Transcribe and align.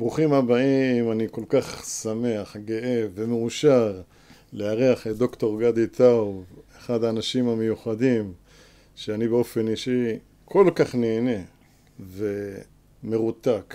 ברוכים 0.00 0.32
הבאים, 0.32 1.12
אני 1.12 1.26
כל 1.30 1.44
כך 1.48 1.84
שמח, 1.84 2.56
גאה 2.56 3.06
ומאושר 3.14 4.00
לארח 4.52 5.06
את 5.06 5.16
דוקטור 5.16 5.60
גדי 5.60 5.86
טאוב, 5.86 6.44
אחד 6.78 7.04
האנשים 7.04 7.48
המיוחדים 7.48 8.32
שאני 8.94 9.28
באופן 9.28 9.68
אישי 9.68 10.18
כל 10.44 10.70
כך 10.74 10.94
נהנה 10.94 11.42
ומרותק 13.04 13.74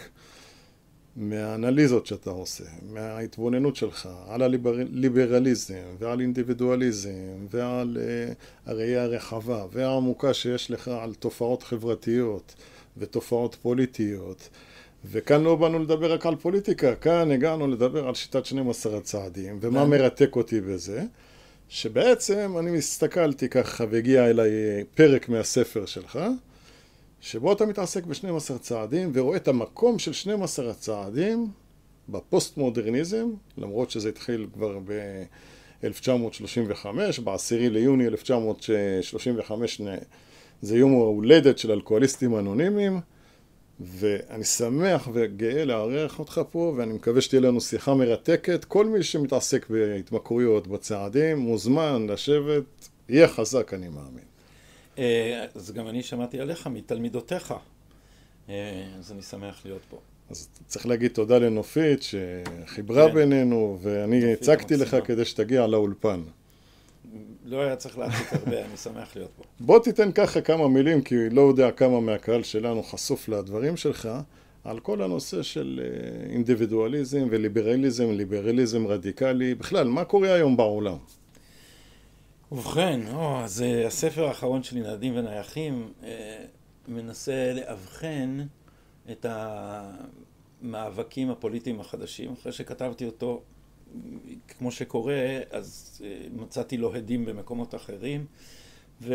מהאנליזות 1.15 2.05
שאתה 2.05 2.29
עושה, 2.29 2.63
מההתבוננות 2.93 3.75
שלך 3.75 4.09
על 4.27 4.41
הליברליזם 4.41 5.95
ועל 5.99 6.21
אינדיבידואליזם 6.21 7.45
ועל 7.49 7.97
uh, 7.97 8.69
הראייה 8.69 9.03
הרחבה 9.03 9.65
והעמוקה 9.71 10.33
שיש 10.33 10.71
לך 10.71 10.87
על 10.87 11.13
תופעות 11.13 11.63
חברתיות 11.63 12.55
ותופעות 12.97 13.57
פוליטיות 13.61 14.49
וכאן 15.11 15.43
לא 15.43 15.55
באנו 15.55 15.79
לדבר 15.79 16.13
רק 16.13 16.25
על 16.25 16.35
פוליטיקה, 16.35 16.95
כאן 16.95 17.31
הגענו 17.31 17.67
לדבר 17.67 18.07
על 18.07 18.15
שיטת 18.15 18.45
12 18.45 18.97
הצעדים 18.97 19.57
ומה 19.61 19.83
כן. 19.83 19.89
מרתק 19.89 20.35
אותי 20.35 20.61
בזה 20.61 21.03
שבעצם 21.69 22.55
אני 22.59 22.77
הסתכלתי 22.77 23.49
ככה 23.49 23.85
והגיע 23.89 24.29
אליי 24.29 24.51
פרק 24.95 25.29
מהספר 25.29 25.85
שלך 25.85 26.19
שבו 27.21 27.53
אתה 27.53 27.65
מתעסק 27.65 28.05
ב-12 28.05 28.57
צעדים 28.59 29.11
ורואה 29.13 29.37
את 29.37 29.47
המקום 29.47 29.99
של 29.99 30.13
12 30.13 30.71
הצעדים 30.71 31.47
בפוסט 32.09 32.57
מודרניזם, 32.57 33.29
למרות 33.57 33.91
שזה 33.91 34.09
התחיל 34.09 34.47
כבר 34.53 34.79
ב-1935, 34.85 36.85
ב-10 37.23 37.51
ליוני 37.51 38.07
1935 38.07 39.81
זה 40.61 40.77
יום 40.77 40.93
ההולדת 40.93 41.57
של 41.57 41.71
אלכוהוליסטים 41.71 42.39
אנונימיים 42.39 42.99
ואני 43.79 44.43
שמח 44.43 45.09
וגאה 45.13 45.65
לארח 45.65 46.19
אותך 46.19 46.41
פה 46.51 46.73
ואני 46.77 46.93
מקווה 46.93 47.21
שתהיה 47.21 47.41
לנו 47.41 47.61
שיחה 47.61 47.93
מרתקת. 47.93 48.65
כל 48.65 48.85
מי 48.85 49.03
שמתעסק 49.03 49.69
בהתמכרויות, 49.69 50.67
בצעדים, 50.67 51.37
מוזמן 51.37 52.07
לשבת, 52.09 52.63
יהיה 53.09 53.27
חזק 53.27 53.73
אני 53.73 53.89
מאמין. 53.89 54.23
אה, 54.97 55.45
אז 55.55 55.71
גם 55.71 55.87
אני 55.87 56.03
שמעתי 56.03 56.39
עליך 56.39 56.67
מתלמידותיך, 56.67 57.53
אה, 58.49 58.83
אז 58.99 59.11
אני 59.11 59.21
שמח 59.21 59.61
להיות 59.65 59.81
פה. 59.89 59.99
אז 60.29 60.49
צריך 60.67 60.85
להגיד 60.85 61.11
תודה 61.11 61.37
לנופית 61.37 62.03
שחיברה 62.03 63.07
כן. 63.07 63.15
בינינו, 63.15 63.77
ואני 63.81 64.33
הצגתי 64.33 64.77
לך 64.77 64.97
כדי 65.05 65.25
שתגיע 65.25 65.67
לאולפן. 65.67 66.21
לא 67.45 67.61
היה 67.61 67.75
צריך 67.75 67.97
להציג 67.97 68.27
הרבה, 68.31 68.65
אני 68.65 68.77
שמח 68.77 69.15
להיות 69.15 69.31
פה. 69.37 69.43
בוא 69.59 69.79
תיתן 69.79 70.11
ככה 70.11 70.41
כמה 70.41 70.67
מילים, 70.67 71.01
כי 71.01 71.29
לא 71.29 71.41
יודע 71.41 71.71
כמה 71.71 71.99
מהקהל 71.99 72.43
שלנו 72.43 72.83
חשוף 72.83 73.29
לדברים 73.29 73.77
שלך, 73.77 74.09
על 74.63 74.79
כל 74.79 75.01
הנושא 75.01 75.43
של 75.43 75.81
אה, 75.83 76.31
אינדיבידואליזם 76.33 77.27
וליברליזם, 77.31 78.11
ליברליזם 78.11 78.87
רדיקלי, 78.87 79.55
בכלל, 79.55 79.87
מה 79.87 80.05
קורה 80.05 80.33
היום 80.33 80.57
בעולם? 80.57 80.97
ובכן, 82.51 82.99
או, 83.13 83.39
אז 83.39 83.61
אה, 83.61 83.87
הספר 83.87 84.25
האחרון 84.25 84.63
שלי, 84.63 84.81
נדים 84.81 85.17
ונייחים, 85.17 85.91
אה, 86.03 86.45
מנסה 86.87 87.53
לאבחן 87.55 88.41
את 89.11 89.25
המאבקים 90.61 91.29
הפוליטיים 91.29 91.79
החדשים. 91.79 92.33
אחרי 92.33 92.51
שכתבתי 92.51 93.05
אותו, 93.05 93.41
כמו 94.47 94.71
שקורה, 94.71 95.39
אז 95.51 96.01
אה, 96.05 96.27
מצאתי 96.33 96.77
לו 96.77 96.95
הדים 96.95 97.25
במקומות 97.25 97.75
אחרים, 97.75 98.25
ו, 99.01 99.13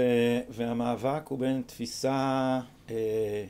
והמאבק 0.48 1.28
הוא 1.28 1.38
בין 1.38 1.62
תפיסה 1.66 2.60
אה, 2.90 3.44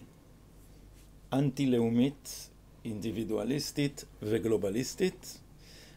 אנטי-לאומית, 1.33 2.51
אינדיבידואליסטית 2.85 4.05
וגלובליסטית. 4.23 5.41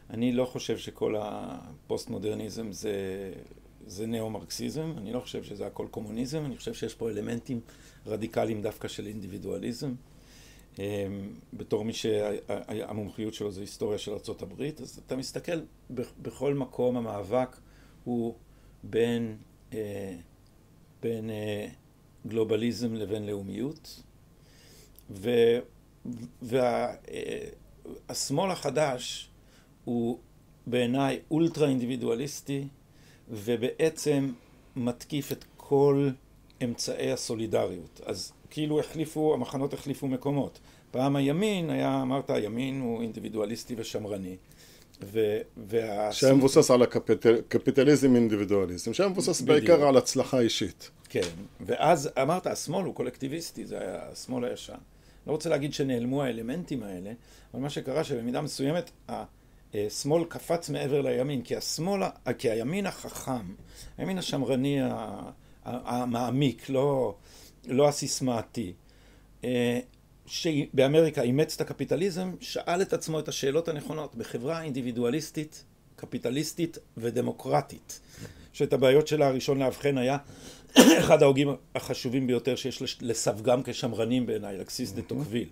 אני 0.10 0.32
לא 0.32 0.46
חושב 0.46 0.78
שכל 0.78 1.16
הפוסט-מודרניזם 1.18 2.72
זה 2.72 2.94
זה 3.88 4.08
ניאו-מרקסיזם, 4.08 4.94
אני 4.98 5.14
לא 5.14 5.20
חושב 5.20 5.44
שזה 5.44 5.68
הכל 5.68 5.88
קומוניזם, 5.92 6.46
אני 6.46 6.58
חושב 6.58 6.74
שיש 6.74 6.94
פה 6.94 7.10
אלמנטים 7.10 7.60
רדיקליים 8.06 8.62
דווקא 8.62 8.88
של 8.88 9.08
אינדיבידואליזם. 9.08 9.94
אמ, 10.80 10.84
בתור 11.54 11.86
מי 11.86 11.94
שהמומחיות 11.94 13.34
שלו 13.34 13.52
זה 13.52 13.62
היסטוריה 13.62 13.98
של 13.98 14.12
ארה"ב, 14.12 14.62
אז 14.82 15.02
אתה 15.06 15.16
מסתכל, 15.16 15.60
בכל 16.22 16.54
מקום 16.54 16.98
המאבק 16.98 17.58
הוא 18.04 18.36
בין, 18.84 19.38
אה, 19.74 20.16
בין 21.02 21.30
אה, 21.30 21.68
גלובליזם 22.28 22.94
לבין 22.94 23.26
לאומיות, 23.26 24.02
והשמאל 26.42 28.48
אה, 28.48 28.54
החדש 28.54 29.30
הוא 29.86 30.20
בעיניי 30.68 31.20
אולטרה 31.32 31.68
אינדיבידואליסטי, 31.68 32.68
ובעצם 33.30 34.34
מתקיף 34.76 35.32
את 35.32 35.46
כל 35.58 36.10
אמצעי 36.64 37.12
הסולידריות. 37.12 38.02
אז 38.06 38.34
כאילו 38.54 38.80
החליפו, 38.80 39.34
המחנות 39.34 39.74
החליפו 39.74 40.08
מקומות. 40.08 40.60
פעם 40.92 41.16
הימין 41.16 41.70
היה, 41.70 42.02
אמרת, 42.02 42.30
הימין 42.30 42.82
הוא 42.82 43.02
אינדיבידואליסטי 43.02 43.76
ושמרני. 43.78 44.36
ו- 45.04 45.40
וה... 45.58 46.12
שהיה 46.12 46.34
מבוסס 46.34 46.72
על 46.72 46.82
הקפיטליזם 46.82 48.16
אינדיבידואליזם, 48.16 48.94
שהיה 48.94 49.10
מבוסס 49.10 49.42
בדיוק. 49.42 49.60
בעיקר 49.60 49.88
על 49.88 49.98
הצלחה 49.98 50.40
אישית. 50.40 50.90
כן, 51.10 51.30
ואז 51.62 52.10
אמרת, 52.22 52.48
השמאל 52.48 52.86
הוא 52.86 52.96
קולקטיביסטי, 52.96 53.66
זה 53.66 53.80
היה 53.80 54.00
השמאל 54.12 54.46
הישן. 54.46 54.74
לא 55.28 55.32
רוצה 55.32 55.50
להגיד 55.50 55.74
שנעלמו 55.74 56.24
האלמנטים 56.24 56.84
האלה, 56.84 57.12
אבל 57.54 57.62
מה 57.62 57.70
שקרה 57.70 58.04
שבמידה 58.04 58.42
מסוימת, 58.42 58.92
השמאל 59.74 60.24
קפץ 60.26 60.70
מעבר 60.70 61.02
לימין, 61.02 61.42
כי 61.42 61.56
השמאל, 61.56 62.02
כי 62.38 62.50
הימין 62.50 62.86
החכם, 62.86 63.54
הימין 63.98 64.18
השמרני 64.18 64.80
המעמיק, 65.66 66.70
לא, 66.70 67.16
לא 67.68 67.88
הסיסמאתי, 67.88 68.74
אה, 69.44 69.80
שבאמריקה 70.26 71.22
אימץ 71.22 71.56
את 71.56 71.62
הקפיטליזם, 71.62 72.32
שאל 72.40 72.82
את 72.82 72.94
עצמו 72.94 73.20
את 73.20 73.28
השאלות 73.28 73.68
הנכונות 73.68 74.16
בחברה 74.16 74.62
אינדיבידואליסטית, 74.62 75.64
קפיטליסטית 75.96 76.78
ודמוקרטית. 76.98 78.00
שאת 78.54 78.74
הבעיות 78.74 79.08
שלה 79.08 79.28
הראשון 79.28 79.60
לאבחן 79.60 79.98
היה 79.98 80.18
אחד 81.00 81.22
ההוגים 81.24 81.56
החשובים 81.76 82.28
ביותר 82.28 82.56
שיש 82.56 83.02
לסווגם 83.02 83.64
כשמרנים 83.64 84.26
בעיניי, 84.26 84.58
אלקסיס 84.58 84.92
דה 84.92 85.02
טוקוויל. 85.02 85.50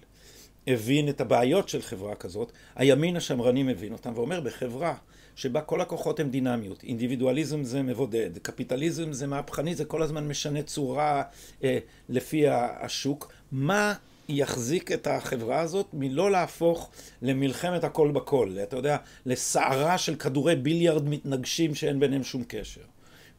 הבין 0.68 1.10
את 1.10 1.22
הבעיות 1.22 1.70
של 1.70 1.82
חברה 1.82 2.16
כזאת, 2.16 2.52
הימין 2.76 3.16
השמרני 3.16 3.64
מבין 3.64 3.94
אותם 3.94 4.12
ואומר 4.16 4.42
בחברה 4.42 4.96
שבה 5.36 5.62
כל 5.62 5.82
הכוחות 5.82 6.20
הם 6.20 6.30
דינמיות, 6.30 6.84
אינדיבידואליזם 6.84 7.64
זה 7.64 7.82
מבודד, 7.82 8.38
קפיטליזם 8.38 9.14
זה 9.14 9.28
מהפכני, 9.28 9.76
זה 9.76 9.86
כל 9.86 10.02
הזמן 10.02 10.28
משנה 10.28 10.64
צורה 10.64 11.24
אה, 11.64 11.78
לפי 12.10 12.48
השוק, 12.48 13.32
מה 13.52 13.94
יחזיק 14.30 14.92
את 14.92 15.08
החברה 15.08 15.60
הזאת 15.60 15.88
מלא 15.94 16.32
להפוך 16.32 16.90
למלחמת 17.22 17.84
הכל 17.84 18.12
בכל, 18.12 18.58
אתה 18.64 18.78
יודע, 18.78 18.98
לסערה 19.26 19.98
של 19.98 20.16
כדורי 20.16 20.56
ביליארד 20.56 21.10
מתנגשים 21.10 21.76
שאין 21.76 22.00
ביניהם 22.00 22.24
שום 22.24 22.44
קשר. 22.48 22.82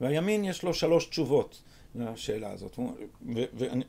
והימין 0.01 0.45
יש 0.45 0.63
לו 0.63 0.75
שלוש 0.75 1.07
תשובות 1.07 1.63
לשאלה 1.95 2.51
הזאת, 2.51 2.79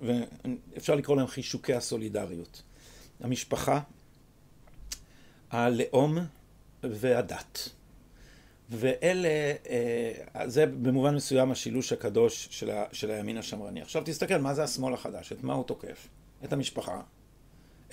ואפשר 0.01 0.95
לקרוא 0.95 1.17
להם 1.17 1.27
חישוקי 1.27 1.73
הסולידריות. 1.73 2.61
המשפחה, 3.19 3.79
הלאום 5.51 6.17
והדת. 6.83 7.69
ואלה, 8.75 9.29
אה, 9.69 10.49
זה 10.49 10.65
במובן 10.65 11.15
מסוים 11.15 11.51
השילוש 11.51 11.93
הקדוש 11.93 12.47
של, 12.51 12.69
ה, 12.69 12.83
של 12.91 13.11
הימין 13.11 13.37
השמרני. 13.37 13.81
עכשיו 13.81 14.01
תסתכל, 14.05 14.37
מה 14.37 14.53
זה 14.53 14.63
השמאל 14.63 14.93
החדש? 14.93 15.31
את 15.31 15.43
מה 15.43 15.53
הוא 15.53 15.63
תוקף? 15.63 16.07
את 16.43 16.53
המשפחה, 16.53 17.01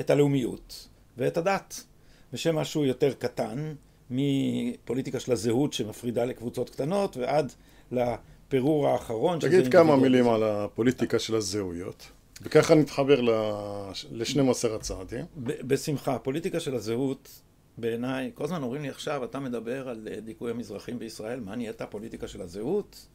את 0.00 0.10
הלאומיות 0.10 0.88
ואת 1.16 1.36
הדת. 1.36 1.84
בשם 2.32 2.56
משהו 2.56 2.84
יותר 2.84 3.12
קטן, 3.14 3.74
מפוליטיקה 4.10 5.20
של 5.20 5.32
הזהות 5.32 5.72
שמפרידה 5.72 6.24
לקבוצות 6.24 6.70
קטנות 6.70 7.16
ועד 7.16 7.52
לפירור 7.92 8.88
האחרון. 8.88 9.38
תגיד 9.38 9.72
כמה 9.72 9.96
מילים 9.96 10.28
על 10.28 10.42
הפוליטיקה 10.42 11.18
של 11.18 11.34
הזהויות. 11.34 12.06
וככה 12.42 12.74
נתחבר 12.74 13.20
ל-12 13.20 14.68
הצעדים. 14.74 15.24
בשמחה. 15.36 16.14
הפוליטיקה 16.14 16.60
של 16.60 16.74
הזהות, 16.74 17.42
בעיניי, 17.80 18.30
כל 18.34 18.44
הזמן 18.44 18.62
אומרים 18.62 18.82
לי 18.82 18.88
עכשיו, 18.88 19.24
אתה 19.24 19.40
מדבר 19.40 19.88
על 19.88 20.08
אה, 20.10 20.20
דיכוי 20.20 20.50
המזרחים 20.50 20.98
בישראל, 20.98 21.40
מה 21.40 21.56
נהייתה 21.56 21.84
הפוליטיקה 21.84 22.28
של 22.28 22.42
הזהות? 22.42 23.06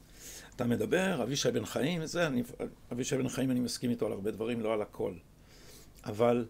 אתה 0.55 0.65
מדבר, 0.65 1.23
אבישי 1.23 1.51
בן 1.51 1.65
חיים, 1.65 2.05
זה, 2.05 2.27
אני, 2.27 2.43
אבישי 2.91 3.17
בן 3.17 3.29
חיים 3.29 3.51
אני 3.51 3.59
מסכים 3.59 3.89
איתו 3.89 4.05
על 4.05 4.11
הרבה 4.11 4.31
דברים, 4.31 4.61
לא 4.61 4.73
על 4.73 4.81
הכל. 4.81 5.13
אבל 6.05 6.45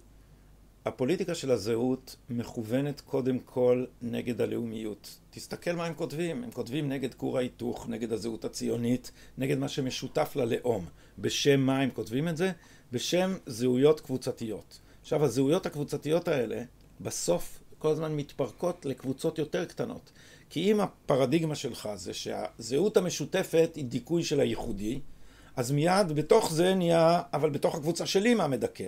הפוליטיקה 0.85 1.35
של 1.35 1.51
הזהות 1.51 2.15
מכוונת 2.29 3.01
קודם 3.01 3.39
כל 3.39 3.85
נגד 4.01 4.41
הלאומיות. 4.41 5.19
תסתכל 5.29 5.71
מה 5.71 5.85
הם 5.85 5.93
כותבים, 5.93 6.43
הם 6.43 6.51
כותבים 6.51 6.89
נגד 6.89 7.13
כור 7.13 7.37
ההיתוך, 7.37 7.89
נגד 7.89 8.13
הזהות 8.13 8.45
הציונית, 8.45 9.11
נגד 9.37 9.57
מה 9.57 9.67
שמשותף 9.67 10.35
ללאום. 10.35 10.85
בשם 11.19 11.59
מה 11.59 11.79
הם 11.79 11.89
כותבים 11.89 12.27
את 12.27 12.37
זה? 12.37 12.51
בשם 12.91 13.33
זהויות 13.45 14.01
קבוצתיות. 14.01 14.79
עכשיו, 15.01 15.25
הזהויות 15.25 15.65
הקבוצתיות 15.65 16.27
האלה, 16.27 16.63
בסוף 17.01 17.59
כל 17.85 17.91
הזמן 17.91 18.15
מתפרקות 18.15 18.85
לקבוצות 18.85 19.39
יותר 19.39 19.65
קטנות. 19.65 20.11
כי 20.49 20.71
אם 20.71 20.79
הפרדיגמה 20.79 21.55
שלך 21.55 21.89
זה 21.95 22.13
שהזהות 22.13 22.97
המשותפת 22.97 23.71
היא 23.75 23.85
דיכוי 23.85 24.23
של 24.23 24.39
הייחודי, 24.39 24.99
אז 25.55 25.71
מיד 25.71 26.11
בתוך 26.15 26.51
זה 26.51 26.75
נהיה, 26.75 27.21
אבל 27.33 27.49
בתוך 27.49 27.75
הקבוצה 27.75 28.05
שלי 28.05 28.33
מה 28.33 28.47
מדכא. 28.47 28.85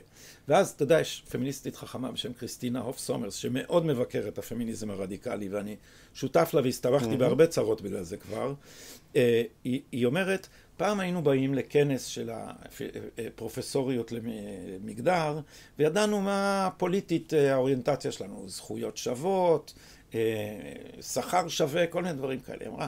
ואז, 0.47 0.69
אתה 0.69 0.83
יודע, 0.83 0.99
יש 0.99 1.23
פמיניסטית 1.29 1.75
חכמה 1.75 2.11
בשם 2.11 2.33
קריסטינה 2.33 2.79
הוף 2.79 2.97
סומרס, 2.97 3.35
שמאוד 3.35 3.85
מבקרת 3.85 4.33
את 4.33 4.37
הפמיניזם 4.37 4.89
הרדיקלי, 4.89 5.49
ואני 5.49 5.75
שותף 6.13 6.49
לה 6.53 6.61
והסתבכתי 6.61 7.13
mm-hmm. 7.13 7.17
בהרבה 7.17 7.47
צרות 7.47 7.81
בגלל 7.81 8.03
זה 8.03 8.17
כבר. 8.17 8.53
אה, 9.15 9.43
היא, 9.63 9.81
היא 9.91 10.05
אומרת, 10.05 10.47
פעם 10.77 10.99
היינו 10.99 11.23
באים 11.23 11.53
לכנס 11.53 12.05
של 12.05 12.29
הפרופסוריות 13.27 14.11
למגדר, 14.11 15.39
וידענו 15.79 16.21
מה 16.21 16.69
פוליטית 16.77 17.33
אה, 17.33 17.53
האוריינטציה 17.53 18.11
שלנו, 18.11 18.43
זכויות 18.47 18.97
שוות, 18.97 19.73
אה, 20.13 20.19
שכר 21.01 21.47
שווה, 21.47 21.87
כל 21.87 22.03
מיני 22.03 22.13
דברים 22.13 22.39
כאלה. 22.39 22.57
היא 22.61 22.69
אמרה, 22.69 22.87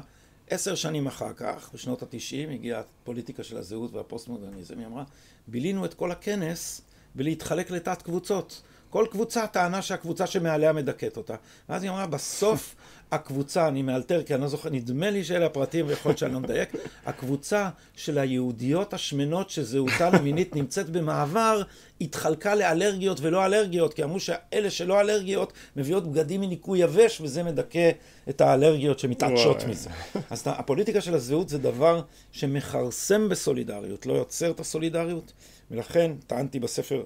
עשר 0.49 0.75
שנים 0.75 1.07
אחר 1.07 1.33
כך, 1.33 1.69
בשנות 1.73 2.01
התשעים, 2.01 2.49
הגיעה 2.49 2.79
הפוליטיקה 2.79 3.43
של 3.43 3.57
הזהות 3.57 3.93
והפוסט-מודרניזם, 3.93 4.79
היא 4.79 4.87
אמרה, 4.87 5.03
בילינו 5.47 5.85
את 5.85 5.93
כל 5.93 6.11
הכנס 6.11 6.81
בלהתחלק 7.15 7.71
לתת 7.71 8.01
קבוצות. 8.01 8.61
כל 8.89 9.05
קבוצה 9.11 9.47
טענה 9.47 9.81
שהקבוצה 9.81 10.27
שמעליה 10.27 10.73
מדכאת 10.73 11.17
אותה. 11.17 11.35
ואז 11.69 11.83
היא 11.83 11.91
אמרה, 11.91 12.07
בסוף 12.07 12.75
הקבוצה, 13.11 13.67
אני 13.67 13.81
מאלתר 13.81 14.23
כי 14.23 14.33
אני 14.33 14.41
לא 14.41 14.47
זוכר, 14.47 14.69
נדמה 14.69 15.09
לי 15.09 15.23
שאלה 15.23 15.45
הפרטים 15.45 15.87
ויכול 15.87 16.09
להיות 16.09 16.17
שאני 16.17 16.33
לא 16.33 16.39
מדייק, 16.39 16.69
הקבוצה 17.05 17.69
של 17.95 18.17
היהודיות 18.17 18.93
השמנות 18.93 19.49
שזהותן 19.49 20.15
המינית 20.15 20.55
נמצאת 20.55 20.89
במעבר, 20.89 21.61
התחלקה 22.01 22.55
לאלרגיות 22.55 23.19
ולא 23.21 23.45
אלרגיות, 23.45 23.93
כי 23.93 24.03
אמרו 24.03 24.19
שאלה 24.19 24.69
שלא 24.69 24.99
אלרגיות 24.99 25.53
מביאות 25.75 26.11
בגדים 26.11 26.41
מניקוי 26.41 26.79
יבש, 26.79 27.21
וזה 27.21 27.43
מדכא 27.43 27.91
את 28.29 28.41
האלרגיות 28.41 28.99
שמתעטשות 28.99 29.63
מזה. 29.63 29.89
אז 30.29 30.43
הפוליטיקה 30.45 31.01
של 31.01 31.13
הזהות 31.13 31.49
זה 31.49 31.57
דבר 31.57 32.01
שמכרסם 32.31 33.29
בסולידריות, 33.29 34.05
לא 34.05 34.13
יוצר 34.13 34.51
את 34.51 34.59
הסולידריות. 34.59 35.33
ולכן 35.71 36.11
טענתי 36.27 36.59
בספר 36.59 37.03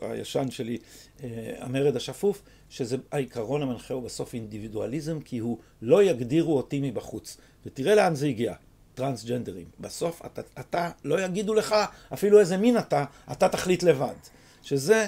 הישן 0.00 0.50
שלי, 0.50 0.78
אה, 1.22 1.28
המרד 1.58 1.96
השפוף, 1.96 2.42
שזה 2.70 2.96
העיקרון 3.12 3.62
המנחה 3.62 3.94
הוא 3.94 4.02
בסוף 4.02 4.34
אינדיבידואליזם, 4.34 5.20
כי 5.20 5.38
הוא 5.38 5.58
לא 5.82 6.02
יגדירו 6.02 6.56
אותי 6.56 6.80
מבחוץ. 6.82 7.36
ותראה 7.66 7.94
לאן 7.94 8.14
זה 8.14 8.26
הגיע, 8.26 8.54
טרנסג'נדרים. 8.94 9.66
בסוף 9.80 10.22
אתה, 10.26 10.42
אתה 10.60 10.90
לא 11.04 11.24
יגידו 11.24 11.54
לך 11.54 11.74
אפילו 12.12 12.40
איזה 12.40 12.56
מין 12.56 12.78
אתה, 12.78 13.04
אתה 13.32 13.48
תחליט 13.48 13.82
לבד. 13.82 14.14
שזה 14.62 15.06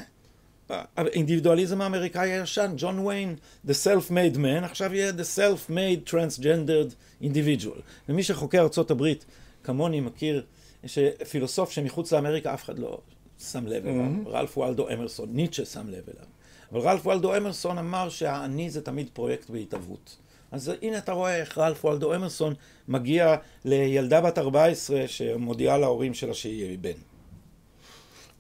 האינדיבידואליזם 0.68 1.80
האמריקאי 1.80 2.32
הישן, 2.32 2.72
ג'ון 2.76 2.98
ויין, 2.98 3.36
The 3.66 3.70
Self-Made 3.70 4.36
Man, 4.36 4.64
עכשיו 4.64 4.94
יהיה 4.94 5.10
The 5.10 5.38
Self-Made 5.38 6.10
Transgendered 6.10 7.22
Individual. 7.22 7.80
ומי 8.08 8.22
שחוקר 8.22 8.66
הברית 8.90 9.24
כמוני 9.64 10.00
מכיר 10.00 10.44
שפילוסוף 10.86 11.70
שמחוץ 11.70 12.12
לאמריקה 12.12 12.54
אף 12.54 12.64
אחד 12.64 12.78
לא 12.78 13.00
שם 13.38 13.66
לב 13.66 13.86
אליו, 13.86 14.04
mm-hmm. 14.04 14.28
רלף 14.28 14.58
וולדו 14.58 14.88
אמרסון, 14.88 15.28
ניטשה 15.32 15.64
שם 15.64 15.88
לב 15.88 16.04
אליו. 16.14 16.26
אבל 16.72 16.80
רלף 16.80 17.06
וולדו 17.06 17.36
אמרסון 17.36 17.78
אמר 17.78 18.08
שהאני 18.08 18.70
זה 18.70 18.82
תמיד 18.82 19.08
פרויקט 19.12 19.50
בהתהוות. 19.50 20.16
אז 20.50 20.72
הנה 20.82 20.98
אתה 20.98 21.12
רואה 21.12 21.36
איך 21.36 21.58
רלף 21.58 21.84
וולדו 21.84 22.14
אמרסון 22.14 22.54
מגיע 22.88 23.36
לילדה 23.64 24.20
בת 24.20 24.38
14 24.38 25.08
שמודיעה 25.08 25.78
להורים 25.78 26.14
שלה 26.14 26.34
שהיא 26.34 26.78
בן. 26.78 26.90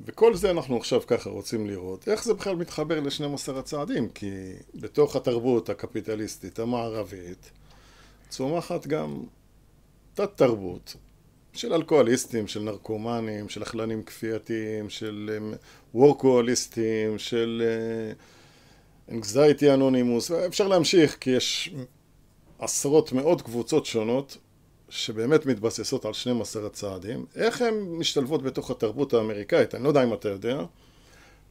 וכל 0.06 0.34
זה 0.34 0.50
אנחנו 0.50 0.76
עכשיו 0.76 1.00
ככה 1.06 1.30
רוצים 1.30 1.66
לראות. 1.66 2.08
איך 2.08 2.24
זה 2.24 2.34
בכלל 2.34 2.56
מתחבר 2.56 3.00
ל-12 3.00 3.58
הצעדים? 3.58 4.08
כי 4.08 4.30
בתוך 4.74 5.16
התרבות 5.16 5.70
הקפיטליסטית 5.70 6.58
המערבית 6.58 7.50
צומחת 8.28 8.86
גם 8.86 9.22
תת-תרבות 10.14 10.96
של 11.52 11.72
אלכוהוליסטים, 11.72 12.46
של 12.46 12.60
נרקומנים, 12.60 13.48
של 13.48 13.62
אכלנים 13.62 14.02
כפייתיים, 14.02 14.90
של 14.90 15.30
וורקוהוליסטים, 15.94 17.18
של 17.18 17.62
אנגזייטי 19.10 19.74
אנונימוס, 19.74 20.30
אפשר 20.30 20.68
להמשיך 20.68 21.16
כי 21.20 21.30
יש 21.30 21.74
עשרות 22.58 23.12
מאות 23.12 23.42
קבוצות 23.42 23.86
שונות 23.86 24.36
שבאמת 24.88 25.46
מתבססות 25.46 26.04
על 26.04 26.12
12 26.12 26.66
הצעדים. 26.66 27.26
איך 27.36 27.62
הן 27.62 27.74
משתלבות 27.74 28.42
בתוך 28.42 28.70
התרבות 28.70 29.14
האמריקאית? 29.14 29.74
אני 29.74 29.84
לא 29.84 29.88
יודע 29.88 30.04
אם 30.04 30.14
אתה 30.14 30.28
יודע. 30.28 30.64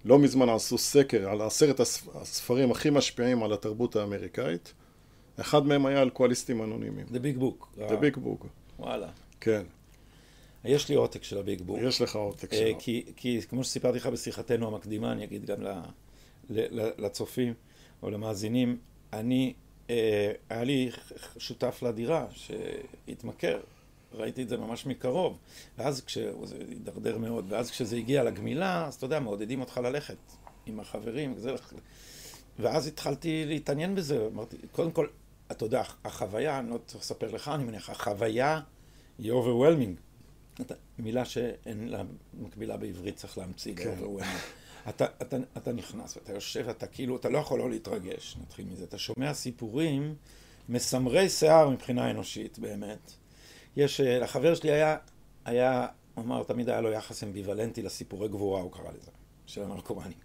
לא 0.06 0.20
מזמן 0.20 0.50
עשו 0.50 0.78
סקר 0.78 1.30
על 1.30 1.42
עשרת 1.42 1.80
הספרים 2.14 2.72
הכי 2.72 2.90
משפיעים 2.90 3.44
על 3.44 3.54
התרבות 3.54 3.96
האמריקאית. 3.96 4.74
אחד 5.40 5.66
מהם 5.66 5.86
היה 5.86 6.02
אלכוהוליסטים 6.02 6.64
אנונימיים. 6.64 7.08
The 7.08 7.18
Big 7.18 7.42
Book. 7.42 7.80
The 7.80 8.16
Big 8.16 8.18
Book. 8.18 8.46
וואלה. 8.80 9.10
כן. 9.42 9.64
יש 10.66 10.90
לי 10.90 10.96
עותק 10.96 11.24
של 11.24 11.38
הביג 11.38 11.62
בוק. 11.62 11.80
יש 11.82 12.02
לך 12.02 12.16
עותק 12.16 12.54
אה, 12.54 12.58
שלו. 12.58 12.80
כי, 12.80 13.06
כי 13.16 13.42
כמו 13.50 13.64
שסיפרתי 13.64 13.98
לך 13.98 14.08
בשיחתנו 14.08 14.68
המקדימה, 14.68 15.12
אני 15.12 15.24
אגיד 15.24 15.46
גם 15.46 15.62
ל, 15.62 15.70
ל, 16.50 16.90
לצופים 16.98 17.54
או 18.04 18.10
למאזינים, 18.10 18.78
אני, 19.14 19.54
אה, 19.90 20.32
היה 20.50 20.64
לי 20.64 20.90
שותף 21.38 21.84
לדירה 21.84 22.28
שהתמכר, 22.32 23.60
ראיתי 24.14 24.44
את 24.44 24.50
זה 24.50 24.58
ממש 24.58 24.86
מקרוב, 24.86 25.38
ואז 25.78 26.02
כשזה 26.02 26.56
הידרדר 26.70 27.18
מאוד, 27.18 27.46
ואז 27.50 27.72
כשזה 27.72 27.96
הגיע 27.96 28.24
לגמילה, 28.24 28.86
אז 28.88 28.96
אתה 28.96 29.06
יודע, 29.06 29.20
מעודדים 29.20 29.62
אותך 29.62 29.78
ללכת 29.78 30.18
עם 30.66 30.80
החברים, 30.80 31.34
וזה, 31.36 31.56
ואז 32.60 32.88
התחלתי 32.88 33.46
להתעניין 33.46 33.96
בזה, 33.96 34.28
אמרתי, 34.34 34.58
קודם 34.72 34.92
כל, 34.92 35.08
אתה 35.52 35.66
יודע, 35.66 35.84
החוויה, 36.06 36.60
אני 36.60 36.70
לא 36.70 36.80
צריך 36.86 37.04
לספר 37.04 37.32
לך, 37.32 37.48
אני 37.48 37.64
מניח, 37.64 37.90
החוויה 37.90 38.60
היא 39.18 39.32
overwhelming. 39.32 40.11
מילה 41.00 41.26
שאין 41.26 41.88
לה 41.88 42.02
מקבילה 42.34 42.78
בעברית, 42.78 43.16
צריך 43.16 43.38
להמציא 43.38 43.76
כן. 43.76 43.96
אתה, 44.90 45.06
אתה, 45.22 45.38
אתה 45.58 45.72
נכנס 45.72 46.18
ואתה 46.18 46.34
יושב, 46.34 46.70
אתה 46.70 46.88
כאילו, 46.88 47.16
אתה 47.16 47.30
לא 47.30 47.38
יכול 47.38 47.60
לא 47.60 47.70
להתרגש, 47.70 48.38
נתחיל 48.42 48.66
מזה. 48.66 48.84
אתה 48.84 48.98
שומע 48.98 49.34
סיפורים 49.34 50.16
מסמרי 50.70 51.30
שיער 51.30 51.70
מבחינה 51.70 52.12
אנושית, 52.12 52.60
באמת. 52.60 53.12
יש, 53.76 54.02
אה, 54.02 54.20
לחבר 54.20 54.56
שלי 54.56 54.72
היה, 54.72 54.98
היה, 55.46 55.88
הוא 56.16 56.24
אמר, 56.24 56.44
תמיד 56.44 56.70
היה 56.70 56.82
לו 56.82 56.92
יחס 56.92 57.24
אמביוולנטי 57.24 57.82
לסיפורי 57.82 58.28
גבורה, 58.28 58.62
הוא 58.62 58.72
קרא 58.72 58.92
לזה, 59.00 59.12
של 59.46 59.64
הנרקומנים. 59.64 60.18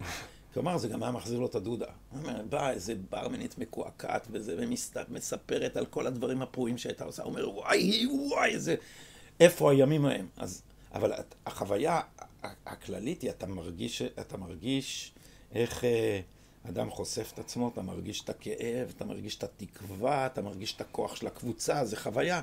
כלומר, 0.54 0.78
זה 0.82 0.88
גם 0.88 1.02
היה 1.02 1.12
מחזיר 1.12 1.38
לו 1.38 1.46
את 1.46 1.54
הדודה. 1.54 1.86
הוא 2.10 2.20
אומר, 2.20 2.42
בא 2.48 2.70
איזה 2.70 2.94
ברמנית 3.10 3.58
מקועקעת 3.58 4.26
וזה, 4.30 4.56
ומספרת 5.08 5.76
על 5.76 5.86
כל 5.86 6.06
הדברים 6.06 6.42
הפרועים 6.42 6.78
שהייתה 6.78 7.04
עושה. 7.04 7.22
הוא 7.22 7.30
אומר, 7.30 7.50
וואי, 7.50 8.06
וואי, 8.06 8.50
איזה... 8.50 8.74
איפה 9.40 9.70
הימים 9.70 10.06
ההם? 10.06 10.26
אז, 10.36 10.62
אבל 10.94 11.12
החוויה 11.46 12.00
הכללית 12.42 13.22
היא, 13.22 13.30
אתה 13.30 13.46
מרגיש, 13.46 14.02
אתה 14.02 14.36
מרגיש 14.36 15.12
איך 15.54 15.84
אה, 15.84 16.20
אדם 16.68 16.90
חושף 16.90 17.30
את 17.34 17.38
עצמו, 17.38 17.68
אתה 17.68 17.82
מרגיש 17.82 18.20
את 18.20 18.30
הכאב, 18.30 18.92
אתה 18.96 19.04
מרגיש 19.04 19.36
את 19.36 19.44
התקווה, 19.44 20.26
אתה 20.26 20.42
מרגיש 20.42 20.76
את 20.76 20.80
הכוח 20.80 21.16
של 21.16 21.26
הקבוצה, 21.26 21.84
זה 21.84 21.96
חוויה. 21.96 22.40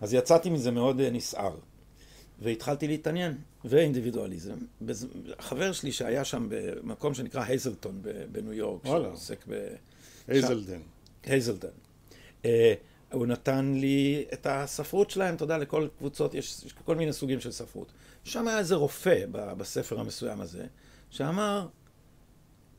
אז 0.00 0.14
יצאתי 0.14 0.50
מזה 0.50 0.70
מאוד 0.70 1.00
אה, 1.00 1.10
נסער. 1.10 1.56
והתחלתי 2.42 2.88
להתעניין, 2.88 3.38
ואינדיבידואליזם. 3.64 4.54
חבר 5.38 5.72
שלי 5.72 5.92
שהיה 5.92 6.24
שם 6.24 6.46
במקום 6.50 7.14
שנקרא 7.14 7.42
הייזלטון 7.42 8.02
בניו 8.32 8.52
יורק, 8.52 8.86
שעוסק 8.86 9.44
ב... 9.48 9.74
הייזלדן. 10.28 10.80
הייזלדן. 11.24 11.68
הוא 13.12 13.26
נתן 13.26 13.74
לי 13.74 14.24
את 14.32 14.46
הספרות 14.50 15.10
שלהם, 15.10 15.34
אתה 15.34 15.44
יודע, 15.44 15.58
לכל 15.58 15.88
קבוצות 15.98 16.34
יש, 16.34 16.62
יש 16.66 16.72
כל 16.84 16.96
מיני 16.96 17.12
סוגים 17.12 17.40
של 17.40 17.52
ספרות. 17.52 17.92
שם 18.24 18.48
היה 18.48 18.58
איזה 18.58 18.74
רופא 18.74 19.24
בספר 19.30 20.00
המסוים 20.00 20.40
הזה, 20.40 20.66
שאמר, 21.10 21.68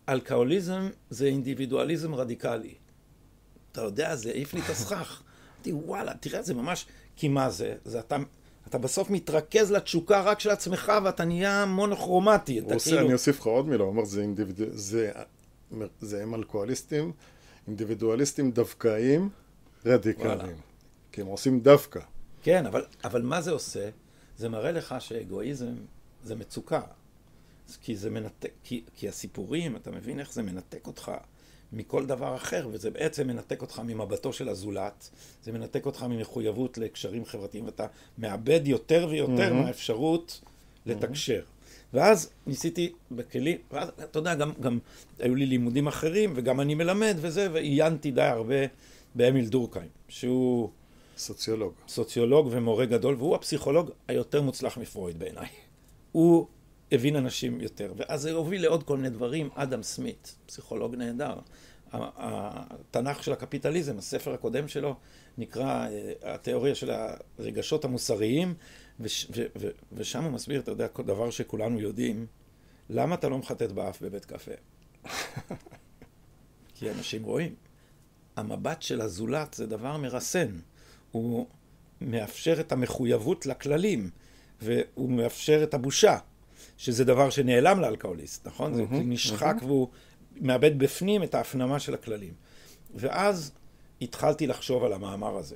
אלכוהוליזם 0.10 0.90
זה 1.10 1.26
אינדיבידואליזם 1.26 2.16
רדיקלי. 2.16 2.74
אתה 3.72 3.82
יודע, 3.82 4.16
זה 4.16 4.30
העיף 4.30 4.54
לי 4.54 4.62
את 4.62 4.70
הסכך. 4.70 5.24
אמרתי, 5.56 5.74
וואלה, 5.74 6.14
תראה, 6.20 6.42
זה 6.42 6.54
ממש... 6.54 6.86
כי 7.16 7.28
מה 7.28 7.50
זה? 7.50 7.76
זה 7.86 8.00
אתה... 8.00 8.18
אתה 8.68 8.78
בסוף 8.78 9.10
מתרכז 9.10 9.72
לתשוקה 9.72 10.22
רק 10.22 10.40
של 10.40 10.50
עצמך 10.50 10.92
ואתה 11.04 11.26
נהיה 11.26 11.66
מונוכרומטי. 11.66 12.60
הוא 12.60 12.76
עושה, 12.76 12.90
כאילו... 12.90 13.06
אני 13.06 13.14
אוסיף 13.14 13.40
לך 13.40 13.46
עוד 13.46 13.68
מילה, 13.68 13.84
הוא 13.84 13.90
אומר, 13.90 14.06
זה, 14.06 14.22
אינדיביד... 14.22 14.60
זה... 14.72 15.12
זה 16.02 16.24
הם 16.24 16.36
אלכוהוליסטים, 16.36 17.12
אינדיבידואליסטים 17.68 18.52
דווקאיים, 18.52 19.30
רדיקליים. 19.86 20.56
כי 21.12 21.22
הם 21.22 21.28
עושים 21.28 21.60
דווקא. 21.60 22.00
כן, 22.44 22.66
אבל, 22.66 22.86
אבל 23.04 23.22
מה 23.22 23.42
זה 23.42 23.52
עושה? 23.52 23.90
זה 24.38 24.50
מראה 24.50 24.72
לך 24.72 24.96
שאגואיזם 25.00 25.76
זה 26.24 26.36
מצוקה. 26.36 26.82
כי 27.82 27.96
זה 27.96 28.10
מנתק, 28.10 28.52
כי, 28.64 28.84
כי 28.96 29.10
הסיפורים, 29.10 29.76
אתה 29.76 29.92
מבין 29.92 30.20
איך 30.20 30.34
זה 30.34 30.42
מנתק 30.42 30.88
אותך 30.88 31.12
מכל 31.74 32.06
דבר 32.06 32.36
אחר, 32.36 32.68
וזה 32.72 32.92
בעצם 32.92 33.28
מנתק 33.28 33.62
אותך 33.62 33.80
ממבטו 33.80 34.34
של 34.34 34.50
הזולת, 34.50 35.10
זה 35.44 35.52
מנתק 35.52 35.86
אותך 35.86 36.04
ממחויבות 36.04 36.78
לקשרים 36.78 37.26
חברתיים, 37.26 37.66
ואתה 37.66 37.88
מאבד 38.18 38.68
יותר 38.68 39.08
ויותר 39.10 39.52
mm-hmm. 39.52 39.54
מהאפשרות 39.54 40.42
לתקשר. 40.86 41.42
ואז 41.94 42.30
ניסיתי 42.48 42.92
בכלים, 43.12 43.58
ואז 43.72 43.90
אתה 44.04 44.20
יודע, 44.20 44.36
גם, 44.36 44.52
גם 44.62 44.80
היו 45.20 45.36
לי 45.36 45.46
לימודים 45.46 45.88
אחרים, 45.88 46.34
וגם 46.36 46.62
אני 46.62 46.76
מלמד 46.76 47.18
וזה, 47.22 47.48
ועיינתי 47.52 48.12
די 48.12 48.22
הרבה 48.22 48.56
באמיל 49.16 49.48
דורקהיים, 49.48 49.90
שהוא... 50.08 50.70
סוציולוג. 51.18 51.74
סוציולוג 51.88 52.48
ומורה 52.52 52.86
גדול, 52.86 53.16
והוא 53.16 53.36
הפסיכולוג 53.36 53.92
היותר 54.08 54.42
מוצלח 54.42 54.78
מפרויד 54.78 55.20
בעיניי. 55.20 55.48
הוא 56.12 56.48
הבין 56.92 57.16
אנשים 57.16 57.62
יותר, 57.62 57.94
ואז 57.98 58.22
זה 58.22 58.32
הוביל 58.32 58.62
לעוד 58.62 58.84
כל 58.84 58.98
מיני 58.98 59.10
דברים. 59.10 59.50
אדם 59.56 59.84
סמית, 59.84 60.36
פסיכולוג 60.46 60.96
נהדר. 60.96 61.36
התנ"ך 61.94 63.24
של 63.24 63.34
הקפיטליזם, 63.34 63.98
הספר 63.98 64.34
הקודם 64.34 64.68
שלו, 64.68 64.96
נקרא 65.38 65.88
אה, 65.90 66.14
התיאוריה 66.24 66.76
של 66.76 66.92
הרגשות 67.40 67.86
המוסריים, 67.86 68.54
וש, 69.00 69.28
ו, 69.36 69.46
ו, 69.60 69.68
ושם 69.94 70.24
הוא 70.24 70.32
מסביר, 70.32 70.62
אתה 70.62 70.72
יודע, 70.72 70.88
דבר 71.06 71.30
שכולנו 71.30 71.80
יודעים, 71.80 72.26
למה 72.90 73.16
אתה 73.16 73.30
לא 73.30 73.38
מחטט 73.38 73.72
באף 73.72 74.02
בבית 74.02 74.26
קפה? 74.26 74.52
כי 76.76 76.92
אנשים 76.92 77.24
רואים. 77.24 77.56
המבט 78.36 78.82
של 78.82 79.02
הזולת 79.02 79.54
זה 79.54 79.66
דבר 79.66 79.98
מרסן. 79.98 80.60
הוא 81.12 81.48
מאפשר 82.02 82.60
את 82.60 82.72
המחויבות 82.72 83.46
לכללים, 83.46 84.10
והוא 84.62 85.12
מאפשר 85.12 85.64
את 85.64 85.74
הבושה, 85.74 86.18
שזה 86.78 87.06
דבר 87.06 87.30
שנעלם 87.30 87.80
לאלכוהוליסט, 87.80 88.48
נכון? 88.48 88.74
Mm-hmm, 88.74 88.96
זה 88.96 89.04
נשחק 89.04 89.56
mm-hmm. 89.60 89.66
והוא 89.66 89.88
מאבד 90.36 90.80
בפנים 90.80 91.24
את 91.24 91.36
ההפנמה 91.36 91.80
של 91.80 91.94
הכללים. 91.94 92.34
ואז 92.96 93.52
התחלתי 94.02 94.48
לחשוב 94.48 94.84
על 94.84 94.94
המאמר 94.94 95.38
הזה. 95.38 95.56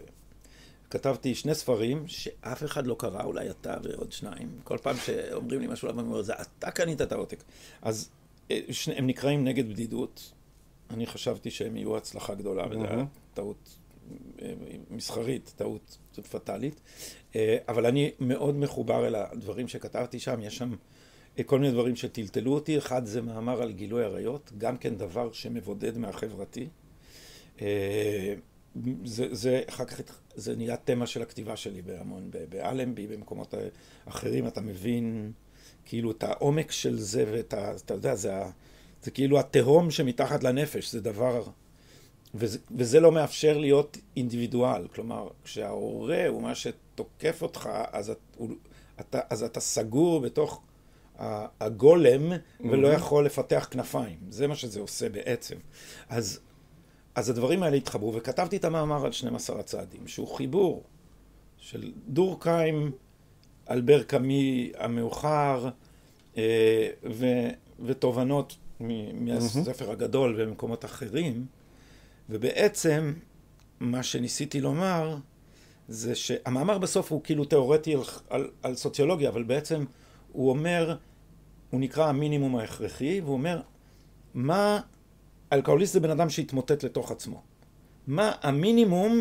כתבתי 0.89 1.36
שני 1.36 1.55
ספרים 1.55 2.07
שאף 2.07 2.63
אחד 2.63 2.88
לא 2.88 2.96
קרא, 3.00 3.24
אולי 3.24 3.50
אתה 3.50 3.77
ועוד 3.84 4.12
שניים. 4.12 4.50
כל 4.63 4.77
פעם 4.77 4.96
שאומרים 5.05 5.62
לי 5.62 5.67
משהו, 5.67 5.89
אני 5.89 6.01
אומר, 6.01 6.22
זה 6.22 6.34
אתה 6.34 6.72
קנית 6.72 7.01
את 7.01 7.12
העותק. 7.12 7.43
אז 7.81 8.10
אה, 8.51 8.60
הם 8.96 9.07
נקראים 9.07 9.43
נגד 9.43 9.69
בדידות. 9.69 10.31
אני 10.89 11.08
חשבתי 11.08 11.51
שהם 11.51 11.77
יהיו 11.77 11.98
הצלחה 11.98 12.36
גדולה, 12.36 12.65
וזו 12.70 12.79
הייתה 12.82 13.03
טעות 13.34 13.77
אה, 14.41 14.53
מסחרית, 14.89 15.53
טעות 15.56 15.98
פטאלית. 16.32 16.82
אה, 17.36 17.58
אבל 17.67 17.86
אני 17.86 18.12
מאוד 18.20 18.56
מחובר 18.56 19.08
אל 19.08 19.15
הדברים 19.15 19.67
שכתבתי 19.67 20.20
שם. 20.20 20.41
יש 20.41 20.58
שם 20.58 20.75
כל 21.46 21.60
מיני 21.60 21.72
דברים 21.72 21.96
שטלטלו 21.96 22.53
אותי. 22.53 22.77
אחד 22.77 23.06
זה 23.06 23.22
מאמר 23.22 23.62
על 23.62 23.72
גילוי 23.72 24.03
עריות, 24.03 24.51
גם 24.58 24.77
כן 24.77 24.96
דבר 24.96 25.32
שמבודד 25.32 25.98
מהחברתי. 25.98 26.67
זה, 29.06 29.36
זה 29.36 29.62
אחר 29.70 29.86
כך 29.86 30.20
זה 30.36 30.56
נהיה 30.56 30.77
תמה 30.77 31.08
של 31.08 31.22
הכתיבה 31.22 31.58
שלי 31.58 31.82
בהמון, 31.82 32.32
באלנבי, 32.50 33.08
במקומות 33.08 33.53
אחרים, 34.06 34.48
אתה 34.48 34.62
מבין 34.62 35.32
כאילו 35.86 36.12
את 36.12 36.24
העומק 36.24 36.72
של 36.72 37.00
זה 37.00 37.25
ואת 37.32 37.53
ה... 37.53 37.75
אתה 37.75 37.94
יודע, 37.94 38.15
זה, 38.15 38.36
ה, 38.36 38.50
זה 39.03 39.11
כאילו 39.11 39.39
התהום 39.39 39.91
שמתחת 39.91 40.43
לנפש, 40.43 40.91
זה 40.91 41.01
דבר... 41.01 41.43
וזה, 42.35 42.59
וזה 42.71 42.99
לא 42.99 43.11
מאפשר 43.11 43.57
להיות 43.57 43.97
אינדיבידואל, 44.17 44.87
כלומר, 44.87 45.27
כשההורה 45.43 46.27
הוא 46.27 46.41
מה 46.41 46.55
שתוקף 46.55 47.41
אותך, 47.41 47.69
אז, 47.91 48.09
את, 48.09 48.17
הוא, 48.37 48.49
אתה, 48.99 49.19
אז 49.29 49.43
אתה 49.43 49.59
סגור 49.59 50.19
בתוך 50.19 50.61
הגולם 51.19 52.31
ולא 52.59 52.87
יכול 52.87 53.25
לפתח 53.25 53.67
כנפיים. 53.71 54.17
זה 54.29 54.47
מה 54.47 54.55
שזה 54.55 54.79
עושה 54.79 55.09
בעצם. 55.09 55.55
אז 56.09 56.39
אז 57.17 57.29
הדברים 57.29 57.63
האלה 57.63 57.77
התחברו, 57.77 58.13
וכתבתי 58.13 58.57
את 58.57 58.65
המאמר 58.65 59.05
על 59.05 59.11
12 59.11 59.59
הצעדים, 59.59 60.07
שהוא 60.07 60.35
חיבור 60.35 60.83
של 61.57 61.91
דורקהיים, 62.07 62.91
אלבר 63.69 64.03
קאמי 64.03 64.71
המאוחר, 64.77 65.69
אה, 66.37 66.89
ו, 67.03 67.25
ותובנות 67.85 68.55
מהספר 68.79 69.91
הגדול 69.91 70.36
וממקומות 70.38 70.86
אחרים, 70.86 71.46
ובעצם 72.29 73.13
מה 73.79 74.03
שניסיתי 74.03 74.62
לומר 74.62 75.17
זה 75.88 76.15
שהמאמר 76.15 76.77
בסוף 76.77 77.12
הוא 77.12 77.22
כאילו 77.24 77.46
תיאורטי 77.46 77.93
על, 77.93 78.01
על, 78.29 78.50
על 78.63 78.75
סוציולוגיה, 78.75 79.29
אבל 79.29 79.43
בעצם 79.43 79.86
הוא 80.31 80.50
אומר, 80.50 80.96
הוא 81.69 81.79
נקרא 81.79 82.07
המינימום 82.07 82.55
ההכרחי, 82.55 83.22
והוא 83.22 83.34
אומר, 83.34 83.62
מה 84.34 84.79
אלכוהוליסט 85.53 85.93
זה 85.93 86.00
בן 86.00 86.10
אדם 86.10 86.29
שהתמוטט 86.29 86.84
לתוך 86.84 87.12
עצמו. 87.12 87.41
מה 88.07 88.31
המינימום 88.41 89.19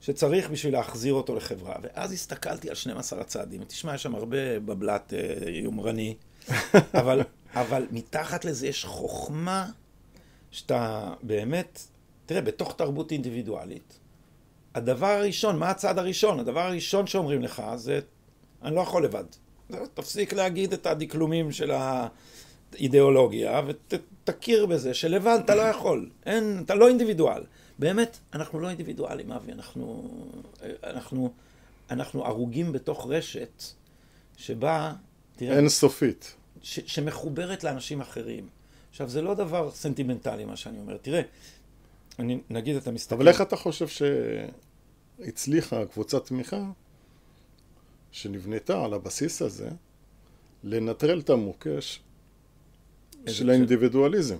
שצריך 0.00 0.50
בשביל 0.50 0.72
להחזיר 0.72 1.14
אותו 1.14 1.34
לחברה? 1.36 1.74
ואז 1.82 2.12
הסתכלתי 2.12 2.68
על 2.68 2.74
12 2.74 3.20
הצעדים. 3.20 3.64
תשמע, 3.64 3.94
יש 3.94 4.02
שם 4.02 4.14
הרבה 4.14 4.60
בבלת 4.60 5.12
אה, 5.14 5.50
יומרני, 5.50 6.14
אבל, 7.00 7.22
אבל 7.54 7.86
מתחת 7.90 8.44
לזה 8.44 8.66
יש 8.66 8.84
חוכמה 8.84 9.70
שאתה 10.50 11.12
באמת, 11.22 11.80
תראה, 12.26 12.40
בתוך 12.40 12.74
תרבות 12.76 13.12
אינדיבידואלית, 13.12 13.98
הדבר 14.74 15.06
הראשון, 15.06 15.58
מה 15.58 15.70
הצעד 15.70 15.98
הראשון? 15.98 16.40
הדבר 16.40 16.60
הראשון 16.60 17.06
שאומרים 17.06 17.42
לך 17.42 17.62
זה, 17.76 18.00
אני 18.62 18.74
לא 18.74 18.80
יכול 18.80 19.04
לבד. 19.04 19.24
תפסיק 19.94 20.32
להגיד 20.32 20.72
את 20.72 20.86
הדקלומים 20.86 21.52
של 21.52 21.70
ה... 21.70 22.08
אידיאולוגיה 22.74 23.60
ותכיר 23.66 24.66
בזה 24.66 24.94
שלבד 24.94 25.38
אתה 25.44 25.54
לא 25.54 25.62
יכול, 25.62 26.10
אין, 26.26 26.62
אתה 26.64 26.74
לא 26.74 26.88
אינדיבידואל. 26.88 27.42
באמת, 27.78 28.18
אנחנו 28.34 28.60
לא 28.60 28.68
אינדיבידואלים, 28.68 29.32
אבי, 29.32 29.52
אנחנו, 29.52 30.10
אנחנו, 30.84 31.32
אנחנו 31.90 32.26
הרוגים 32.26 32.72
בתוך 32.72 33.06
רשת 33.10 33.62
שבה, 34.36 34.92
תראה... 35.36 35.56
אין 35.56 35.68
סופית. 35.68 36.34
ש, 36.62 36.80
שמחוברת 36.86 37.64
לאנשים 37.64 38.00
אחרים. 38.00 38.48
עכשיו, 38.90 39.08
זה 39.08 39.22
לא 39.22 39.34
דבר 39.34 39.70
סנטימנטלי 39.70 40.44
מה 40.44 40.56
שאני 40.56 40.78
אומר. 40.78 40.96
תראה, 40.96 41.22
אני, 42.18 42.40
נגיד 42.50 42.76
אתה 42.76 42.90
מסתכל... 42.90 43.14
אבל 43.14 43.28
איך 43.28 43.40
אתה 43.40 43.56
חושב 43.56 43.86
שהצליחה 45.18 45.84
קבוצת 45.84 46.26
תמיכה 46.26 46.64
שנבנתה 48.12 48.84
על 48.84 48.94
הבסיס 48.94 49.42
הזה 49.42 49.70
לנטרל 50.64 51.20
את 51.20 51.30
המוקש 51.30 52.00
של 53.26 53.50
האינדיבידואליזם. 53.50 54.36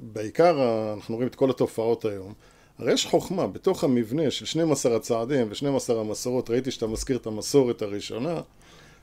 בעיקר 0.00 0.58
אנחנו 0.94 1.14
רואים 1.14 1.28
את 1.28 1.34
כל 1.34 1.50
התופעות 1.50 2.04
היום. 2.04 2.34
הרי 2.78 2.92
יש 2.92 3.06
חוכמה 3.06 3.46
בתוך 3.46 3.84
המבנה 3.84 4.30
של 4.30 4.44
12 4.44 4.96
הצעדים 4.96 5.48
ו-12 5.48 5.92
המסורות, 5.92 6.50
ראיתי 6.50 6.70
שאתה 6.70 6.86
מזכיר 6.86 7.16
את 7.16 7.26
המסורת 7.26 7.82
הראשונה, 7.82 8.40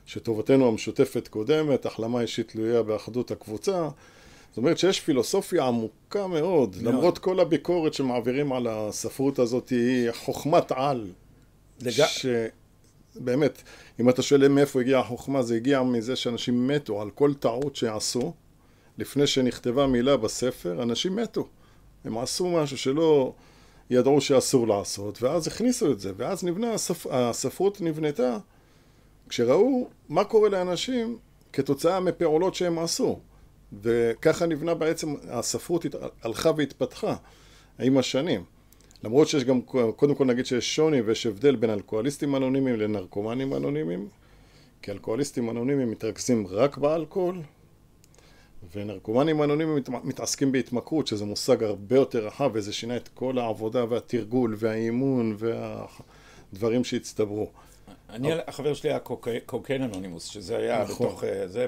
שטובתנו 0.06 0.68
המשותפת 0.68 1.28
קודמת, 1.28 1.86
החלמה 1.86 2.20
אישית 2.20 2.48
תלויה 2.48 2.82
באחדות 2.82 3.30
הקבוצה. 3.30 3.88
זאת 4.48 4.56
אומרת 4.56 4.78
שיש 4.78 5.00
פילוסופיה 5.00 5.64
עמוקה 5.64 6.26
מאוד, 6.26 6.42
מאוד. 6.42 6.76
למרות 6.76 7.18
כל 7.18 7.40
הביקורת 7.40 7.94
שמעבירים 7.94 8.52
על 8.52 8.66
הספרות 8.70 9.38
הזאת, 9.38 9.68
היא 9.68 10.10
חוכמת 10.12 10.72
על. 10.72 11.06
לג... 11.80 12.04
ש... 12.06 12.26
באמת, 13.14 13.62
אם 14.00 14.08
אתה 14.10 14.22
שואל 14.22 14.48
מאיפה 14.48 14.80
הגיעה 14.80 15.00
החוכמה, 15.00 15.42
זה 15.42 15.56
הגיע 15.56 15.82
מזה 15.82 16.16
שאנשים 16.16 16.68
מתו 16.68 17.02
על 17.02 17.10
כל 17.10 17.34
טעות 17.34 17.76
שעשו. 17.76 18.32
לפני 18.98 19.26
שנכתבה 19.26 19.86
מילה 19.86 20.16
בספר, 20.16 20.82
אנשים 20.82 21.16
מתו. 21.16 21.48
הם 22.04 22.18
עשו 22.18 22.50
משהו 22.50 22.78
שלא 22.78 23.32
ידעו 23.90 24.20
שאסור 24.20 24.68
לעשות, 24.68 25.22
ואז 25.22 25.46
הכניסו 25.46 25.92
את 25.92 26.00
זה, 26.00 26.12
ואז 26.16 26.44
נבנה, 26.44 26.74
הספ... 26.74 27.06
הספרות 27.10 27.80
נבנתה 27.80 28.38
כשראו 29.28 29.88
מה 30.08 30.24
קורה 30.24 30.48
לאנשים 30.48 31.18
כתוצאה 31.52 32.00
מפעולות 32.00 32.54
שהם 32.54 32.78
עשו. 32.78 33.20
וככה 33.82 34.46
נבנה 34.46 34.74
בעצם, 34.74 35.14
הספרות 35.28 35.86
הלכה 36.22 36.50
והתפתחה 36.56 37.16
עם 37.80 37.98
השנים. 37.98 38.44
למרות 39.04 39.28
שיש 39.28 39.44
גם, 39.44 39.60
קודם 39.96 40.14
כל 40.14 40.24
נגיד 40.24 40.46
שיש 40.46 40.76
שוני 40.76 41.00
ויש 41.00 41.26
הבדל 41.26 41.56
בין 41.56 41.70
אלכוהוליסטים 41.70 42.36
אנונימיים 42.36 42.76
לנרקומנים 42.76 43.54
אנונימיים, 43.54 44.08
כי 44.82 44.90
אלכוהוליסטים 44.90 45.50
אנונימיים 45.50 45.90
מתרכזים 45.90 46.46
רק 46.46 46.78
באלכוהול, 46.78 47.42
ונרקומנים 48.74 49.42
אנונימיים 49.42 49.82
מתעסקים 50.04 50.52
בהתמכרות, 50.52 51.06
שזה 51.06 51.24
מושג 51.24 51.62
הרבה 51.62 51.96
יותר 51.96 52.26
רחב, 52.26 52.50
וזה 52.52 52.72
שינה 52.72 52.96
את 52.96 53.08
כל 53.08 53.38
העבודה 53.38 53.84
והתרגול 53.88 54.54
והאימון 54.58 55.36
והדברים 55.38 56.84
שהצטברו. 56.84 57.50
אני, 58.10 58.32
החבר 58.46 58.74
שלי 58.74 58.90
היה 58.90 58.98
קוקיין 59.46 59.82
אנונימוס, 59.82 60.24
שזה 60.24 60.56
היה 60.56 60.82
נכון. 60.82 61.06
בתוך... 61.06 61.24
אה, 61.24 61.48
זה, 61.48 61.66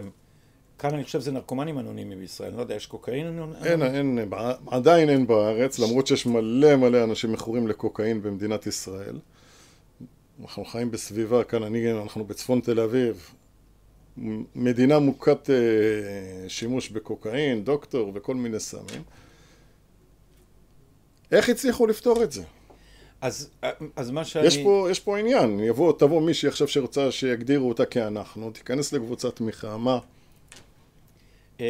כאן 0.78 0.94
אני 0.94 1.04
חושב 1.04 1.20
שזה 1.20 1.32
נרקומנים 1.32 1.78
אנונימיים 1.78 2.20
בישראל, 2.20 2.52
לא 2.54 2.60
יודע, 2.60 2.74
יש 2.74 2.86
קוקאין 2.86 3.26
אנונימי? 3.26 3.66
אין, 3.66 3.82
אין, 3.82 4.30
עדיין 4.66 5.08
אין 5.08 5.26
בארץ, 5.26 5.78
למרות 5.78 6.06
שיש 6.06 6.26
מלא 6.26 6.76
מלא 6.76 7.04
אנשים 7.04 7.32
מכורים 7.32 7.68
לקוקאין 7.68 8.22
במדינת 8.22 8.66
ישראל. 8.66 9.18
אנחנו 10.42 10.64
חיים 10.64 10.90
בסביבה, 10.90 11.44
כאן 11.44 11.62
אני, 11.62 11.92
אנחנו 11.92 12.24
בצפון 12.24 12.60
תל 12.60 12.80
אביב, 12.80 13.30
מדינה 14.54 14.98
מוכת 14.98 15.50
אה, 15.50 16.48
שימוש 16.48 16.88
בקוקאין, 16.88 17.64
דוקטור 17.64 18.12
וכל 18.14 18.34
מיני 18.34 18.60
סמים. 18.60 19.02
איך 21.32 21.48
הצליחו 21.48 21.86
לפתור 21.86 22.22
את 22.22 22.32
זה? 22.32 22.42
אז, 23.20 23.50
אז 23.96 24.10
מה 24.10 24.24
שאני... 24.24 24.46
יש 24.46 24.58
פה, 24.58 24.88
יש 24.90 25.00
פה 25.00 25.18
עניין, 25.18 25.60
יבוא, 25.60 25.92
תבוא 25.92 26.22
מישהי 26.22 26.48
עכשיו 26.48 26.68
שרוצה 26.68 27.12
שיגדירו 27.12 27.68
אותה 27.68 27.86
כאנחנו, 27.86 28.50
תיכנס 28.50 28.92
לקבוצת 28.92 29.36
תמיכה, 29.36 29.76
מה? 29.76 29.98
אמ, 31.60 31.64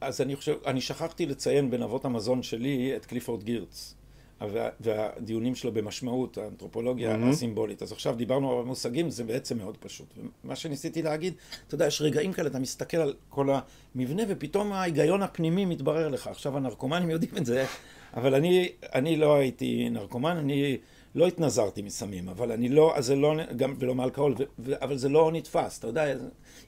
אז 0.00 0.20
אני 0.20 0.36
חושב, 0.36 0.54
אני 0.66 0.80
שכחתי 0.80 1.26
לציין 1.26 1.70
בין 1.70 1.82
אבות 1.82 2.04
המזון 2.04 2.42
שלי 2.42 2.96
את 2.96 3.06
קליפורד 3.06 3.42
גירץ. 3.42 3.94
וה, 4.40 4.68
והדיונים 4.80 5.54
שלו 5.54 5.72
במשמעות, 5.72 6.38
האנתרופולוגיה 6.38 7.14
mm-hmm. 7.14 7.28
הסימבולית. 7.28 7.82
אז 7.82 7.92
עכשיו 7.92 8.14
דיברנו 8.14 8.58
על 8.58 8.64
מושגים, 8.64 9.10
זה 9.10 9.24
בעצם 9.24 9.58
מאוד 9.58 9.76
פשוט. 9.76 10.06
מה 10.44 10.56
שניסיתי 10.56 11.02
להגיד, 11.02 11.34
אתה 11.66 11.74
יודע, 11.74 11.86
יש 11.86 12.02
רגעים 12.02 12.32
כאלה, 12.32 12.48
אתה 12.48 12.58
מסתכל 12.58 12.96
על 12.96 13.14
כל 13.28 13.48
המבנה, 13.94 14.22
ופתאום 14.28 14.72
ההיגיון 14.72 15.22
הפנימי 15.22 15.64
מתברר 15.64 16.08
לך. 16.08 16.26
עכשיו 16.26 16.56
הנרקומנים 16.56 17.10
יודעים 17.10 17.36
את 17.36 17.46
זה, 17.46 17.66
אבל 18.14 18.34
אני, 18.34 18.68
אני 18.94 19.16
לא 19.16 19.36
הייתי 19.36 19.90
נרקומן, 19.90 20.36
אני 20.36 20.76
לא 21.14 21.26
התנזרתי 21.26 21.82
מסמים, 21.82 22.28
אבל 22.28 22.52
אני 22.52 22.68
לא, 22.68 22.96
אז 22.96 23.06
זה 23.06 23.16
לא, 23.16 23.34
גם, 23.56 23.74
ולא 23.78 23.94
מאלכוהול, 23.94 24.34
אבל 24.82 24.96
זה 24.96 25.08
לא 25.08 25.32
נתפס, 25.32 25.78
אתה 25.78 25.86
יודע, 25.86 26.14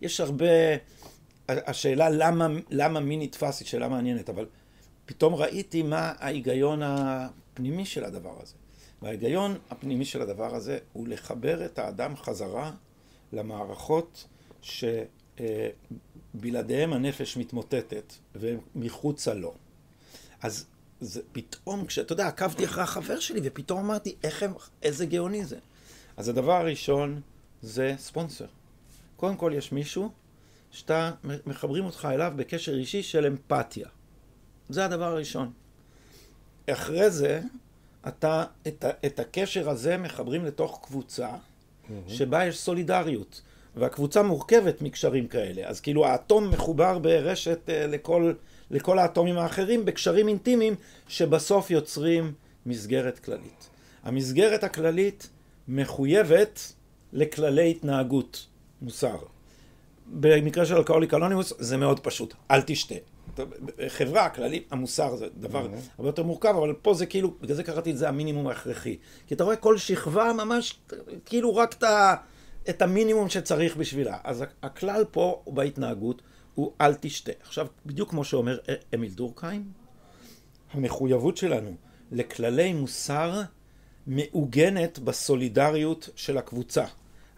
יש 0.01 0.21
הרבה, 0.21 0.47
השאלה 1.49 2.11
למה, 2.11 2.49
למה 2.71 3.01
מי 3.01 3.17
נתפס 3.17 3.61
היא 3.61 3.69
שאלה 3.69 3.89
מעניינת, 3.89 4.31
אבל 4.31 4.47
פתאום 5.07 5.35
ראיתי 5.35 5.83
מה 5.83 6.13
ההיגיון 6.19 6.83
הפנימי 6.83 7.85
של 7.85 8.05
הדבר 8.05 8.35
הזה. 8.43 8.55
וההיגיון 9.03 9.59
הפנימי 9.71 10.05
של 10.05 10.23
הדבר 10.23 10.55
הזה 10.55 10.79
הוא 10.93 11.09
לחבר 11.09 11.65
את 11.65 11.79
האדם 11.79 12.17
חזרה 12.17 12.73
למערכות 13.33 14.27
שבלעדיהם 16.33 16.93
הנפש 16.93 17.37
מתמוטטת 17.37 18.13
ומחוצה 18.35 19.35
לו. 19.35 19.55
אז 20.43 20.67
זה 21.01 21.21
פתאום, 21.33 21.87
כשאתה 21.87 22.13
יודע, 22.13 22.27
עקבתי 22.27 22.65
אחרי 22.65 22.83
החבר 22.83 23.21
שלי 23.21 23.41
ופתאום 23.45 23.79
אמרתי, 23.79 24.15
איך 24.25 24.43
הם, 24.43 24.53
איזה 24.83 25.07
גאוני 25.07 25.45
זה. 25.45 25.59
אז 26.17 26.29
הדבר 26.29 26.53
הראשון 26.53 27.21
זה 27.63 27.95
ספונסר. 27.99 28.47
קודם 29.17 29.37
כל 29.37 29.53
יש 29.55 29.73
מישהו 29.73 30.11
שאתה, 30.71 31.11
מחברים 31.47 31.85
אותך 31.85 32.09
אליו 32.13 32.33
בקשר 32.37 32.75
אישי 32.75 33.03
של 33.03 33.27
אמפתיה. 33.27 33.89
זה 34.69 34.85
הדבר 34.85 35.05
הראשון. 35.05 35.53
אחרי 36.71 37.11
זה, 37.11 37.41
אתה 38.09 38.45
את, 38.67 38.85
את 39.07 39.19
הקשר 39.19 39.71
הזה 39.71 39.97
מחברים 39.97 40.45
לתוך 40.45 40.81
קבוצה 40.83 41.31
mm-hmm. 41.31 41.93
שבה 42.09 42.45
יש 42.45 42.59
סולידריות. 42.59 43.43
והקבוצה 43.77 44.23
מורכבת 44.23 44.83
מקשרים 44.83 45.29
כאלה. 45.29 45.69
אז 45.69 45.81
כאילו 45.81 46.07
האטום 46.07 46.51
מחובר 46.51 46.99
ברשת 46.99 47.59
uh, 47.67 47.87
לכל, 47.87 48.33
לכל 48.71 48.99
האטומים 48.99 49.39
האחרים 49.39 49.85
בקשרים 49.85 50.29
אינטימיים 50.29 50.75
שבסוף 51.09 51.71
יוצרים 51.71 52.33
מסגרת 52.67 53.19
כללית. 53.19 53.69
המסגרת 54.03 54.65
הכללית 54.65 55.29
מחויבת 55.69 56.73
לכללי 57.13 57.71
התנהגות, 57.71 58.47
מוסר. 58.83 59.17
במקרה 60.07 60.67
של 60.67 60.77
אלכוהוליק 60.77 61.15
אנונימוס 61.15 61.53
זה 61.59 61.77
מאוד 61.77 62.01
פשוט, 62.01 62.35
אל 62.51 62.61
תשתה. 62.67 62.95
חברה 63.89 64.29
כללית, 64.29 64.69
המוסר 64.71 65.17
זה 65.17 65.27
דבר 65.37 65.67
mm-hmm. 65.67 65.91
הרבה 65.99 66.09
יותר 66.09 66.23
מורכב, 66.23 66.55
אבל 66.57 66.75
פה 66.83 66.95
זה 66.95 67.07
כאילו, 67.07 67.35
בגלל 67.41 67.57
זה 67.57 67.63
קראתי 67.63 67.91
את 67.91 67.99
זה 67.99 68.09
המינימום 68.09 68.47
ההכרחי. 68.47 68.97
כי 69.27 69.35
אתה 69.35 69.45
רואה 69.45 69.57
כל 69.57 69.79
שכבה 69.79 70.33
ממש, 70.33 70.79
כאילו 71.27 71.57
רק 71.57 71.73
את, 71.73 71.83
ה, 71.83 72.15
את 72.69 72.83
המינימום 72.83 73.29
שצריך 73.29 73.77
בשבילה. 73.77 74.17
אז 74.25 74.45
הכלל 74.63 75.05
פה 75.11 75.43
בהתנהגות 75.47 76.23
הוא 76.55 76.73
אל 76.81 76.95
תשתה. 76.95 77.33
עכשיו, 77.43 77.67
בדיוק 77.87 78.11
כמו 78.11 78.25
שאומר 78.25 78.59
אמיל 78.95 79.13
דורקהיים, 79.13 79.73
המחויבות 80.73 81.37
שלנו 81.37 81.75
לכללי 82.13 82.73
מוסר 82.73 83.43
מעוגנת 84.07 84.99
בסולידריות 84.99 86.09
של 86.17 86.39
הקבוצה. 86.39 86.85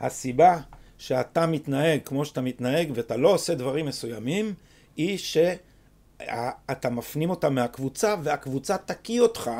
הסיבה 0.01 0.61
שאתה 0.99 1.47
מתנהג 1.47 2.01
כמו 2.05 2.25
שאתה 2.25 2.41
מתנהג 2.41 2.93
ואתה 2.95 3.17
לא 3.17 3.35
עושה 3.35 3.55
דברים 3.55 3.87
מסוימים, 3.87 4.55
היא 4.97 5.19
שאתה 5.19 6.91
מפנים 6.91 7.31
אותה 7.31 7.51
מהקבוצה 7.51 8.15
והקבוצה 8.23 8.79
תקיא 8.79 9.21
אותך 9.21 9.51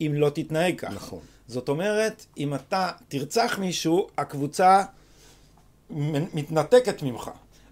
אם 0.00 0.12
לא 0.14 0.30
תתנהג 0.30 0.78
כך. 0.78 0.92
נכון. 0.92 1.20
זאת 1.46 1.68
אומרת, 1.68 2.26
אם 2.38 2.54
אתה 2.54 2.90
תרצח 3.08 3.58
מישהו, 3.60 4.08
הקבוצה 4.18 4.84
מתנתקת 6.34 7.02
ממך. 7.02 7.30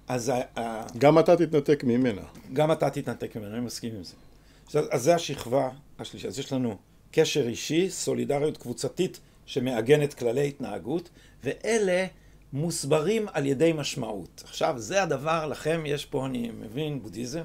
אז... 0.09 0.33
גם 0.99 1.19
אתה 1.19 1.37
תתנתק 1.37 1.85
ממנה. 1.85 2.23
גם 2.53 2.73
אתה 2.73 2.91
תתנתק 2.91 3.37
ממנה, 3.37 3.57
אני 3.57 3.65
מסכים 3.65 3.95
עם 3.95 4.05
זה. 4.05 4.15
אז 4.91 5.03
זה 5.03 5.15
השכבה 5.15 5.71
השלישית. 5.99 6.29
אז 6.29 6.39
יש 6.39 6.53
לנו 6.53 6.77
קשר 7.11 7.49
אישי, 7.49 7.91
סולידריות 7.91 8.57
קבוצתית 8.57 9.21
שמעגנת 9.47 10.15
כללי 10.15 10.49
התנהגות, 10.49 11.09
ואלה 11.45 12.07
מוסברים 12.53 13.27
על 13.33 13.47
ידי 13.47 13.73
משמעות. 13.73 14.43
עכשיו, 14.45 14.75
זה 14.79 15.03
הדבר, 15.03 15.47
לכם 15.47 15.83
יש 15.87 16.05
פה, 16.07 16.27
אני 16.27 16.51
מבין, 16.61 17.03
בודהיזם. 17.03 17.43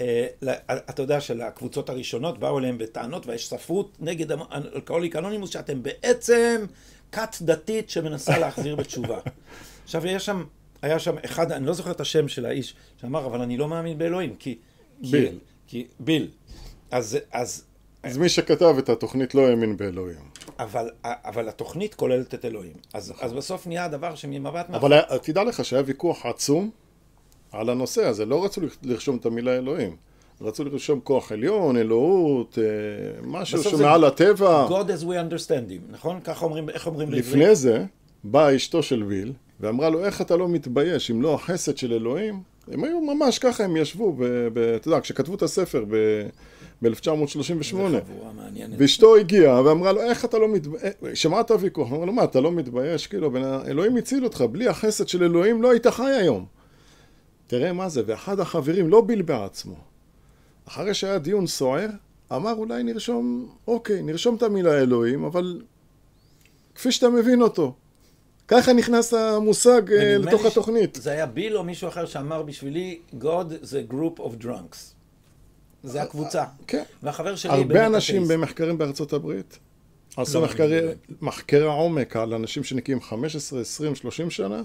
אה, 0.00 0.26
אתה 0.72 1.02
יודע 1.02 1.20
שלקבוצות 1.20 1.88
הראשונות 1.88 2.38
באו 2.38 2.58
אליהם 2.58 2.78
בטענות 2.78 3.26
ויש 3.26 3.48
ספרות 3.48 3.96
נגד 4.00 4.32
אלכוהוליק 4.52 5.16
אנונימוס 5.16 5.50
שאתם 5.50 5.82
בעצם 5.82 6.64
כת 7.12 7.36
דתית 7.42 7.90
שמנסה 7.90 8.38
להחזיר 8.38 8.76
בתשובה. 8.76 9.18
עכשיו 9.84 10.06
יש 10.06 10.26
שם, 10.26 10.44
היה 10.82 10.98
שם 10.98 11.14
אחד, 11.24 11.52
אני 11.52 11.66
לא 11.66 11.72
זוכר 11.72 11.90
את 11.90 12.00
השם 12.00 12.28
של 12.28 12.46
האיש, 12.46 12.74
שאמר 13.00 13.26
אבל 13.26 13.40
אני 13.40 13.56
לא 13.56 13.68
מאמין 13.68 13.98
באלוהים 13.98 14.34
כי... 14.38 14.58
ביל. 15.10 15.38
כי, 15.66 15.86
ביל. 16.00 16.28
אז, 16.90 17.18
אז 17.32 17.64
אז 18.02 18.18
מי 18.18 18.28
שכתב 18.28 18.74
את 18.78 18.88
התוכנית 18.88 19.34
לא 19.34 19.46
האמין 19.46 19.76
באלוהים. 19.76 20.18
אבל, 20.58 20.90
אבל 21.04 21.48
התוכנית 21.48 21.94
כוללת 21.94 22.34
את 22.34 22.44
אלוהים. 22.44 22.72
אז, 22.94 23.12
אז 23.20 23.32
בסוף 23.32 23.66
נהיה 23.66 23.84
הדבר 23.84 24.14
שממבט... 24.14 24.70
אבל 24.70 24.90
מאחור... 24.90 25.18
תדע 25.18 25.44
לך 25.44 25.64
שהיה 25.64 25.82
ויכוח 25.86 26.26
עצום 26.26 26.70
על 27.52 27.70
הנושא 27.70 28.04
הזה. 28.04 28.24
לא 28.26 28.44
רצו 28.44 28.60
לרשום 28.82 29.16
את 29.16 29.26
המילה 29.26 29.56
אלוהים. 29.56 29.96
רצו 30.40 30.64
לרשום 30.64 31.00
כוח 31.00 31.32
עליון, 31.32 31.76
אלוהות, 31.76 32.58
אה, 32.58 33.20
משהו 33.22 33.62
שמעל 33.62 34.04
הטבע. 34.04 34.66
God 34.68 35.00
as 35.00 35.02
we 35.02 35.06
understand 35.06 35.70
him, 35.70 35.92
נכון? 35.92 36.20
ככה 36.24 36.44
אומרים, 36.44 36.70
איך 36.70 36.86
אומרים 36.86 37.10
בעברית? 37.10 37.26
לפני 37.26 37.54
זה 37.54 37.84
באה 38.24 38.56
אשתו 38.56 38.82
של 38.82 39.02
ויל 39.02 39.32
ואמרה 39.60 39.90
לו, 39.90 40.04
איך 40.04 40.20
אתה 40.20 40.36
לא 40.36 40.48
מתבייש 40.48 41.10
אם 41.10 41.22
לא 41.22 41.34
החסד 41.34 41.76
של 41.76 41.92
אלוהים? 41.92 42.42
הם 42.68 42.84
היו 42.84 43.00
ממש 43.00 43.38
ככה, 43.38 43.64
הם 43.64 43.76
ישבו, 43.76 44.16
אתה 44.76 44.88
יודע, 44.88 45.00
כשכתבו 45.00 45.34
את 45.34 45.42
הספר 45.42 45.84
ב... 45.88 45.96
ב-1938. 46.82 47.76
ואשתו 48.78 49.16
הגיעה 49.16 49.62
ואמרה 49.62 49.92
לו, 49.92 50.00
איך 50.00 50.24
אתה 50.24 50.38
לא 50.38 50.48
מתבייש? 50.48 50.82
אה, 50.84 51.16
שמעת 51.16 51.50
ויכוח? 51.60 51.92
אמרה 51.92 52.06
לו, 52.06 52.12
מה, 52.12 52.24
אתה 52.24 52.40
לא 52.40 52.52
מתבייש? 52.52 53.06
כאילו, 53.06 53.32
אלוהים 53.66 53.96
הציל 53.96 54.24
אותך, 54.24 54.44
בלי 54.52 54.68
החסד 54.68 55.08
של 55.08 55.22
אלוהים 55.22 55.62
לא 55.62 55.70
היית 55.70 55.86
חי 55.86 56.10
היום. 56.10 56.46
תראה 57.46 57.72
מה 57.72 57.88
זה, 57.88 58.02
ואחד 58.06 58.40
החברים 58.40 58.88
לא 58.88 59.00
ביל 59.00 59.22
בעצמו. 59.22 59.76
אחרי 60.68 60.94
שהיה 60.94 61.18
דיון 61.18 61.46
סוער, 61.46 61.88
אמר 62.32 62.52
אולי 62.52 62.82
נרשום, 62.82 63.48
אוקיי, 63.66 64.02
נרשום 64.02 64.34
את 64.34 64.42
המילה 64.42 64.78
אלוהים, 64.78 65.24
אבל 65.24 65.62
כפי 66.74 66.92
שאתה 66.92 67.08
מבין 67.08 67.42
אותו. 67.42 67.74
ככה 68.50 68.72
נכנס 68.72 69.14
המושג 69.14 69.92
אה, 69.92 70.18
לתוך 70.18 70.44
התוכנית. 70.44 70.98
זה 71.02 71.10
היה 71.10 71.26
ביל 71.26 71.56
או 71.56 71.64
מישהו 71.64 71.88
אחר 71.88 72.06
שאמר 72.06 72.42
בשבילי, 72.42 72.98
God 73.20 73.44
זה 73.62 73.82
group 73.90 74.20
of 74.20 74.44
drunks. 74.44 74.76
זה 75.82 76.02
הקבוצה. 76.02 76.44
כן. 76.66 76.82
והחבר 77.02 77.36
שלי... 77.36 77.52
הרבה 77.52 77.86
אנשים 77.86 78.28
במחקרים 78.28 78.78
בארצות 78.78 79.12
הברית 79.12 79.58
עשו 80.16 80.40
לא, 80.40 80.46
מחקרי, 81.20 81.66
עומק 81.66 82.16
על 82.16 82.34
אנשים 82.34 82.64
שנקיים 82.64 83.00
15, 83.00 83.60
20, 83.60 83.94
30 83.94 84.30
שנה, 84.30 84.62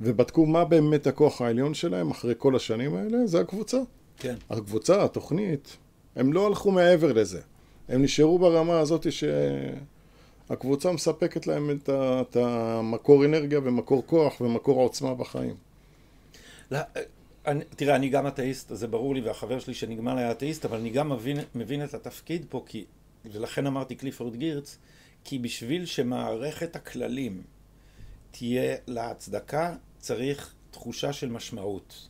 ובדקו 0.00 0.46
מה 0.46 0.64
באמת 0.64 1.06
הכוח 1.06 1.40
העליון 1.40 1.74
שלהם 1.74 2.10
אחרי 2.10 2.34
כל 2.38 2.56
השנים 2.56 2.96
האלה, 2.96 3.26
זה 3.26 3.40
הקבוצה. 3.40 3.78
כן. 4.18 4.34
הקבוצה, 4.50 5.04
התוכנית, 5.04 5.76
הם 6.16 6.32
לא 6.32 6.46
הלכו 6.46 6.70
מעבר 6.70 7.12
לזה. 7.12 7.40
הם 7.88 8.02
נשארו 8.02 8.38
ברמה 8.38 8.78
הזאת 8.78 9.06
שהקבוצה 10.48 10.92
מספקת 10.92 11.46
להם 11.46 11.70
את, 11.70 11.88
את 11.90 12.36
המקור 12.36 13.24
אנרגיה 13.24 13.58
ומקור 13.64 14.02
כוח 14.06 14.40
ומקור 14.40 14.80
עוצמה 14.80 15.14
בחיים. 15.14 15.54
לא, 16.70 16.78
אני, 17.46 17.64
תראה, 17.76 17.96
אני 17.96 18.08
גם 18.08 18.26
אתאיסט, 18.26 18.74
זה 18.74 18.86
ברור 18.86 19.14
לי, 19.14 19.20
והחבר 19.20 19.58
שלי 19.58 19.74
שנגמר 19.74 20.16
היה 20.16 20.30
אתאיסט, 20.30 20.64
אבל 20.64 20.78
אני 20.78 20.90
גם 20.90 21.08
מבין, 21.08 21.38
מבין 21.54 21.84
את 21.84 21.94
התפקיד 21.94 22.46
פה, 22.48 22.64
כי, 22.66 22.84
ולכן 23.24 23.66
אמרתי 23.66 23.94
קליפורד 23.94 24.36
גירץ, 24.36 24.78
כי 25.24 25.38
בשביל 25.38 25.86
שמערכת 25.86 26.76
הכללים 26.76 27.42
תהיה 28.30 28.76
להצדקה, 28.86 29.74
צריך 29.98 30.54
תחושה 30.70 31.12
של 31.12 31.28
משמעות. 31.28 32.08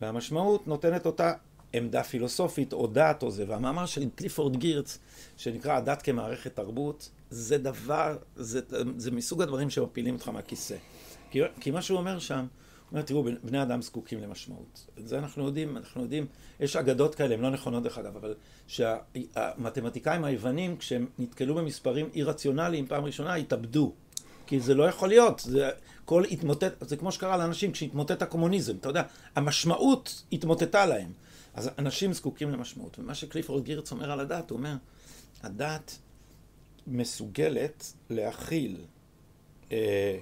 והמשמעות 0.00 0.66
נותנת 0.66 1.06
אותה 1.06 1.32
עמדה 1.72 2.02
פילוסופית 2.02 2.72
או 2.72 2.86
דת 2.86 3.22
או 3.22 3.30
זה. 3.30 3.44
והמאמר 3.48 3.86
של 3.86 4.08
קליפורד 4.14 4.56
גירץ, 4.56 4.98
שנקרא 5.36 5.76
הדת 5.76 6.02
כמערכת 6.02 6.56
תרבות, 6.56 7.10
זה 7.32 7.58
דבר, 7.58 8.16
זה, 8.36 8.60
זה 8.96 9.10
מסוג 9.10 9.42
הדברים 9.42 9.70
שמפילים 9.70 10.14
אותך 10.14 10.28
מהכיסא. 10.28 10.76
כי, 11.30 11.40
כי 11.60 11.70
מה 11.70 11.82
שהוא 11.82 11.98
אומר 11.98 12.18
שם, 12.18 12.46
אומר, 12.92 13.02
תראו, 13.02 13.24
בני 13.42 13.62
אדם 13.62 13.82
זקוקים 13.82 14.22
למשמעות. 14.22 14.86
את 14.98 15.08
זה 15.08 15.18
אנחנו 15.18 15.46
יודעים, 15.46 15.76
אנחנו 15.76 16.02
יודעים, 16.02 16.26
יש 16.60 16.76
אגדות 16.76 17.14
כאלה, 17.14 17.34
הן 17.34 17.40
לא 17.40 17.50
נכונות 17.50 17.82
דרך 17.82 17.98
אגב, 17.98 18.16
אבל 18.16 18.34
שהמתמטיקאים 18.66 20.24
היוונים, 20.24 20.76
כשהם 20.76 21.06
נתקלו 21.18 21.54
במספרים 21.54 22.08
אי-רציונליים 22.14 22.86
פעם 22.86 23.04
ראשונה, 23.04 23.34
התאבדו. 23.34 23.92
כי 24.46 24.60
זה 24.60 24.74
לא 24.74 24.88
יכול 24.88 25.08
להיות, 25.08 25.40
זה 25.44 25.70
כל 26.04 26.24
התמוטט, 26.24 26.88
זה 26.88 26.96
כמו 26.96 27.12
שקרה 27.12 27.36
לאנשים 27.36 27.72
כשהתמוטט 27.72 28.22
הקומוניזם, 28.22 28.76
אתה 28.76 28.88
יודע, 28.88 29.02
המשמעות 29.36 30.22
התמוטטה 30.32 30.86
להם. 30.86 31.12
אז 31.54 31.70
אנשים 31.78 32.12
זקוקים 32.12 32.50
למשמעות. 32.50 32.98
ומה 32.98 33.14
שקליפורד 33.14 33.64
גירץ 33.64 33.92
אומר 33.92 34.10
על 34.10 34.20
הדת, 34.20 34.50
הוא 34.50 34.58
אומר, 34.58 34.74
הדת 35.42 35.98
מסוגלת 36.86 37.92
להכיל 38.10 38.76
אה, 39.72 40.18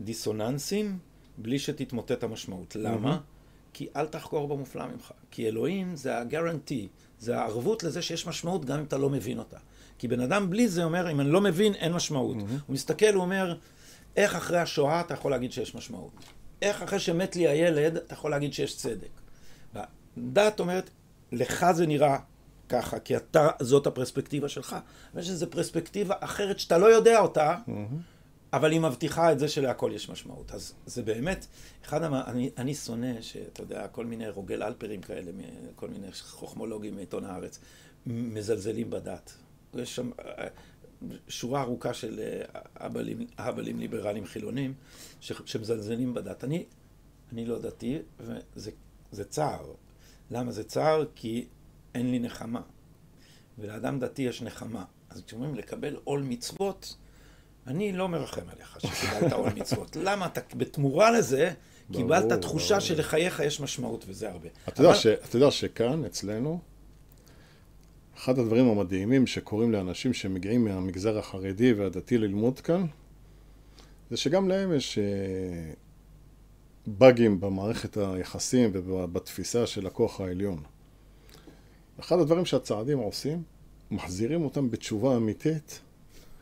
דיסוננסים 0.00 0.98
בלי 1.38 1.58
שתתמוטט 1.58 2.24
המשמעות. 2.24 2.76
למה? 2.76 3.20
כי 3.72 3.88
אל 3.96 4.06
תחקור 4.06 4.48
במופלא 4.48 4.86
ממך. 4.86 5.12
כי 5.30 5.48
אלוהים 5.48 5.96
זה 5.96 6.18
הגרנטי, 6.18 6.88
זה 7.18 7.38
הערבות 7.38 7.82
לזה 7.82 8.02
שיש 8.02 8.26
משמעות 8.26 8.64
גם 8.64 8.78
אם 8.78 8.84
אתה 8.84 8.98
לא 8.98 9.10
מבין 9.10 9.38
אותה. 9.38 9.58
כי 9.98 10.08
בן 10.08 10.20
אדם 10.20 10.50
בלי 10.50 10.68
זה 10.68 10.84
אומר, 10.84 11.10
אם 11.10 11.20
אני 11.20 11.30
לא 11.30 11.40
מבין, 11.40 11.74
אין 11.74 11.92
משמעות. 11.92 12.36
Mm-hmm. 12.36 12.62
הוא 12.66 12.74
מסתכל, 12.74 13.14
הוא 13.14 13.22
אומר, 13.22 13.56
איך 14.16 14.36
אחרי 14.36 14.58
השואה 14.58 15.00
אתה 15.00 15.14
יכול 15.14 15.30
להגיד 15.30 15.52
שיש 15.52 15.74
משמעות? 15.74 16.12
איך 16.62 16.82
אחרי 16.82 17.00
שמת 17.00 17.36
לי 17.36 17.48
הילד 17.48 17.96
אתה 17.96 18.14
יכול 18.14 18.30
להגיד 18.30 18.52
שיש 18.52 18.76
צדק? 18.76 19.08
והדת 19.74 20.60
אומרת, 20.60 20.90
לך 21.32 21.66
זה 21.72 21.86
נראה 21.86 22.18
ככה, 22.72 22.98
כי 22.98 23.16
אתה, 23.16 23.48
זאת 23.60 23.86
הפרספקטיבה 23.86 24.48
שלך. 24.48 24.76
יש 25.18 25.30
איזו 25.30 25.50
פרספקטיבה 25.50 26.14
אחרת 26.20 26.58
שאתה 26.58 26.78
לא 26.78 26.86
יודע 26.86 27.20
אותה, 27.20 27.56
mm-hmm. 27.56 27.70
אבל 28.52 28.72
היא 28.72 28.80
מבטיחה 28.80 29.32
את 29.32 29.38
זה 29.38 29.48
שלהכל 29.48 29.90
יש 29.94 30.10
משמעות. 30.10 30.52
אז 30.52 30.74
זה 30.86 31.02
באמת, 31.02 31.46
אחד 31.84 32.02
המ... 32.02 32.14
אני, 32.14 32.50
אני 32.58 32.74
שונא 32.74 33.22
שאתה 33.22 33.62
יודע, 33.62 33.88
כל 33.88 34.06
מיני 34.06 34.28
רוגל 34.28 34.62
אלפרים 34.62 35.00
כאלה, 35.00 35.30
כל 35.76 35.88
מיני 35.88 36.06
חוכמולוגים 36.12 36.94
מעיתון 36.94 37.24
הארץ, 37.24 37.58
מזלזלים 38.06 38.90
בדת. 38.90 39.32
יש 39.74 39.96
שם 39.96 40.10
אה, 40.20 40.46
שורה 41.28 41.62
ארוכה 41.62 41.94
של 41.94 42.20
אבלים, 42.76 43.26
אה, 43.38 43.48
אבלים 43.48 43.78
ליברליים 43.78 44.26
חילונים 44.26 44.74
שמזלזלים 45.20 46.14
בדת. 46.14 46.44
אני, 46.44 46.64
אני 47.32 47.46
לא 47.46 47.58
דתי, 47.58 47.98
וזה 48.56 49.24
צער. 49.24 49.72
למה 50.30 50.52
זה 50.52 50.64
צער? 50.64 51.04
כי 51.14 51.46
אין 51.94 52.10
לי 52.10 52.18
נחמה. 52.18 52.60
ולאדם 53.58 53.98
דתי 53.98 54.22
יש 54.22 54.42
נחמה. 54.42 54.84
אז 55.10 55.22
כשאומרים 55.26 55.54
לקבל 55.54 55.96
עול 56.04 56.22
מצוות, 56.22 56.96
אני 57.66 57.92
לא 57.92 58.08
מרחם 58.08 58.48
עליך 58.48 58.78
שקיבלת 58.80 59.32
עול 59.32 59.50
מצוות. 59.60 59.96
למה 59.96 60.26
אתה 60.26 60.40
בתמורה 60.56 61.10
לזה 61.10 61.52
קיבלת 61.92 62.24
ברור, 62.28 62.40
תחושה 62.40 62.68
ברור. 62.68 62.80
שלחייך 62.80 63.40
יש 63.40 63.60
משמעות, 63.60 64.04
וזה 64.08 64.30
הרבה. 64.30 64.48
אתה 64.68 64.80
יודע, 64.80 64.90
אבל... 64.90 64.98
ש, 64.98 65.06
אתה 65.06 65.36
יודע 65.36 65.50
שכאן, 65.50 66.04
אצלנו, 66.04 66.60
אחד 68.16 68.38
הדברים 68.38 68.68
המדהימים 68.68 69.26
שקורים 69.26 69.72
לאנשים 69.72 70.12
שמגיעים 70.12 70.64
מהמגזר 70.64 71.18
החרדי 71.18 71.72
והדתי 71.72 72.18
ללמוד 72.18 72.60
כאן, 72.60 72.86
זה 74.10 74.16
שגם 74.16 74.48
להם 74.48 74.72
יש 74.72 74.98
אה, 74.98 75.72
באגים 76.86 77.40
במערכת 77.40 77.96
היחסים 77.96 78.70
ובתפיסה 78.74 79.66
של 79.66 79.86
הכוח 79.86 80.20
העליון. 80.20 80.62
אחד 82.00 82.18
הדברים 82.18 82.44
שהצעדים 82.44 82.98
עושים, 82.98 83.42
מחזירים 83.90 84.44
אותם 84.44 84.70
בתשובה 84.70 85.16
אמיתית 85.16 85.80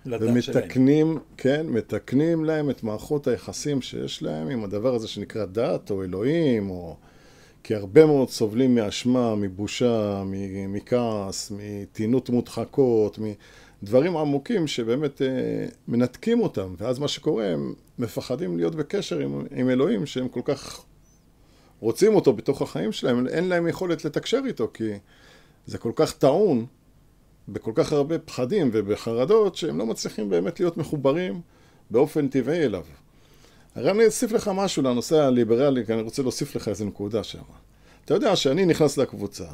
ומתקנים, 0.07 1.07
שלהם. 1.07 1.25
כן, 1.37 1.67
מתקנים 1.67 2.45
להם 2.45 2.71
את 2.71 2.83
מערכות 2.83 3.27
היחסים 3.27 3.83
שיש 3.83 4.23
להם 4.23 4.49
עם 4.49 4.65
הדבר 4.65 4.95
הזה 4.95 5.09
שנקרא 5.09 5.45
דת 5.45 5.91
או 5.91 6.03
אלוהים 6.03 6.71
או... 6.71 6.97
כי 7.63 7.75
הרבה 7.75 8.07
מאוד 8.07 8.31
סובלים 8.31 8.75
מאשמה, 8.75 9.35
מבושה, 9.35 10.23
מכעס, 10.69 11.53
מתינות 11.57 12.31
מודחקות, 12.31 13.19
מדברים 13.83 14.17
עמוקים 14.17 14.67
שבאמת 14.67 15.23
אה, 15.23 15.29
מנתקים 15.89 16.41
אותם, 16.41 16.75
ואז 16.79 16.99
מה 16.99 17.09
שקורה, 17.09 17.47
הם 17.47 17.75
מפחדים 17.99 18.57
להיות 18.57 18.75
בקשר 18.75 19.19
עם, 19.19 19.45
עם 19.51 19.71
אלוהים 19.71 20.07
שהם 20.07 20.29
כל 20.29 20.41
כך 20.45 20.85
רוצים 21.81 22.15
אותו 22.15 22.33
בתוך 22.33 22.63
החיים 22.63 22.93
שלהם, 22.93 23.27
אין 23.29 23.49
להם 23.49 23.69
יכולת 23.69 24.05
לתקשר 24.05 24.41
איתו, 24.47 24.69
כי 24.75 24.93
זה 25.67 25.79
כל 25.79 25.93
כך 25.95 26.13
טעון 26.13 26.67
בכל 27.49 27.73
כך 27.75 27.93
הרבה 27.93 28.19
פחדים 28.19 28.71
ובחרדות, 28.73 29.57
שהם 29.57 29.79
לא 29.79 29.87
מצליחים 29.87 30.31
באמת 30.31 30.61
להיות 30.61 30.77
מחוברים 30.77 31.41
באופן 31.91 32.29
טבעי 32.29 32.65
אליו. 32.65 32.85
הרי 33.75 33.91
אני 33.91 34.07
אוסיף 34.07 34.33
לך 34.33 34.51
משהו 34.55 34.83
לנושא 34.83 35.21
הליברלי, 35.21 35.87
כי 35.87 35.93
אני 35.93 36.03
רוצה 36.03 36.23
להוסיף 36.23 36.57
לך 36.57 36.69
איזה 36.69 36.85
נקודה 36.85 37.25
שם. 37.25 37.43
אתה 38.05 38.15
יודע 38.15 38.37
שאני 38.37 38.65
נכנס 38.65 38.97
לקבוצה, 38.97 39.47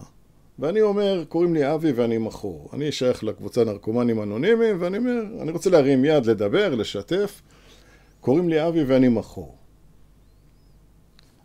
ואני 0.58 0.80
אומר, 0.80 1.24
קוראים 1.28 1.54
לי 1.54 1.74
אבי 1.74 1.92
ואני 1.92 2.18
מכור. 2.18 2.70
אני 2.72 2.92
שייך 2.92 3.24
לקבוצה 3.24 3.64
נרקומנים 3.64 4.22
אנונימיים, 4.22 4.76
ואני 4.80 4.98
אומר, 4.98 5.22
אני 5.42 5.50
רוצה 5.50 5.70
להרים 5.70 6.04
יד, 6.04 6.26
לדבר, 6.26 6.74
לשתף. 6.74 7.42
קוראים 8.20 8.48
לי 8.48 8.68
אבי 8.68 8.84
ואני 8.84 9.08
מכור. 9.08 9.56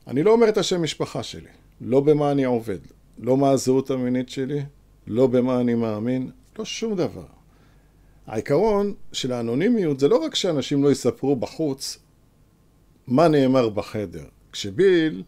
אני 0.08 0.24
לא 0.24 0.32
אומר 0.32 0.50
את 0.50 0.58
השם 0.58 0.84
משפחה 0.84 1.24
שלי, 1.24 1.50
לא 1.82 2.00
במה 2.00 2.32
אני 2.32 2.44
עובד, 2.44 2.78
לא 3.18 3.38
מה 3.38 3.50
הזהות 3.50 3.92
המינית 3.92 4.30
שלי, 4.30 4.62
לא 5.08 5.28
במה 5.28 5.62
אני 5.62 5.74
מאמין, 5.74 6.32
לא 6.60 6.66
שום 6.66 6.96
דבר. 6.96 7.26
העיקרון 8.28 8.94
של 9.12 9.32
האנונימיות 9.32 10.00
זה 10.00 10.08
לא 10.08 10.18
רק 10.18 10.36
שאנשים 10.36 10.84
לא 10.84 10.92
יספרו 10.92 11.36
בחוץ 11.36 12.00
מה 13.08 13.28
נאמר 13.28 13.70
בחדר. 13.70 14.26
כשביל 14.52 15.24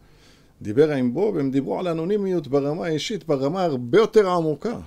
דיבר 0.62 0.92
עם 0.92 1.14
בוב, 1.14 1.38
הם 1.38 1.52
דיברו 1.52 1.80
על 1.80 1.88
אנונימיות 1.88 2.48
ברמה 2.48 2.86
האישית, 2.86 3.28
ברמה 3.28 3.64
הרבה 3.64 3.98
יותר 3.98 4.30
עמוקה. 4.30 4.80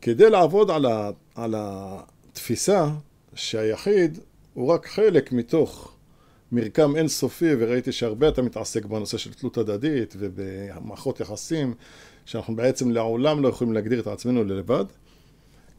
כדי 0.00 0.30
לעבוד 0.30 0.70
על, 0.70 0.86
ה, 0.86 1.10
על 1.34 1.54
התפיסה 1.56 2.88
שהיחיד 3.34 4.18
הוא 4.54 4.68
רק 4.68 4.86
חלק 4.86 5.32
מתוך 5.32 5.97
מרקם 6.52 6.96
אינסופי, 6.96 7.54
וראיתי 7.58 7.92
שהרבה 7.92 8.28
אתה 8.28 8.42
מתעסק 8.42 8.84
בנושא 8.84 9.18
של 9.18 9.32
תלות 9.32 9.58
הדדית 9.58 10.14
ובמערכות 10.18 11.20
יחסים, 11.20 11.74
שאנחנו 12.24 12.56
בעצם 12.56 12.90
לעולם 12.90 13.42
לא 13.42 13.48
יכולים 13.48 13.72
להגדיר 13.72 14.00
את 14.00 14.06
עצמנו 14.06 14.44
לבד. 14.44 14.84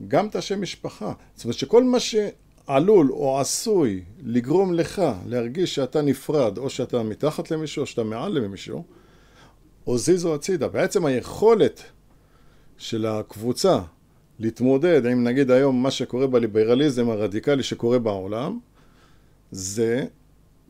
גם 0.07 0.27
את 0.27 0.35
השם 0.35 0.61
משפחה. 0.61 1.13
זאת 1.35 1.43
אומרת 1.43 1.57
שכל 1.57 1.83
מה 1.83 1.99
ש... 1.99 2.15
עלול 2.69 3.11
או 3.11 3.39
עשוי 3.39 4.03
לגרום 4.23 4.73
לך 4.73 5.01
להרגיש 5.25 5.75
שאתה 5.75 6.01
נפרד, 6.01 6.57
או 6.57 6.69
שאתה 6.69 7.03
מתחת 7.03 7.51
למישהו, 7.51 7.81
או 7.81 7.85
שאתה 7.85 8.03
מעל 8.03 8.31
למישהו, 8.31 8.83
הוזיזו 9.83 10.35
הצידה. 10.35 10.67
בעצם 10.67 11.05
היכולת 11.05 11.83
של 12.77 13.05
הקבוצה 13.05 13.79
להתמודד 14.39 15.05
עם 15.05 15.23
נגיד 15.23 15.51
היום 15.51 15.83
מה 15.83 15.91
שקורה 15.91 16.27
בליברליזם 16.27 17.09
הרדיקלי 17.09 17.63
שקורה 17.63 17.99
בעולם, 17.99 18.59
זה 19.51 20.05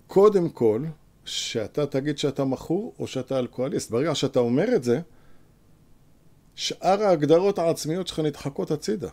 קודם 0.09 0.49
כל 0.49 0.83
שאתה 1.25 1.85
תגיד 1.85 2.17
שאתה 2.17 2.45
מכור 2.45 2.93
או 2.99 3.07
שאתה 3.07 3.39
אלכוהוליסט. 3.39 3.91
ברגע 3.91 4.15
שאתה 4.15 4.39
אומר 4.39 4.75
את 4.75 4.83
זה, 4.83 4.99
שאר 6.55 7.03
ההגדרות 7.03 7.59
העצמיות 7.59 8.07
שלך 8.07 8.19
נדחקות 8.19 8.71
הצידה. 8.71 9.09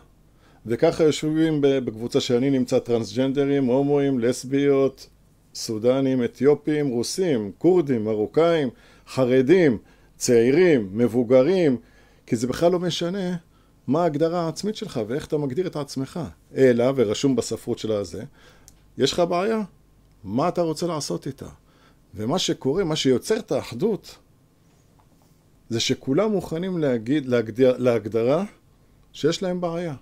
וככה 0.65 1.03
יושבים 1.03 1.61
בקבוצה 1.61 2.21
שאני 2.21 2.49
נמצא 2.49 2.79
טרנסג'נדרים, 2.79 3.65
הומואים, 3.65 4.19
לסביות, 4.19 5.09
סודנים, 5.55 6.23
אתיופים, 6.23 6.87
רוסים, 6.87 7.51
כורדים, 7.57 8.03
מרוקאים, 8.03 8.69
חרדים, 9.07 9.77
צעירים, 10.15 10.89
מבוגרים, 10.91 11.77
כי 12.25 12.35
זה 12.35 12.47
בכלל 12.47 12.71
לא 12.71 12.79
משנה 12.79 13.35
מה 13.87 14.03
ההגדרה 14.03 14.45
העצמית 14.45 14.75
שלך 14.75 14.99
ואיך 15.07 15.25
אתה 15.25 15.37
מגדיר 15.37 15.67
את 15.67 15.75
עצמך. 15.75 16.19
אלא, 16.55 16.85
ורשום 16.95 17.35
בספרות 17.35 17.79
של 17.79 17.91
הזה, 17.91 18.23
יש 18.97 19.13
לך 19.13 19.19
בעיה? 19.19 19.61
מה 20.23 20.47
אתה 20.47 20.61
רוצה 20.61 20.87
לעשות 20.87 21.27
איתה? 21.27 21.49
ומה 22.15 22.39
שקורה, 22.39 22.83
מה 22.83 22.95
שיוצר 22.95 23.37
את 23.37 23.51
האחדות, 23.51 24.17
זה 25.69 25.79
שכולם 25.79 26.31
מוכנים 26.31 26.77
להגיד, 26.77 27.25
להגדיר, 27.25 27.77
להגדרה 27.77 28.45
שיש 29.13 29.43
להם 29.43 29.61
בעיה. 29.61 29.95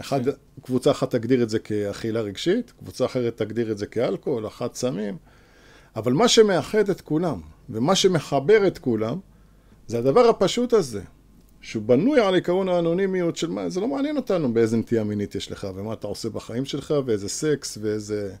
אחד, 0.00 0.20
קבוצה 0.62 0.90
אחת 0.90 1.10
תגדיר 1.10 1.42
את 1.42 1.50
זה 1.50 1.58
כאכילה 1.58 2.20
רגשית, 2.20 2.72
קבוצה 2.78 3.04
אחרת 3.04 3.36
תגדיר 3.36 3.72
את 3.72 3.78
זה 3.78 3.86
כאלכוהול, 3.86 4.46
אחת 4.46 4.74
סמים, 4.74 5.16
אבל 5.96 6.12
מה 6.12 6.28
שמאחד 6.28 6.88
את 6.88 7.00
כולם, 7.00 7.40
ומה 7.70 7.94
שמחבר 7.94 8.66
את 8.66 8.78
כולם, 8.78 9.18
זה 9.86 9.98
הדבר 9.98 10.28
הפשוט 10.28 10.72
הזה, 10.72 11.02
שהוא 11.60 11.82
בנוי 11.82 12.20
על 12.20 12.34
עקרון 12.34 12.68
האנונימיות 12.68 13.36
של 13.36 13.50
מה, 13.50 13.68
זה 13.68 13.80
לא 13.80 13.88
מעניין 13.88 14.16
אותנו 14.16 14.52
באיזה 14.52 14.76
נטייה 14.76 15.04
מינית 15.04 15.34
יש 15.34 15.52
לך, 15.52 15.66
ומה 15.74 15.92
אתה 15.92 16.06
עושה 16.06 16.28
בחיים 16.28 16.64
שלך, 16.64 16.94
ואיזה 17.06 17.28
סקס, 17.28 17.78
ואיזה 17.80 18.34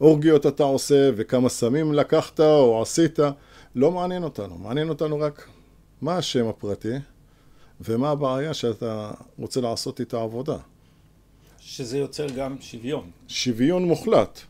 אורגיות 0.00 0.46
אתה 0.46 0.62
עושה, 0.62 1.10
וכמה 1.16 1.48
סמים 1.48 1.92
לקחת 1.92 2.40
או 2.40 2.82
עשית, 2.82 3.18
לא 3.74 3.90
מעניין 3.90 4.22
אותנו, 4.22 4.58
מעניין 4.58 4.88
אותנו 4.88 5.20
רק 5.20 5.48
מה 6.00 6.16
השם 6.16 6.46
הפרטי, 6.46 6.94
ומה 7.80 8.10
הבעיה 8.10 8.54
שאתה 8.54 9.10
רוצה 9.38 9.60
לעשות 9.60 10.00
איתה 10.00 10.22
עבודה. 10.22 10.56
שזה 11.58 11.98
יוצר 11.98 12.26
גם 12.28 12.56
שוויון. 12.60 13.10
שוויון 13.28 13.84
מוחלט. 13.84 14.40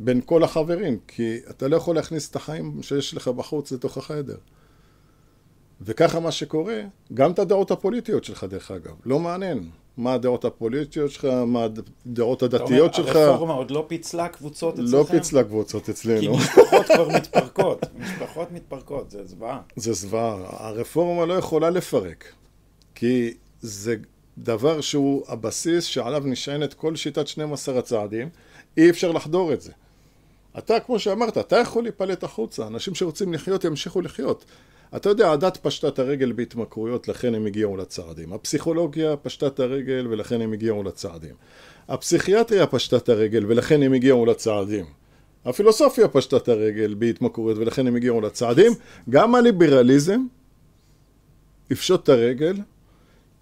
בין 0.00 0.20
כל 0.24 0.44
החברים, 0.44 0.98
כי 1.08 1.38
אתה 1.50 1.68
לא 1.68 1.76
יכול 1.76 1.96
להכניס 1.96 2.30
את 2.30 2.36
החיים 2.36 2.82
שיש 2.82 3.14
לך 3.14 3.28
בחוץ 3.28 3.72
לתוך 3.72 3.96
החדר. 3.96 4.36
וככה 5.80 6.20
מה 6.20 6.32
שקורה, 6.32 6.80
גם 7.14 7.30
את 7.30 7.38
הדעות 7.38 7.70
הפוליטיות 7.70 8.24
שלך 8.24 8.44
דרך 8.44 8.70
אגב, 8.70 8.94
לא 9.04 9.18
מעניין. 9.18 9.70
מה 9.96 10.14
הדעות 10.14 10.44
הפוליטיות 10.44 11.10
שלך, 11.10 11.24
מה 11.24 11.66
הדעות 12.06 12.42
הדתיות 12.42 12.94
שלך. 12.94 13.16
אומר, 13.16 13.28
הרפורמה 13.28 13.54
עוד 13.54 13.70
לא 13.70 13.84
פיצלה 13.88 14.28
קבוצות 14.28 14.74
אצלכם? 14.74 14.92
לא 14.92 15.04
פיצלה 15.10 15.44
קבוצות 15.44 15.88
אצלנו. 15.88 16.20
כי 16.20 16.28
משפחות 16.28 16.86
כבר 16.86 17.08
מתפרקות, 17.08 17.80
משפחות 17.98 18.52
מתפרקות, 18.52 19.10
זה 19.10 19.24
זוועה. 19.24 19.60
זה 19.76 19.92
זוועה. 19.92 20.36
הרפורמה 20.50 21.26
לא 21.26 21.34
יכולה 21.34 21.70
לפרק, 21.70 22.32
כי 22.94 23.34
זה 23.60 23.96
דבר 24.38 24.80
שהוא 24.80 25.24
הבסיס 25.28 25.84
שעליו 25.84 26.22
נשענת 26.26 26.74
כל 26.74 26.96
שיטת 26.96 27.26
12 27.26 27.78
הצעדים, 27.78 28.28
אי 28.76 28.90
אפשר 28.90 29.12
לחדור 29.12 29.52
את 29.52 29.60
זה. 29.60 29.72
אתה, 30.58 30.80
כמו 30.80 30.98
שאמרת, 30.98 31.38
אתה 31.38 31.56
יכול 31.56 31.82
להיפלט 31.82 32.24
החוצה, 32.24 32.66
אנשים 32.66 32.94
שרוצים 32.94 33.32
לחיות 33.32 33.64
ימשיכו 33.64 34.00
לחיות. 34.00 34.44
אתה 34.96 35.08
יודע, 35.08 35.32
הדת 35.32 35.56
פשטה 35.56 35.88
את 35.88 35.98
הרגל 35.98 36.32
בהתמכרויות, 36.32 37.08
לכן 37.08 37.34
הם 37.34 37.46
הגיעו 37.46 37.76
לצעדים. 37.76 38.32
הפסיכולוגיה 38.32 39.16
פשטה 39.16 39.46
את 39.46 39.60
הרגל, 39.60 40.06
ולכן 40.10 40.40
הם 40.40 40.52
הגיעו 40.52 40.82
לצעדים. 40.82 41.34
הפסיכיאטריה 41.88 42.66
פשטה 42.66 42.96
את 42.96 43.08
הרגל, 43.08 43.44
ולכן 43.48 43.82
הם 43.82 43.92
הגיעו 43.92 44.26
לצעדים. 44.26 44.84
הפילוסופיה 45.44 46.08
פשטה 46.08 46.36
את 46.36 46.48
הרגל 46.48 46.94
בהתמכרויות, 46.94 47.58
ולכן 47.58 47.86
הם 47.86 47.96
הגיעו 47.96 48.20
לצעדים. 48.20 48.72
גם 49.10 49.34
הליברליזם 49.34 50.20
יפשוט 51.70 52.02
את 52.02 52.08
הרגל, 52.08 52.56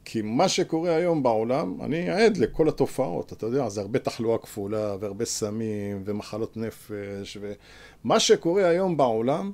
כי 0.04 0.22
מה 0.22 0.48
שקורה 0.48 0.96
היום 0.96 1.22
בעולם, 1.22 1.78
אני 1.82 2.10
עד 2.10 2.36
לכל 2.36 2.68
התופעות, 2.68 3.32
אתה 3.32 3.46
יודע, 3.46 3.68
זה 3.68 3.80
הרבה 3.80 3.98
תחלואה 3.98 4.38
כפולה, 4.38 4.96
והרבה 5.00 5.24
סמים, 5.24 6.02
ומחלות 6.04 6.56
נפש, 6.56 7.38
ומה 8.04 8.20
שקורה 8.20 8.68
היום 8.68 8.96
בעולם, 8.96 9.52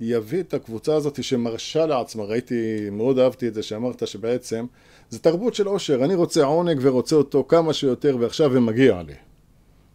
יביא 0.00 0.40
את 0.40 0.54
הקבוצה 0.54 0.94
הזאת 0.94 1.24
שמרשה 1.24 1.86
לעצמה, 1.86 2.24
ראיתי, 2.24 2.90
מאוד 2.92 3.18
אהבתי 3.18 3.48
את 3.48 3.54
זה 3.54 3.62
שאמרת 3.62 4.08
שבעצם 4.08 4.66
זה 5.10 5.18
תרבות 5.18 5.54
של 5.54 5.66
עושר, 5.66 6.04
אני 6.04 6.14
רוצה 6.14 6.44
עונג 6.44 6.78
ורוצה 6.82 7.16
אותו 7.16 7.44
כמה 7.48 7.72
שיותר 7.72 8.16
ועכשיו 8.20 8.50
ומגיע 8.52 9.02
לי. 9.02 9.14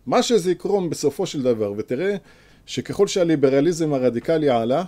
מה 0.05 0.23
שזה 0.23 0.51
יקרום 0.51 0.89
בסופו 0.89 1.25
של 1.25 1.41
דבר, 1.41 1.73
ותראה 1.77 2.15
שככל 2.65 3.07
שהליברליזם 3.07 3.93
הרדיקלי 3.93 4.49
עלה, 4.49 4.83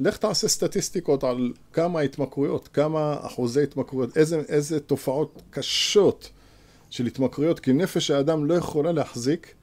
לך 0.00 0.16
תעשה 0.16 0.48
סטטיסטיקות 0.48 1.24
על 1.24 1.52
כמה 1.72 2.00
התמכרויות, 2.00 2.68
כמה 2.68 3.16
אחוזי 3.20 3.62
התמכרויות, 3.62 4.16
איזה, 4.16 4.42
איזה 4.48 4.80
תופעות 4.80 5.42
קשות 5.50 6.30
של 6.90 7.06
התמכרויות, 7.06 7.60
כי 7.60 7.72
נפש 7.72 8.10
האדם 8.10 8.44
לא 8.44 8.54
יכולה 8.54 8.92
להחזיק 8.92 9.54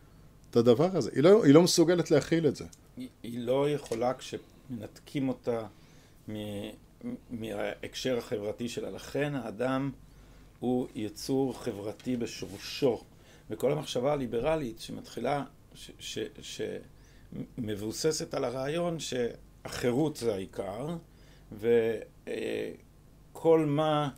את 0.50 0.56
הדבר 0.56 0.90
הזה, 0.94 1.10
היא 1.16 1.24
לא, 1.24 1.46
היא 1.46 1.54
לא 1.54 1.62
מסוגלת 1.62 2.12
להכיל 2.12 2.48
את 2.48 2.56
זה. 2.56 2.66
היא, 2.98 3.08
היא 3.24 3.40
לא 3.40 3.70
יכולה 3.70 4.14
כש... 4.14 4.36
מנתקים 4.72 5.30
אותה 5.30 5.68
מההקשר 7.30 8.18
החברתי 8.18 8.70
שלה. 8.70 8.90
לכן 8.90 9.36
האדם 9.36 9.92
הוא 10.60 10.88
יצור 10.96 11.64
חברתי 11.64 12.18
בשורשו. 12.18 13.04
וכל 13.50 13.72
המחשבה 13.72 14.14
הליברלית 14.14 14.80
שמתחילה, 14.80 15.44
שמבוססת 17.58 18.34
על 18.34 18.44
הרעיון 18.44 18.98
שהחירות 19.00 20.16
זה 20.16 20.34
העיקר, 20.34 20.96
וכל 21.52 23.66
מה 23.66 24.10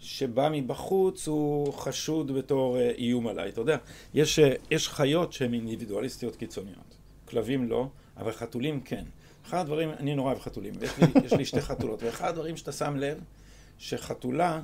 שבא 0.00 0.48
מבחוץ 0.52 1.28
הוא 1.28 1.72
חשוד 1.72 2.32
בתור 2.32 2.80
איום 2.80 3.26
עליי. 3.26 3.48
אתה 3.48 3.60
יודע, 3.60 3.76
יש, 4.14 4.38
יש 4.70 4.88
חיות 4.88 5.32
שהן 5.32 5.54
אינדיבידואליסטיות 5.54 6.36
קיצוניות. 6.36 6.96
כלבים 7.24 7.68
לא, 7.68 7.88
אבל 8.16 8.32
חתולים 8.32 8.80
כן. 8.80 9.04
אחד 9.48 9.58
הדברים, 9.58 9.90
אני 9.98 10.14
נורא 10.14 10.30
אוהב 10.30 10.40
חתולים, 10.40 10.74
ויש 10.78 10.98
לי, 10.98 11.06
יש 11.24 11.32
לי 11.32 11.44
שתי 11.44 11.60
חתולות, 11.60 12.02
ואחד 12.02 12.28
הדברים 12.28 12.56
שאתה 12.56 12.72
שם 12.72 12.96
לב, 12.96 13.18
שחתולה, 13.78 14.60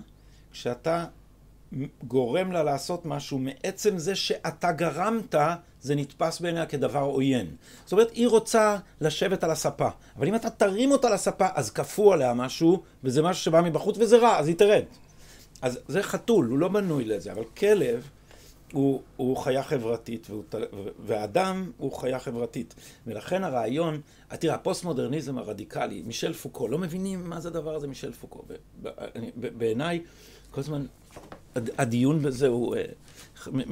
כשאתה 0.53 1.05
גורם 2.03 2.53
לה 2.53 2.63
לעשות 2.63 3.07
משהו, 3.07 3.39
מעצם 3.39 3.99
זה 3.99 4.15
שאתה 4.15 4.73
גרמת, 4.73 5.35
זה 5.81 5.95
נתפס 5.95 6.41
בעיניה 6.41 6.67
כדבר 6.67 7.01
עוין. 7.01 7.47
זאת 7.85 7.93
אומרת, 7.93 8.11
היא 8.11 8.29
רוצה 8.29 8.77
לשבת 9.01 9.45
על 9.45 9.51
הספה, 9.51 9.89
אבל 10.17 10.29
אם 10.29 10.35
אתה 10.35 10.51
תרים 10.51 10.93
אותה 10.93 11.11
לספה, 11.11 11.47
אז 11.55 11.71
כפו 11.71 12.13
עליה 12.13 12.35
משהו, 12.35 12.83
וזה 13.05 13.23
משהו 13.23 13.43
שבא 13.43 13.61
מבחוץ, 13.61 13.97
וזה 13.99 14.19
רע, 14.19 14.39
אז 14.39 14.49
היא 14.49 14.57
תרד. 14.57 14.83
אז 15.63 15.79
זה 15.89 16.03
חתול, 16.03 16.47
הוא 16.47 16.59
לא 16.59 16.69
בנוי 16.69 17.05
לזה, 17.05 17.33
אבל 17.33 17.45
כלב... 17.45 18.09
הוא, 18.75 19.03
הוא 19.17 19.37
חיה 19.37 19.63
חברתית, 19.63 20.31
והוא, 20.31 20.45
ואדם 21.07 21.71
הוא 21.77 21.93
חיה 21.93 22.19
חברתית. 22.19 22.75
ולכן 23.07 23.45
הרעיון, 23.45 24.01
תראה, 24.29 24.55
הפוסט-מודרניזם 24.55 25.39
הרדיקלי, 25.39 26.03
מישל 26.07 26.33
פוקו, 26.33 26.69
לא 26.69 26.79
מבינים 26.79 27.29
מה 27.29 27.41
זה 27.41 27.49
הדבר 27.49 27.75
הזה 27.75 27.87
מישל 27.87 28.13
פוקו. 28.13 28.45
בעיניי, 29.35 30.03
כל 30.51 30.61
הזמן 30.61 30.87
הדיון 31.57 32.23
בזה 32.23 32.47
הוא, 32.49 32.77
אה, 32.77 32.85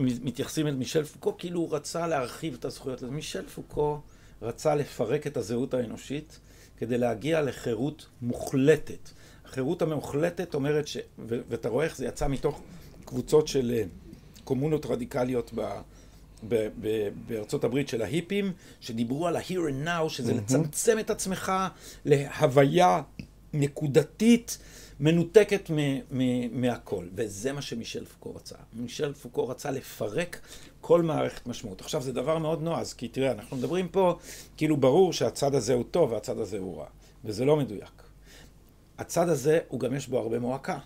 מתייחסים 0.01 0.69
את 0.69 0.73
מישל 0.73 1.05
פוקו 1.05 1.37
כאילו 1.39 1.61
הוא 1.61 1.75
רצה 1.75 2.07
להרחיב 2.07 2.55
את 2.59 2.65
הזכויות. 2.65 3.03
מישל 3.03 3.49
פוקו 3.49 4.01
רצה 4.43 4.75
לפרק 4.75 5.27
את 5.27 5.37
הזהות 5.37 5.75
האנושית 5.75 6.41
כדי 6.77 6.99
להגיע 6.99 7.43
לחירות 7.43 8.07
מוחלטת. 8.23 9.11
החירות 9.45 9.83
המוחלטת 9.83 10.55
אומרת 10.55 10.89
ש... 10.89 10.97
ואתה 11.19 11.69
רואה 11.69 11.85
איך 11.85 11.97
זה 11.97 12.07
יצא 12.07 12.29
מתוך 12.29 12.61
קבוצות 13.05 13.49
של... 13.49 13.83
קומונות 14.45 14.87
רדיקליות 14.87 15.51
ב, 15.55 15.61
ב, 16.49 16.69
ב, 16.81 17.09
בארצות 17.27 17.65
הברית 17.65 17.89
של 17.89 18.03
ההיפים, 18.03 18.53
שדיברו 18.81 19.27
על 19.27 19.37
ה-here 19.37 19.69
and 19.69 19.87
now, 19.87 20.09
שזה 20.09 20.33
mm-hmm. 20.33 20.35
לצמצם 20.35 20.99
את 20.99 21.11
עצמך 21.11 21.53
להוויה 22.05 23.03
נקודתית, 23.53 24.59
מנותקת 25.01 25.71
מ- 25.71 26.01
מ- 26.11 26.61
מהכל. 26.61 27.07
וזה 27.15 27.53
מה 27.53 27.63
שמישל 27.63 28.05
פוקו 28.05 28.35
רצה. 28.35 28.57
מישל 28.73 29.13
פוקו 29.13 29.49
רצה 29.49 29.71
לפרק 29.71 30.41
כל 30.81 31.03
מערכת 31.03 31.47
משמעות. 31.47 31.81
עכשיו, 31.81 32.03
זה 32.03 32.13
דבר 32.13 32.39
מאוד 32.39 32.63
נועז, 32.63 32.95
כי 32.95 33.09
תראה, 33.09 33.33
אנחנו 33.33 33.57
מדברים 33.57 33.89
פה, 33.89 34.19
כאילו 34.57 34.77
ברור 34.77 35.13
שהצד 35.13 35.55
הזה 35.55 35.75
הוא 35.75 35.85
טוב 35.91 36.13
והצד 36.13 36.39
הזה 36.39 36.59
הוא 36.59 36.79
רע, 36.79 36.87
וזה 37.25 37.45
לא 37.45 37.57
מדויק. 37.57 38.03
הצד 38.99 39.29
הזה, 39.29 39.59
הוא 39.69 39.81
גם 39.81 39.95
יש 39.95 40.09
בו 40.09 40.19
הרבה 40.19 40.39
מועקה. 40.39 40.79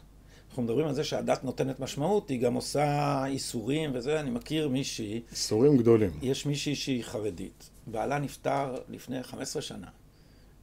אנחנו 0.56 0.64
מדברים 0.64 0.86
על 0.86 0.94
זה 0.94 1.04
שהדת 1.04 1.44
נותנת 1.44 1.80
משמעות, 1.80 2.28
היא 2.28 2.40
גם 2.40 2.54
עושה 2.54 3.26
איסורים 3.26 3.90
וזה, 3.94 4.20
אני 4.20 4.30
מכיר 4.30 4.68
מישהי... 4.68 5.22
איסורים 5.30 5.76
גדולים. 5.76 6.10
יש 6.22 6.46
מישהי 6.46 6.74
שהיא 6.74 7.04
חרדית. 7.04 7.70
בעלה 7.86 8.18
נפטר 8.18 8.76
לפני 8.88 9.22
15 9.22 9.62
שנה, 9.62 9.86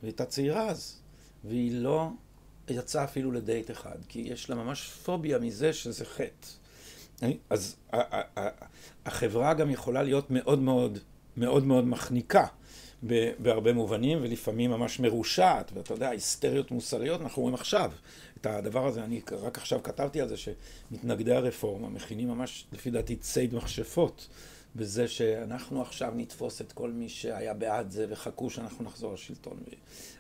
והיא 0.02 0.10
הייתה 0.10 0.26
צעירה 0.26 0.70
אז, 0.70 0.96
והיא 1.44 1.72
לא 1.76 2.10
יצאה 2.70 3.04
אפילו 3.04 3.32
לדייט 3.32 3.72
אחד, 3.72 3.96
כי 4.10 4.20
יש 4.20 4.50
לה 4.50 4.56
ממש 4.56 4.90
פוביה 5.06 5.40
מזה 5.40 5.74
שזה 5.74 6.06
חטא. 6.06 6.48
אז 7.50 7.76
החברה 9.06 9.54
גם 9.54 9.70
יכולה 9.70 10.04
להיות 10.04 10.32
מאוד 10.32 10.60
מאוד 10.60 11.00
מאוד 11.38 11.66
מאוד 11.66 11.88
מחניקה. 11.88 12.46
בהרבה 13.40 13.74
מובנים, 13.74 14.20
ולפעמים 14.22 14.72
ממש 14.72 15.00
מרושעת, 15.00 15.72
ואתה 15.76 15.94
יודע, 15.94 16.10
היסטריות 16.10 16.72
מוסריות, 16.72 17.22
אנחנו 17.22 17.42
רואים 17.42 17.56
עכשיו 17.56 17.92
את 18.42 18.46
הדבר 18.46 18.88
הזה, 18.88 19.04
אני 19.04 19.22
רק 19.32 19.58
עכשיו 19.58 19.84
כתבתי 19.84 20.22
על 20.22 20.28
זה, 20.28 20.36
שמתנגדי 20.38 21.34
הרפורמה 21.34 21.90
מכינים 21.90 22.30
ממש, 22.30 22.66
לפי 22.74 22.92
דעתי, 22.92 23.16
ציד 23.16 23.56
מכשפות, 23.56 24.28
בזה 24.76 25.08
שאנחנו 25.08 25.82
עכשיו 25.82 26.14
נתפוס 26.16 26.62
את 26.62 26.72
כל 26.72 26.92
מי 26.92 27.10
שהיה 27.10 27.54
בעד 27.54 27.92
זה, 27.92 28.06
וחכו 28.10 28.50
שאנחנו 28.50 28.86
נחזור 28.86 29.14
לשלטון. 29.14 29.58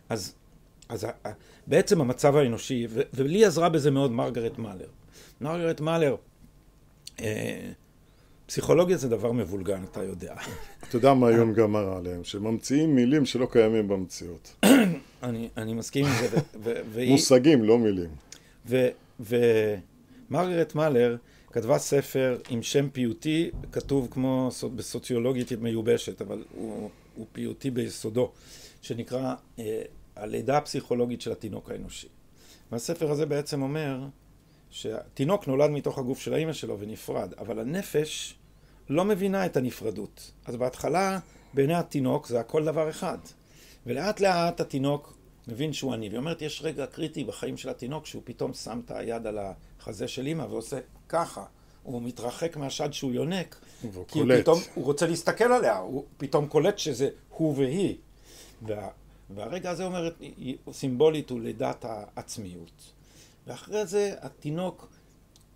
אז, 0.09 0.33
אז 0.89 1.07
בעצם 1.67 2.01
המצב 2.01 2.35
האנושי, 2.35 2.87
ולי 3.13 3.45
עזרה 3.45 3.69
בזה 3.69 3.91
מאוד 3.91 4.11
מרגרט 4.11 4.57
מאלר. 4.57 4.89
מרגרט 5.41 5.81
מאלר, 5.81 6.15
אה, 7.19 7.71
פסיכולוגיה 8.45 8.97
זה 8.97 9.09
דבר 9.09 9.31
מבולגן, 9.31 9.83
אתה 9.91 10.03
יודע. 10.03 10.35
אתה 10.89 10.95
יודע 10.95 11.13
מה 11.13 11.27
היום 11.27 11.53
גמר 11.53 11.97
עליהם? 11.97 12.23
שממציאים 12.23 12.95
מילים 12.95 13.25
שלא 13.25 13.47
קיימים 13.51 13.87
במציאות. 13.87 14.55
אני, 15.23 15.49
אני 15.57 15.73
מסכים 15.73 16.05
עם 16.05 16.11
זה. 16.29 16.81
מושגים, 17.07 17.63
לא 17.63 17.79
מילים. 17.79 18.09
ומרגרט 19.19 20.75
מאלר 20.75 21.17
כתבה 21.51 21.77
ספר 21.77 22.37
עם 22.49 22.63
שם 22.63 22.89
פיוטי, 22.89 23.51
כתוב 23.71 24.07
כמו 24.11 24.49
בסוציולוגית 24.75 25.51
מיובשת, 25.51 26.21
אבל 26.21 26.43
הוא, 26.55 26.89
הוא 27.15 27.25
פיוטי 27.31 27.71
ביסודו, 27.71 28.31
שנקרא 28.81 29.35
אה, 29.59 29.81
הלידה 30.15 30.57
הפסיכולוגית 30.57 31.21
של 31.21 31.31
התינוק 31.31 31.71
האנושי. 31.71 32.07
והספר 32.71 33.11
הזה 33.11 33.25
בעצם 33.25 33.61
אומר 33.61 33.99
שהתינוק 34.73 35.47
נולד 35.47 35.69
מתוך 35.69 35.97
הגוף 35.97 36.19
של 36.19 36.33
האימא 36.33 36.53
שלו 36.53 36.79
ונפרד, 36.79 37.33
אבל 37.37 37.59
הנפש 37.59 38.35
לא 38.89 39.05
מבינה 39.05 39.45
את 39.45 39.57
הנפרדות. 39.57 40.31
אז 40.45 40.55
בהתחלה, 40.55 41.19
בעיני 41.53 41.73
התינוק 41.73 42.27
זה 42.27 42.39
הכל 42.39 42.65
דבר 42.65 42.89
אחד. 42.89 43.17
ולאט 43.85 44.19
לאט 44.19 44.61
התינוק 44.61 45.13
מבין 45.47 45.73
שהוא 45.73 45.93
עני. 45.93 46.07
והיא 46.09 46.17
אומרת, 46.19 46.41
יש 46.41 46.61
רגע 46.63 46.85
קריטי 46.85 47.23
בחיים 47.23 47.57
של 47.57 47.69
התינוק 47.69 48.05
שהוא 48.05 48.21
פתאום 48.25 48.53
שם 48.53 48.81
את 48.85 48.91
היד 48.91 49.27
על 49.27 49.39
החזה 49.79 50.07
של 50.07 50.27
אימא 50.27 50.43
ועושה 50.43 50.77
ככה. 51.09 51.45
הוא 51.83 52.01
מתרחק 52.01 52.57
מהשד 52.57 52.93
שהוא 52.93 53.13
יונק, 53.13 53.55
והוא 53.91 54.05
כי 54.07 54.19
הוא 54.19 54.27
קולט. 54.27 54.41
פתאום, 54.41 54.59
הוא 54.73 54.85
רוצה 54.85 55.07
להסתכל 55.07 55.43
עליה, 55.53 55.77
הוא 55.77 56.05
פתאום 56.17 56.47
קולט 56.47 56.79
שזה 56.79 57.09
הוא 57.29 57.57
והיא. 57.57 57.95
וה, 58.61 58.87
והרגע 59.35 59.69
הזה 59.69 59.85
אומר, 59.85 60.11
היא- 60.19 60.57
סימבולית 60.71 61.29
הוא 61.29 61.41
לידת 61.41 61.85
העצמיות. 61.87 62.93
ואחרי 63.47 63.85
זה 63.85 64.15
התינוק 64.21 64.89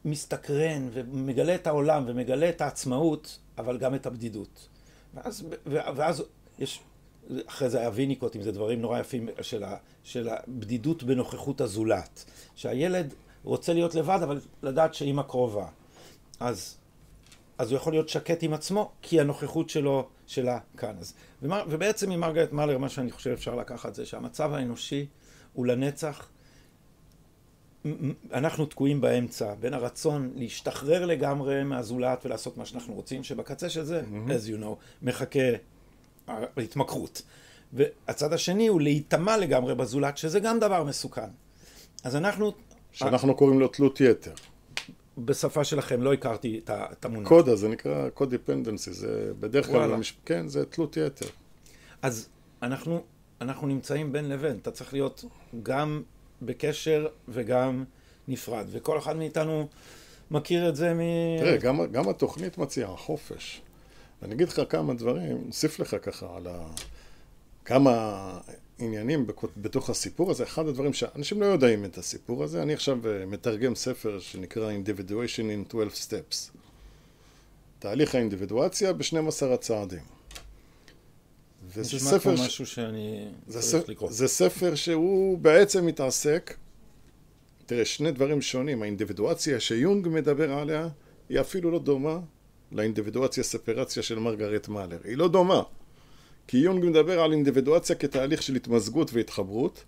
מסתקרן 0.06 0.90
ומגלה 0.94 1.56
את 1.56 1.68
העולם 1.68 2.04
ומגלה 2.08 2.50
את 2.50 2.62
העצמאות, 2.62 3.40
אבל 3.58 3.78
גם 3.78 3.96
את 3.96 4.06
הבדידות. 4.06 4.68
ואז, 5.14 5.46
ואז 5.66 6.24
יש, 6.60 6.80
אחרי 7.46 7.70
זה 7.70 7.80
היה 7.80 7.90
ויניקוט, 7.94 8.36
אם 8.36 8.42
זה 8.42 8.52
דברים 8.52 8.82
נורא 8.82 9.00
יפים 9.00 9.30
של, 9.42 9.64
ה, 9.64 9.76
של 10.04 10.30
הבדידות 10.30 11.04
בנוכחות 11.04 11.62
הזולת. 11.62 12.26
שהילד 12.56 13.14
רוצה 13.44 13.74
להיות 13.74 13.96
לבד, 13.96 14.20
אבל 14.24 14.40
לדעת 14.64 14.94
שאימא 14.94 15.24
קרובה. 15.24 15.68
אז, 16.40 16.78
אז 17.58 17.72
הוא 17.72 17.78
יכול 17.78 17.94
להיות 17.94 18.10
שקט 18.10 18.44
עם 18.44 18.54
עצמו, 18.54 18.92
כי 19.02 19.22
הנוכחות 19.22 19.70
שלו, 19.70 20.08
שלה 20.28 20.60
כאן. 20.78 20.96
אז, 21.00 21.14
ומר, 21.42 21.64
ובעצם 21.70 22.10
ממרגרט 22.10 22.52
מאלר, 22.52 22.78
מה 22.78 22.90
שאני 22.90 23.12
חושב 23.12 23.30
אפשר 23.30 23.56
לקחת 23.56 23.96
זה 23.96 24.06
שהמצב 24.06 24.54
האנושי 24.54 25.06
הוא 25.54 25.66
לנצח 25.66 26.30
אנחנו 28.34 28.66
תקועים 28.66 29.02
באמצע, 29.02 29.54
בין 29.60 29.74
הרצון 29.74 30.32
להשתחרר 30.36 31.06
לגמרי 31.06 31.64
מהזולת 31.64 32.26
ולעשות 32.26 32.58
מה 32.58 32.66
שאנחנו 32.66 32.94
רוצים, 32.94 33.24
שבקצה 33.24 33.70
של 33.70 33.84
זה, 33.84 34.02
as 34.28 34.50
you 34.58 34.62
know, 34.64 34.76
מחכה 35.02 35.40
ההתמכרות. 36.28 37.22
והצד 37.74 38.34
השני 38.34 38.68
הוא 38.68 38.82
להיטמע 38.82 39.38
לגמרי 39.38 39.76
בזולת, 39.76 40.18
שזה 40.18 40.40
גם 40.40 40.60
דבר 40.60 40.84
מסוכן. 40.84 41.30
אז 42.04 42.16
אנחנו, 42.16 42.52
שאנחנו 42.92 43.36
קוראים 43.36 43.60
לו 43.60 43.68
תלות 43.68 44.02
יתר. 44.02 44.34
בשפה 45.18 45.64
שלכם 45.64 46.02
לא 46.04 46.14
הכרתי 46.14 46.62
את 46.68 47.06
המונח. 47.06 47.28
קודה, 47.28 47.56
זה 47.56 47.68
נקרא 47.68 48.10
קוד 48.10 48.30
דיפנדנסי, 48.30 48.94
זה 48.94 49.32
בדרך 49.40 49.68
כלל. 49.68 49.96
במש- 49.96 50.14
כן, 50.26 50.48
זה 50.48 50.66
תלות 50.66 50.98
יתר. 50.98 51.26
אז 52.02 52.30
אנחנו, 52.62 53.04
אנחנו 53.42 53.68
נמצאים 53.68 54.12
בין 54.12 54.30
לבין, 54.30 54.58
אתה 54.62 54.72
צריך 54.72 54.94
להיות 54.94 55.26
גם 55.64 56.02
בקשר 56.42 57.08
וגם 57.28 57.84
נפרד, 58.28 58.66
וכל 58.72 58.98
אחד 58.98 59.16
מאיתנו 59.16 59.68
מכיר 60.32 60.70
את 60.70 60.76
זה 60.76 60.94
מ... 60.94 61.00
תראה, 61.40 61.58
גם, 61.58 61.92
גם 61.92 62.10
התוכנית 62.10 62.58
מציעה 62.58 62.98
חופש. 62.98 63.62
ואני 64.22 64.36
אגיד 64.36 64.48
לך 64.48 64.62
כמה 64.70 64.94
דברים, 64.94 65.44
נוסיף 65.46 65.80
לך 65.80 65.96
ככה 66.02 66.36
על 66.36 66.48
ה... 66.48 66.68
כמה 67.66 68.40
עניינים 68.80 69.28
בתוך 69.58 69.90
הסיפור 69.90 70.32
הזה. 70.32 70.44
אחד 70.44 70.68
הדברים 70.68 70.94
שאנשים 70.94 71.42
לא 71.42 71.46
יודעים 71.46 71.86
את 71.86 71.98
הסיפור 71.98 72.44
הזה, 72.44 72.62
אני 72.62 72.74
עכשיו 72.74 73.08
אה, 73.08 73.26
מתרגם 73.26 73.76
ספר 73.76 74.20
שנקרא 74.20 74.72
Individuation 74.72 75.70
in 75.70 75.72
12 75.72 76.20
Steps. 76.20 76.58
תהליך 77.80 78.16
האינדיבידואציה 78.16 78.94
ב-12 78.94 79.46
הצעדים. 79.54 80.17
וזה 81.80 81.96
נשמע 81.98 82.10
ספר, 82.10 82.20
כמו 82.20 82.38
ש- 82.38 82.42
משהו 82.48 82.66
שאני 82.66 83.26
זה, 83.48 83.54
צריך 83.62 83.66
ספר, 83.66 83.92
לקרוא. 83.92 84.12
זה 84.12 84.28
ספר 84.28 84.76
שהוא 84.76 85.38
בעצם 85.38 85.86
מתעסק, 85.86 86.54
תראה, 87.66 87.86
שני 87.86 88.12
דברים 88.12 88.42
שונים. 88.42 88.82
האינדיבידואציה 88.82 89.60
שיונג 89.60 90.08
מדבר 90.08 90.52
עליה, 90.52 90.88
היא 91.30 91.40
אפילו 91.42 91.72
לא 91.72 91.80
דומה 91.80 92.20
לאינדיבידואציה 92.72 93.44
ספרציה 93.44 94.04
של 94.04 94.20
מרגרט 94.20 94.68
מאלר. 94.68 94.98
היא 95.04 95.18
לא 95.18 95.28
דומה. 95.28 95.62
כי 96.48 96.58
יונג 96.58 96.86
מדבר 96.86 97.20
על 97.22 97.32
אינדיבידואציה 97.32 97.96
כתהליך 97.96 98.42
של 98.44 98.56
התמזגות 98.56 99.14
והתחברות, 99.14 99.84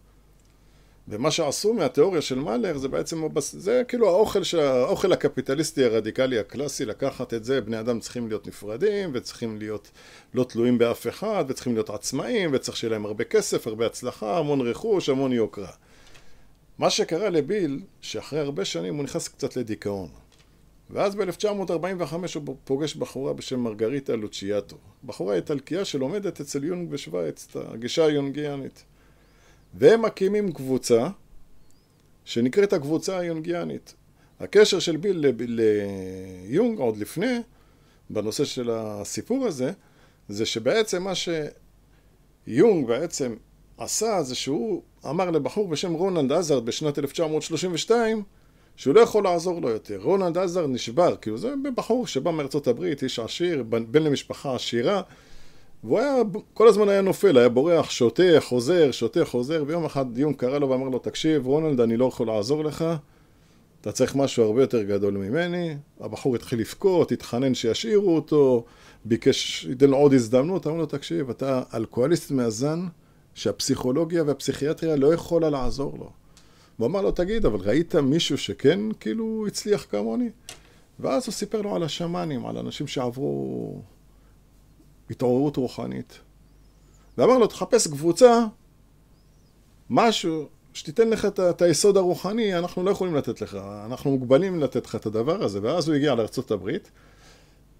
ומה 1.10 1.32
שעשו 1.32 1.74
מהתיאוריה 1.74 2.22
של 2.22 2.39
מאלר 2.39 2.78
זה 2.78 2.88
בעצם, 2.88 3.24
זה 3.39 3.82
כאילו 3.88 4.10
האוכל, 4.10 4.43
של, 4.43 4.60
האוכל 4.60 5.13
הקפיטליסטי 5.13 5.84
הרדיקלי 5.84 6.39
הקלאסי, 6.39 6.86
לקחת 6.86 7.34
את 7.34 7.43
זה, 7.43 7.62
בני 7.62 7.80
אדם 7.80 8.00
צריכים 8.00 8.28
להיות 8.28 8.48
נפרדים, 8.48 9.12
וצריכים 9.13 9.58
להיות 9.58 9.91
לא 10.34 10.43
תלויים 10.43 10.78
באף 10.78 11.08
אחד, 11.08 11.45
וצריכים 11.48 11.74
להיות 11.74 11.89
עצמאים, 11.89 12.50
וצריך 12.54 12.78
שיהיה 12.78 12.91
להם 12.91 13.06
הרבה 13.06 13.24
כסף, 13.24 13.67
הרבה 13.67 13.86
הצלחה, 13.86 14.38
המון 14.38 14.62
רכוש, 14.62 15.10
המון 15.10 15.32
יוקרה. 15.32 15.72
מה 16.78 16.89
שקרה 16.89 17.30
לביל, 17.30 17.80
שאחרי 18.02 18.39
הרבה 18.39 18.65
שנים 18.65 18.95
הוא 18.95 19.04
נכנס 19.04 19.28
קצת 19.28 19.58
לדיכאון. 19.58 20.10
ואז 20.89 21.15
ב-1945 21.15 22.13
הוא 22.36 22.56
פוגש 22.63 22.95
בחורה 22.95 23.34
בשם 23.34 23.60
מרגריטה 23.60 24.15
לוציאטו. 24.15 24.78
בחורה 25.04 25.36
איטלקייה 25.36 25.86
שלומדת 25.86 26.41
אצל 26.41 26.63
יונג 26.63 26.89
בשוויץ, 26.89 27.48
את 27.50 27.56
הגישה 27.74 28.06
היונגיאנית. 28.06 28.84
והם 29.73 30.01
מקימים 30.01 30.51
קבוצה 30.51 31.08
שנקראת 32.25 32.73
הקבוצה 32.73 33.19
היונגיאנית. 33.19 33.93
הקשר 34.39 34.79
של 34.79 34.97
ביל 34.97 35.34
ליונג 35.38 36.79
עוד 36.79 36.97
לפני, 36.97 37.38
בנושא 38.10 38.45
של 38.45 38.69
הסיפור 38.73 39.47
הזה, 39.47 39.71
זה 40.29 40.45
שבעצם 40.45 41.03
מה 41.03 41.13
שיונג 42.47 42.88
בעצם 42.88 43.36
עשה 43.77 44.23
זה 44.23 44.36
שהוא 44.36 44.82
אמר 45.05 45.32
לבחור 45.32 45.67
בשם 45.67 45.93
רונלד 45.93 46.32
עזרד 46.32 46.65
בשנת 46.65 46.99
1932 46.99 48.23
שהוא 48.75 48.95
לא 48.95 48.99
יכול 48.99 49.23
לעזור 49.23 49.62
לו 49.62 49.69
יותר. 49.69 49.99
רונלד 50.01 50.38
עזרד 50.38 50.69
נשבר, 50.69 51.15
כאילו 51.15 51.38
זה 51.38 51.53
בחור 51.75 52.08
שבא 52.08 52.32
מארצות 52.32 52.67
הברית, 52.67 53.03
איש 53.03 53.19
עשיר, 53.19 53.63
בן 53.63 54.03
למשפחה 54.03 54.55
עשירה 54.55 55.01
והוא 55.84 56.00
היה, 56.00 56.15
כל 56.54 56.68
הזמן 56.68 56.89
היה 56.89 57.02
נופל, 57.02 57.38
היה 57.38 57.50
בורח, 57.50 57.89
שותה, 57.89 58.24
חוזר, 58.39 58.92
שותה, 58.92 59.26
חוזר, 59.26 59.63
ויום 59.68 59.86
אחד 59.86 60.18
יונג 60.18 60.36
קרא 60.36 60.60
לו 60.60 60.70
ואמר 60.70 60.89
לו, 60.89 61.00
תקשיב, 61.00 61.46
רונלד, 61.46 61.80
אני 61.80 61.98
לא 61.98 62.06
יכול 62.06 62.28
לעזור 62.28 62.63
לך, 62.63 62.86
אתה 63.82 63.92
צריך 63.92 64.15
משהו 64.15 64.44
הרבה 64.44 64.62
יותר 64.62 64.84
גדול 64.84 65.13
ממני. 65.13 65.78
הבחור 66.00 66.36
התחיל 66.36 66.60
לבכות, 66.60 67.12
התחנן 67.12 67.54
שישאירו 67.54 68.15
אותו, 68.15 68.65
ביקש, 69.06 69.65
ייתן 69.70 69.89
לו 69.89 69.98
עוד 69.98 70.13
הזדמנות, 70.13 70.68
אמר 70.68 70.78
לו, 70.78 70.86
תקשיב, 70.86 71.30
אתה 71.30 71.63
אלכוהוליסט 71.74 72.32
מאזן, 72.32 72.86
שהפסיכולוגיה 73.34 74.24
והפסיכיאטריה 74.24 74.96
לא 74.96 75.13
יכולה 75.13 75.50
לעזור 75.50 75.98
לו. 76.00 76.10
הוא 76.78 76.88
אמר 76.88 77.02
לו, 77.02 77.12
תגיד, 77.12 77.46
אבל 77.46 77.60
ראית 77.60 77.96
מישהו 77.96 78.38
שכן, 78.38 78.80
כאילו, 79.00 79.46
הצליח 79.48 79.86
כמוני? 79.89 80.30
ואז 81.00 81.26
הוא 81.26 81.34
סיפר 81.34 81.62
לו 81.62 81.76
על 81.76 81.84
השמאנים, 81.84 82.46
על 82.46 82.58
אנשים 82.58 82.88
שעברו 82.88 83.82
התעוררות 85.10 85.58
רוחנית. 85.58 86.19
ואמר 87.17 87.38
לו, 87.38 87.48
תחפש 87.48 87.88
קבוצה, 87.88 88.45
משהו, 89.89 90.48
שתיתן 90.74 91.10
לך 91.10 91.26
את, 91.26 91.39
את 91.39 91.62
היסוד 91.62 91.98
הרוחני, 91.98 92.58
אנחנו 92.58 92.84
לא 92.84 92.91
יכולים 92.91 93.15
לתת 93.15 93.41
לך, 93.41 93.58
אנחנו 93.86 94.12
מוגבלים 94.12 94.60
לתת 94.60 94.86
לך 94.86 94.95
את 94.95 95.06
הדבר 95.06 95.43
הזה. 95.43 95.60
ואז 95.62 95.88
הוא 95.88 95.95
הגיע 95.95 96.15
הברית, 96.52 96.91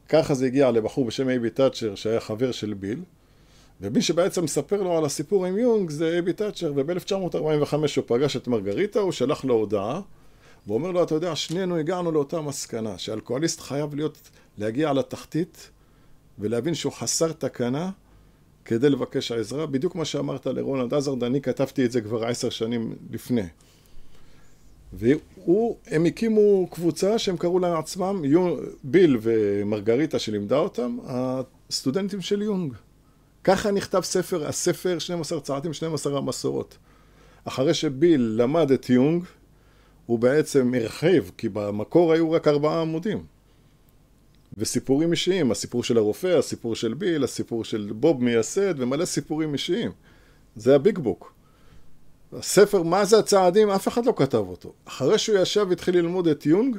ככה 0.10 0.34
זה 0.34 0.46
הגיע 0.46 0.72
לבחור 0.72 1.06
בשם 1.06 1.30
אייבי 1.30 1.50
תאצ'ר, 1.50 1.96
שהיה 1.96 2.20
חבר 2.20 2.52
של 2.52 2.74
ביל, 2.74 3.00
ומי 3.82 4.02
שבעצם 4.02 4.44
מספר 4.44 4.82
לו 4.82 4.98
על 4.98 5.06
הסיפור 5.06 5.46
עם 5.46 5.58
יונג 5.58 5.90
זה 5.90 6.10
אייבי 6.10 6.34
תאצ'ר, 6.34 6.74
וב-1945 6.76 7.74
הוא 7.74 8.04
פגש 8.06 8.38
את 8.38 8.48
מרגריטה, 8.48 9.00
הוא 9.00 9.12
שלח 9.12 9.46
לו 9.46 9.54
הודעה, 9.54 10.02
ואומר 10.68 10.92
לו, 10.92 11.04
אתה 11.04 11.16
יודע, 11.16 11.36
שנינו 11.36 11.78
הגענו 11.78 12.12
לאותה 12.12 12.42
מסקנה, 12.42 12.98
שאלכוהוליסט 12.98 13.60
חייב 13.60 13.96
להיות, 13.96 14.30
להגיע 14.58 14.94
לתחתית, 14.94 15.70
ולהבין 16.40 16.74
שהוא 16.76 16.94
חסר 16.94 17.32
תקנה 17.32 17.90
כדי 18.66 18.90
לבקש 18.90 19.32
עזרה, 19.32 19.66
בדיוק 19.66 19.96
מה 19.96 20.06
שאמרת 20.06 20.46
לרונלד 20.48 20.94
עזרד, 20.94 21.24
אני 21.24 21.42
כתבתי 21.42 21.86
את 21.86 21.92
זה 21.92 22.02
כבר 22.02 22.26
עשר 22.26 22.50
שנים 22.50 22.96
לפני. 23.12 23.48
והם 24.94 26.06
הקימו 26.06 26.68
קבוצה 26.72 27.20
שהם 27.20 27.38
קראו 27.38 27.60
להם 27.60 27.80
עצמם, 27.80 28.22
יו- 28.26 28.58
ביל 28.84 29.18
ומרגריטה 29.22 30.20
שלימדה 30.20 30.58
אותם, 30.58 30.98
הסטודנטים 31.06 32.22
של 32.22 32.42
יונג. 32.42 32.74
ככה 33.44 33.72
נכתב 33.72 34.02
ספר, 34.02 34.48
הספר 34.48 35.00
12 35.00 35.42
צעדים, 35.42 35.74
12 35.74 36.18
המסורות. 36.18 36.78
אחרי 37.46 37.74
שביל 37.74 38.22
למד 38.38 38.72
את 38.72 38.90
יונג, 38.90 39.24
הוא 40.06 40.20
בעצם 40.20 40.74
הרחיב, 40.74 41.32
כי 41.38 41.50
במקור 41.50 42.14
היו 42.14 42.32
רק 42.32 42.48
ארבעה 42.48 42.82
עמודים. 42.82 43.24
וסיפורים 44.58 45.12
אישיים, 45.12 45.52
הסיפור 45.52 45.84
של 45.84 45.98
הרופא, 45.98 46.28
הסיפור 46.28 46.76
של 46.76 46.94
ביל, 46.94 47.24
הסיפור 47.24 47.64
של 47.64 47.92
בוב 47.96 48.24
מייסד, 48.24 48.74
ומלא 48.78 49.06
סיפורים 49.06 49.54
אישיים. 49.54 49.92
זה 50.56 50.76
ה 50.76 50.82
Big 50.82 51.00
Book. 51.00 51.34
הספר, 52.34 52.84
מה 52.84 53.06
זה 53.06 53.20
הצעדים, 53.20 53.70
אף 53.70 53.88
אחד 53.88 54.06
לא 54.06 54.14
כתב 54.16 54.38
אותו. 54.48 54.74
אחרי 54.86 55.18
שהוא 55.18 55.38
ישב 55.38 55.66
והתחיל 55.70 55.98
ללמוד 55.98 56.28
את 56.28 56.46
יונג, 56.46 56.78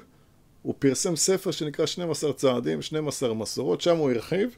הוא 0.62 0.74
פרסם 0.78 1.16
ספר 1.16 1.50
שנקרא 1.50 1.86
12 1.86 2.32
צעדים, 2.32 2.82
12 2.82 3.34
מסורות, 3.34 3.80
שם 3.80 3.96
הוא 3.96 4.10
הרחיב. 4.10 4.56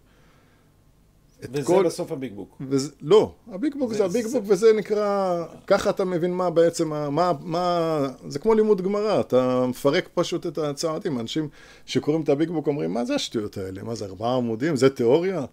וזה 1.50 1.66
כל... 1.66 1.84
בסוף 1.86 2.12
ה 2.12 2.17
Big 2.17 2.32
Book. 2.34 2.56
וזה... 2.68 2.90
לא, 3.00 3.32
ה 3.52 3.58
Big 3.58 3.74
Book 3.78 3.90
זה, 3.90 3.98
זה 3.98 4.04
ה 4.04 4.10
Big 4.10 4.26
זה... 4.26 4.40
Book, 4.40 4.50
וזה 4.50 4.72
נקרא... 4.72 5.44
ככה 5.66 5.90
אתה 5.90 6.04
מבין 6.04 6.34
מה 6.34 6.50
בעצם, 6.50 6.88
מה, 6.88 7.32
מה... 7.40 8.08
זה 8.28 8.38
כמו 8.38 8.54
לימוד 8.54 8.82
גמרא, 8.82 9.20
אתה 9.20 9.66
מפרק 9.68 10.08
פשוט 10.14 10.46
את 10.46 10.58
הצעדים. 10.58 11.18
אנשים 11.18 11.48
שקוראים 11.86 12.22
את 12.22 12.28
הביג 12.28 12.50
בוק 12.50 12.66
אומרים, 12.66 12.94
מה 12.94 13.04
זה 13.04 13.14
השטויות 13.14 13.58
האלה? 13.58 13.82
מה 13.82 13.94
זה, 13.94 14.04
ארבעה 14.04 14.36
עמודים? 14.36 14.76
זה 14.76 14.90
תיאוריה? 14.90 15.44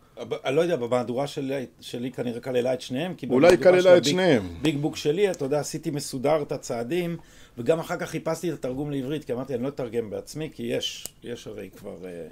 אני 0.45 0.55
לא 0.55 0.61
יודע, 0.61 0.75
במהדורה 0.75 1.27
שלי, 1.27 1.65
שלי 1.79 2.11
כנראה 2.11 2.39
כללה 2.39 2.73
את 2.73 2.81
שניהם. 2.81 3.13
אולי 3.29 3.57
כללה 3.57 3.97
את 3.97 4.05
שניהם. 4.05 4.43
ביג 4.61 4.77
בוק 4.77 4.95
שלי, 4.95 5.31
אתה 5.31 5.45
יודע, 5.45 5.59
עשיתי 5.59 5.91
מסודר 5.91 6.41
את 6.41 6.51
הצעדים, 6.51 7.17
וגם 7.57 7.79
אחר 7.79 7.97
כך 7.97 8.09
חיפשתי 8.09 8.49
את 8.49 8.53
התרגום 8.53 8.91
לעברית, 8.91 9.25
כי 9.25 9.33
אמרתי, 9.33 9.55
אני 9.55 9.63
לא 9.63 9.67
אתרגם 9.67 10.09
בעצמי, 10.09 10.49
כי 10.53 10.63
יש, 10.63 11.07
יש 11.23 11.47
הרי 11.47 11.69
כבר... 11.77 11.95
אה, 12.05 12.27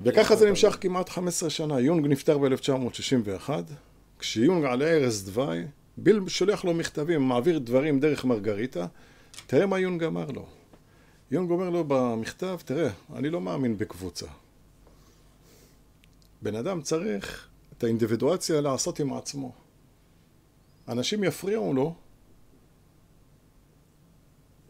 וככה 0.00 0.36
זה 0.36 0.48
נמשך 0.48 0.76
כמעט 0.80 1.08
15 1.08 1.50
שנה. 1.50 1.80
יונג 1.80 2.06
נפטר 2.06 2.38
ב-1961, 2.38 3.50
כשיונג 4.18 4.64
על 4.64 4.82
ערש 4.82 5.22
דווי, 5.22 5.64
ביל 5.96 6.28
שולח 6.28 6.64
לו 6.64 6.74
מכתבים, 6.74 7.28
מעביר 7.28 7.58
דברים 7.58 8.00
דרך 8.00 8.24
מרגריטה, 8.24 8.86
תראה 9.46 9.66
מה 9.66 9.78
יונג 9.78 10.04
אמר 10.04 10.26
לו. 10.30 10.46
יונג 11.30 11.50
אומר 11.50 11.70
לו 11.70 11.84
במכתב, 11.88 12.58
תראה, 12.64 12.90
אני 13.14 13.30
לא 13.30 13.40
מאמין 13.40 13.78
בקבוצה. 13.78 14.26
בן 16.42 16.54
אדם 16.54 16.82
צריך 16.82 17.48
את 17.78 17.84
האינדיבידואציה 17.84 18.60
לעשות 18.60 19.00
עם 19.00 19.12
עצמו. 19.12 19.52
אנשים 20.88 21.24
יפריעו 21.24 21.74
לו 21.74 21.94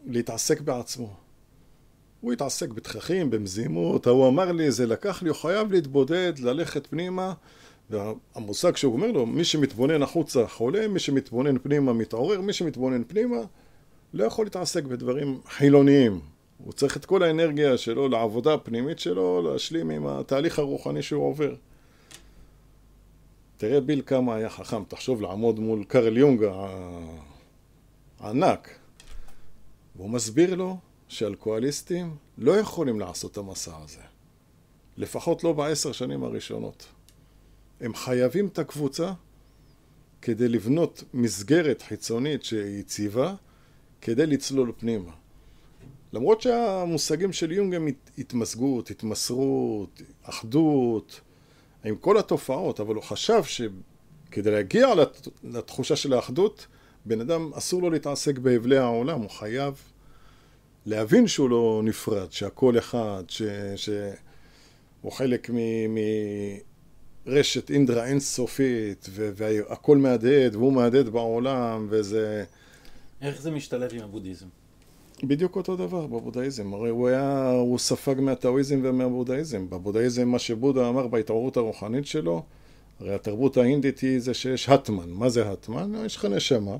להתעסק 0.05 0.61
בעצמו. 0.61 1.26
הוא 2.27 2.33
התעסק 2.33 2.69
בתככים, 2.69 3.29
במזימות, 3.29 4.07
הוא 4.07 4.27
אמר 4.27 4.51
לי, 4.51 4.71
זה 4.71 4.85
לקח 4.85 5.23
לי, 5.23 5.29
הוא 5.29 5.37
חייב 5.37 5.71
להתבודד, 5.71 6.39
ללכת 6.39 6.87
פנימה, 6.87 7.33
והמושג 7.89 8.75
שהוא 8.75 8.93
אומר 8.93 9.11
לו, 9.11 9.25
מי 9.25 9.43
שמתבונן 9.43 10.01
החוצה 10.03 10.47
חולה, 10.47 10.87
מי 10.87 10.99
שמתבונן 10.99 11.57
פנימה 11.57 11.93
מתעורר, 11.93 12.41
מי 12.41 12.53
שמתבונן 12.53 13.03
פנימה 13.07 13.37
לא 14.13 14.25
יכול 14.25 14.45
להתעסק 14.45 14.83
בדברים 14.83 15.39
חילוניים. 15.49 16.19
הוא 16.57 16.73
צריך 16.73 16.97
את 16.97 17.05
כל 17.05 17.23
האנרגיה 17.23 17.77
שלו 17.77 18.07
לעבודה 18.07 18.53
הפנימית 18.53 18.99
שלו, 18.99 19.41
להשלים 19.41 19.89
עם 19.89 20.07
התהליך 20.07 20.59
הרוחני 20.59 21.01
שהוא 21.01 21.23
עובר. 21.23 21.55
תראה 23.57 23.81
ביל 23.81 24.01
כמה 24.05 24.35
היה 24.35 24.49
חכם, 24.49 24.83
תחשוב 24.87 25.21
לעמוד 25.21 25.59
מול 25.59 25.83
קרל 25.83 26.17
יונג 26.17 26.45
הענק, 28.19 28.69
והוא 29.95 30.09
מסביר 30.09 30.55
לו 30.55 30.77
שאלכוהוליסטים 31.07 32.15
לא 32.37 32.51
יכולים 32.51 32.99
לעשות 32.99 33.31
את 33.31 33.37
המסע 33.37 33.77
הזה. 33.83 34.01
לפחות 34.97 35.43
לא 35.43 35.53
בעשר 35.53 35.91
שנים 35.91 36.23
הראשונות. 36.23 36.85
הם 37.81 37.95
חייבים 37.95 38.47
את 38.47 38.59
הקבוצה 38.59 39.13
כדי 40.21 40.47
לבנות 40.47 41.03
מסגרת 41.13 41.81
חיצונית 41.81 42.43
שהיא 42.43 42.79
יציבה 42.79 43.35
כדי 44.01 44.25
לצלול 44.25 44.71
פנימה. 44.77 45.11
למרות 46.13 46.41
שהמושגים 46.41 47.33
של 47.33 47.51
יונג 47.51 47.75
הם 47.75 47.87
התמזגות, 48.17 48.91
התמסרות, 48.91 50.01
אחדות, 50.23 51.21
עם 51.85 51.95
כל 51.95 52.17
התופעות, 52.17 52.79
אבל 52.79 52.95
הוא 52.95 53.03
חשב 53.03 53.43
שכדי 53.43 54.51
להגיע 54.51 54.87
לתחושה 55.43 55.95
של 55.95 56.13
האחדות, 56.13 56.67
בן 57.05 57.21
אדם 57.21 57.53
אסור 57.53 57.81
לו 57.81 57.89
להתעסק 57.89 58.37
בהבלי 58.37 58.77
העולם, 58.77 59.21
הוא 59.21 59.29
חייב 59.29 59.81
להבין 60.87 61.27
שהוא 61.27 61.49
לא 61.49 61.81
נפרד, 61.83 62.31
שהכל 62.31 62.77
אחד, 62.77 63.23
ש... 63.27 63.41
שהוא 63.75 65.11
חלק 65.11 65.49
מרשת 67.25 67.71
אינדרה 67.71 68.05
אינסופית, 68.05 69.09
והכל 69.13 69.97
מהדהד, 69.97 70.55
והוא 70.55 70.73
מהדהד 70.73 71.09
בעולם, 71.09 71.87
וזה... 71.89 72.43
איך 73.21 73.41
זה 73.41 73.51
משתלב 73.51 73.89
עם 73.93 74.03
הבודהיזם? 74.03 74.45
בדיוק 75.23 75.55
אותו 75.55 75.75
דבר 75.75 76.07
בבודהיזם, 76.07 76.73
הרי 76.73 76.89
הוא 76.89 77.07
היה, 77.07 77.49
הוא 77.49 77.79
ספג 77.79 78.15
מהטאואיזם 78.19 78.79
ומהבודהיזם. 78.83 79.69
בבודהיזם 79.69 80.27
מה 80.27 80.39
שבודה 80.39 80.89
אמר 80.89 81.07
בהתעוררות 81.07 81.57
הרוחנית 81.57 82.05
שלו, 82.05 82.43
הרי 82.99 83.15
התרבות 83.15 83.57
ההינדית 83.57 83.99
היא 83.99 84.19
זה 84.19 84.33
שיש 84.33 84.69
הטמן. 84.69 85.09
מה 85.09 85.29
זה 85.29 85.51
הטמן? 85.51 86.05
יש 86.05 86.15
לך 86.15 86.25
נשמה. 86.25 86.77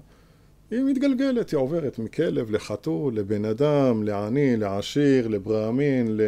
היא 0.72 0.84
מתגלגלת, 0.84 1.52
היא 1.52 1.58
עוברת 1.58 2.00
מכלב 2.00 2.52
לחתול, 2.52 3.16
לבן 3.16 3.46
אדם, 3.46 4.04
לעני, 4.04 4.58
לעשיר, 4.58 5.28
לברהמין, 5.28 6.18
ל... 6.18 6.22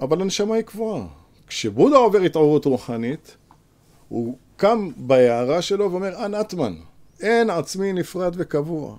אבל 0.00 0.22
הנשמה 0.22 0.54
היא 0.54 0.62
קבועה. 0.62 1.06
כשבודה 1.46 1.96
עובר 1.96 2.18
התעוררות 2.18 2.64
רוחנית, 2.64 3.36
הוא 4.08 4.36
קם 4.56 4.90
בהערה 4.96 5.62
שלו 5.62 5.90
ואומר, 5.90 6.24
אין 6.24 6.34
אטמן, 6.34 6.74
אין 7.20 7.50
עצמי 7.50 7.92
נפרד 7.92 8.34
וקבוע. 8.36 8.96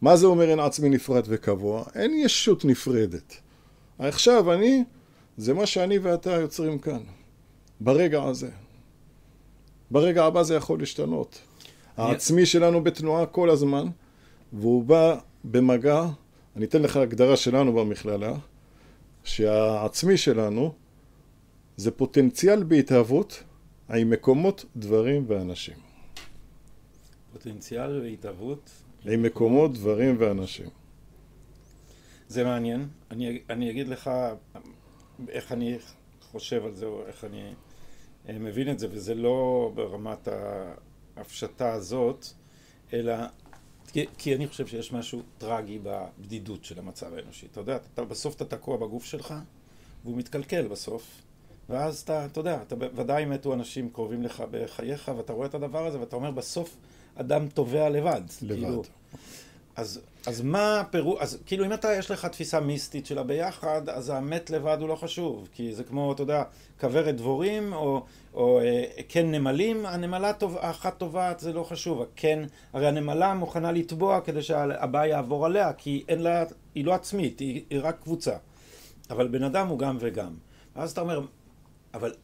מה 0.00 0.16
זה 0.16 0.26
אומר 0.26 0.50
אין 0.50 0.60
עצמי 0.60 0.88
נפרד 0.88 1.24
וקבוע? 1.28 1.84
אין 1.94 2.14
ישות 2.14 2.64
נפרדת. 2.64 3.36
עכשיו 3.98 4.52
אני, 4.52 4.84
זה 5.36 5.54
מה 5.54 5.66
שאני 5.66 5.98
ואתה 5.98 6.30
יוצרים 6.30 6.78
כאן, 6.78 7.00
ברגע 7.80 8.22
הזה. 8.22 8.50
ברגע 9.90 10.24
הבא 10.24 10.42
זה 10.42 10.54
יכול 10.54 10.78
להשתנות. 10.78 11.38
העצמי 11.96 12.46
שלנו 12.46 12.84
בתנועה 12.84 13.26
כל 13.26 13.50
הזמן, 13.50 13.86
והוא 14.52 14.84
בא 14.84 15.18
במגע, 15.44 16.06
אני 16.56 16.64
אתן 16.64 16.82
לך 16.82 16.96
הגדרה 16.96 17.36
שלנו 17.36 17.72
במכללה, 17.72 18.34
שהעצמי 19.24 20.16
שלנו 20.16 20.74
זה 21.76 21.90
פוטנציאל 21.90 22.62
בהתהוות 22.62 23.42
עם 23.90 24.10
מקומות, 24.10 24.64
דברים 24.76 25.24
ואנשים. 25.28 25.74
פוטנציאל 27.32 28.00
בהתהוות 28.00 28.70
עם 29.04 29.22
מקומות, 29.22 29.72
דברים 29.72 30.16
ואנשים. 30.18 30.66
זה 32.28 32.44
מעניין. 32.44 32.88
אני, 33.10 33.40
אני 33.50 33.70
אגיד 33.70 33.88
לך 33.88 34.10
איך 35.28 35.52
אני 35.52 35.78
חושב 36.22 36.64
על 36.64 36.74
זה, 36.74 36.86
או 36.86 37.06
איך 37.06 37.24
אני 37.24 37.52
אה, 38.28 38.38
מבין 38.38 38.70
את 38.70 38.78
זה, 38.78 38.86
וזה 38.90 39.14
לא 39.14 39.70
ברמת 39.74 40.28
ההפשטה 41.16 41.72
הזאת, 41.72 42.26
אלא 42.92 43.14
כי, 43.92 44.06
כי 44.18 44.34
אני 44.34 44.46
חושב 44.46 44.66
שיש 44.66 44.92
משהו 44.92 45.22
טרגי 45.38 45.78
בבדידות 45.82 46.64
של 46.64 46.78
המצב 46.78 47.14
האנושי. 47.14 47.46
אתה 47.52 47.60
יודע, 47.60 47.76
אתה, 47.76 48.04
בסוף 48.04 48.36
אתה 48.36 48.44
תקוע 48.44 48.76
בגוף 48.76 49.04
שלך, 49.04 49.34
והוא 50.04 50.16
מתקלקל 50.16 50.68
בסוף, 50.68 51.22
ואז 51.68 52.00
אתה, 52.00 52.26
אתה 52.26 52.40
יודע, 52.40 52.62
אתה, 52.62 52.76
ודאי 52.94 53.24
מתו 53.24 53.54
אנשים 53.54 53.90
קרובים 53.90 54.22
לך 54.22 54.44
בחייך, 54.50 55.10
ואתה 55.16 55.32
רואה 55.32 55.46
את 55.46 55.54
הדבר 55.54 55.86
הזה, 55.86 56.00
ואתה 56.00 56.16
אומר, 56.16 56.30
בסוף 56.30 56.76
אדם 57.14 57.48
טובע 57.48 57.88
לבד. 57.88 58.22
לבד. 58.42 58.54
כאילו, 58.54 58.82
אז, 59.76 60.00
אז 60.26 60.40
מה 60.40 60.80
הפירוש, 60.80 61.20
אז 61.20 61.38
כאילו 61.46 61.64
אם 61.64 61.72
אתה, 61.72 61.92
יש 61.92 62.10
לך 62.10 62.26
תפיסה 62.26 62.60
מיסטית 62.60 63.06
של 63.06 63.18
הביחד, 63.18 63.88
אז 63.88 64.10
המת 64.10 64.50
לבד 64.50 64.76
הוא 64.80 64.88
לא 64.88 64.94
חשוב, 64.94 65.48
כי 65.52 65.74
זה 65.74 65.84
כמו, 65.84 66.12
אתה 66.12 66.22
יודע, 66.22 66.42
כוורת 66.80 67.16
דבורים, 67.16 67.72
או, 67.72 68.04
או 68.34 68.60
אה, 68.60 68.84
כן 69.08 69.30
נמלים, 69.30 69.86
הנמלה 69.86 70.32
טוב, 70.32 70.56
האחת 70.56 70.98
טובעת, 70.98 71.40
זה 71.40 71.52
לא 71.52 71.64
חשוב, 71.64 72.02
הכן, 72.02 72.44
הרי 72.72 72.88
הנמלה 72.88 73.34
מוכנה 73.34 73.72
לטבוע 73.72 74.20
כדי 74.20 74.42
שהבא 74.42 75.06
יעבור 75.06 75.46
עליה, 75.46 75.72
כי 75.72 76.04
אין 76.08 76.22
לה, 76.22 76.44
היא 76.74 76.84
לא 76.84 76.94
עצמית, 76.94 77.40
היא, 77.40 77.62
היא 77.70 77.80
רק 77.82 78.00
קבוצה. 78.02 78.36
אבל 79.10 79.28
בן 79.28 79.42
אדם 79.42 79.68
הוא 79.68 79.78
גם 79.78 79.96
וגם. 80.00 80.34
ואז 80.76 80.90
אתה 80.90 81.00
אומר, 81.00 81.20
אבל 81.94 82.14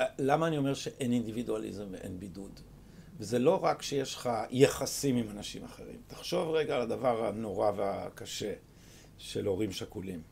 אה, 0.00 0.06
למה 0.18 0.46
אני 0.46 0.58
אומר 0.58 0.74
שאין 0.74 1.12
אינדיבידואליזם 1.12 1.84
ואין 1.90 2.20
בידוד? 2.20 2.60
וזה 3.18 3.38
לא 3.38 3.64
רק 3.64 3.82
שיש 3.82 4.14
לך 4.14 4.30
יחסים 4.50 5.16
עם 5.16 5.30
אנשים 5.30 5.64
אחרים. 5.64 6.00
תחשוב 6.06 6.50
רגע 6.50 6.76
על 6.76 6.82
הדבר 6.82 7.26
הנורא 7.26 7.70
והקשה 7.76 8.52
של 9.18 9.46
הורים 9.46 9.72
שכולים. 9.72 10.22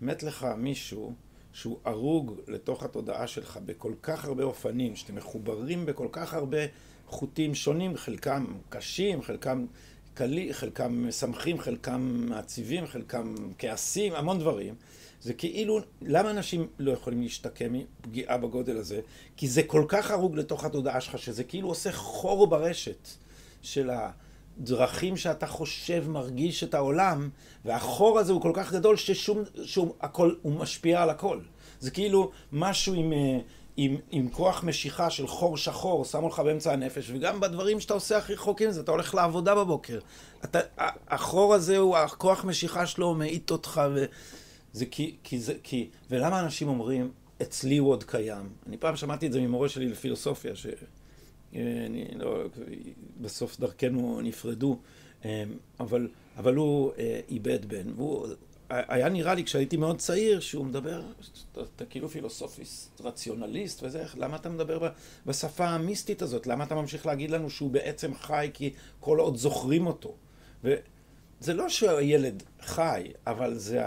מת 0.00 0.22
לך 0.22 0.46
מישהו 0.56 1.14
שהוא 1.52 1.78
הרוג 1.84 2.40
לתוך 2.48 2.82
התודעה 2.82 3.26
שלך 3.26 3.58
בכל 3.64 3.92
כך 4.02 4.24
הרבה 4.24 4.44
אופנים, 4.44 4.96
שאתם 4.96 5.14
מחוברים 5.14 5.86
בכל 5.86 6.08
כך 6.12 6.34
הרבה 6.34 6.58
חוטים 7.06 7.54
שונים, 7.54 7.96
חלקם 7.96 8.46
קשים, 8.68 9.22
חלקם 9.22 9.66
קלים, 10.14 10.52
חלקם 10.52 11.08
משמחים, 11.08 11.58
חלקם 11.58 12.26
מעציבים, 12.28 12.86
חלקם 12.86 13.34
כעסים, 13.58 14.14
המון 14.14 14.38
דברים. 14.38 14.74
זה 15.20 15.34
כאילו, 15.34 15.80
למה 16.02 16.30
אנשים 16.30 16.66
לא 16.78 16.92
יכולים 16.92 17.22
להשתקם 17.22 17.72
מפגיעה 17.72 18.38
בגודל 18.38 18.76
הזה? 18.76 19.00
כי 19.36 19.48
זה 19.48 19.62
כל 19.62 19.84
כך 19.88 20.10
הרוג 20.10 20.36
לתוך 20.36 20.64
התודעה 20.64 21.00
שלך, 21.00 21.18
שזה 21.18 21.44
כאילו 21.44 21.68
עושה 21.68 21.92
חור 21.92 22.46
ברשת 22.46 23.08
של 23.62 23.90
הדרכים 23.90 25.16
שאתה 25.16 25.46
חושב, 25.46 26.04
מרגיש 26.08 26.64
את 26.64 26.74
העולם, 26.74 27.28
והחור 27.64 28.18
הזה 28.18 28.32
הוא 28.32 28.42
כל 28.42 28.52
כך 28.54 28.72
גדול 28.72 28.96
ששום, 28.96 29.42
שום, 29.64 29.92
הכל, 30.00 30.34
הוא 30.42 30.52
משפיע 30.52 31.02
על 31.02 31.10
הכל. 31.10 31.40
זה 31.80 31.90
כאילו 31.90 32.30
משהו 32.52 32.94
עם, 32.94 33.12
אה, 33.12 33.38
עם, 33.76 33.96
עם 34.10 34.28
כוח 34.28 34.64
משיכה 34.64 35.10
של 35.10 35.26
חור 35.26 35.56
שחור, 35.56 36.04
שמו 36.04 36.28
לך 36.28 36.40
באמצע 36.40 36.72
הנפש, 36.72 37.10
וגם 37.10 37.40
בדברים 37.40 37.80
שאתה 37.80 37.94
עושה 37.94 38.18
הכי 38.18 38.34
רחוקים 38.34 38.70
זה, 38.70 38.80
אתה 38.80 38.90
הולך 38.90 39.14
לעבודה 39.14 39.54
בבוקר. 39.54 39.98
אתה, 40.44 40.58
החור 41.08 41.54
הזה 41.54 41.78
הוא, 41.78 41.96
הכוח 41.96 42.44
משיכה 42.44 42.86
שלו 42.86 43.14
מאיט 43.14 43.50
אותך, 43.50 43.80
ו... 43.94 44.04
זה 44.76 44.86
כי, 44.86 45.16
כי 45.22 45.38
זה, 45.38 45.54
כי, 45.62 45.88
ולמה 46.10 46.40
אנשים 46.40 46.68
אומרים, 46.68 47.10
אצלי 47.42 47.76
הוא 47.76 47.90
עוד 47.90 48.04
קיים. 48.04 48.48
אני 48.66 48.76
פעם 48.76 48.96
שמעתי 48.96 49.26
את 49.26 49.32
זה 49.32 49.40
ממורה 49.40 49.68
שלי 49.68 49.88
לפילוסופיה, 49.88 50.56
ש... 50.56 50.66
אני 51.54 52.08
לא, 52.14 52.44
בסוף 53.20 53.60
דרכנו 53.60 54.20
נפרדו, 54.20 54.78
אבל, 55.80 56.08
אבל 56.36 56.54
הוא 56.54 56.92
איבד 57.28 57.64
בן, 57.66 57.92
והוא 57.96 58.26
היה 58.68 59.08
נראה 59.08 59.34
לי 59.34 59.44
כשהייתי 59.44 59.76
מאוד 59.76 59.98
צעיר 59.98 60.40
שהוא 60.40 60.66
מדבר, 60.66 61.02
אתה, 61.52 61.60
אתה 61.76 61.84
כאילו 61.84 62.08
פילוסופיסט, 62.08 63.00
רציונליסט 63.00 63.82
וזה, 63.82 64.04
למה 64.16 64.36
אתה 64.36 64.48
מדבר 64.48 64.88
בשפה 65.26 65.66
המיסטית 65.66 66.22
הזאת? 66.22 66.46
למה 66.46 66.64
אתה 66.64 66.74
ממשיך 66.74 67.06
להגיד 67.06 67.30
לנו 67.30 67.50
שהוא 67.50 67.70
בעצם 67.70 68.14
חי 68.14 68.50
כי 68.54 68.72
כל 69.00 69.18
עוד 69.18 69.36
זוכרים 69.36 69.86
אותו? 69.86 70.14
וזה 70.64 71.54
לא 71.54 71.68
שהילד 71.68 72.42
חי, 72.60 73.10
אבל 73.26 73.54
זה 73.54 73.82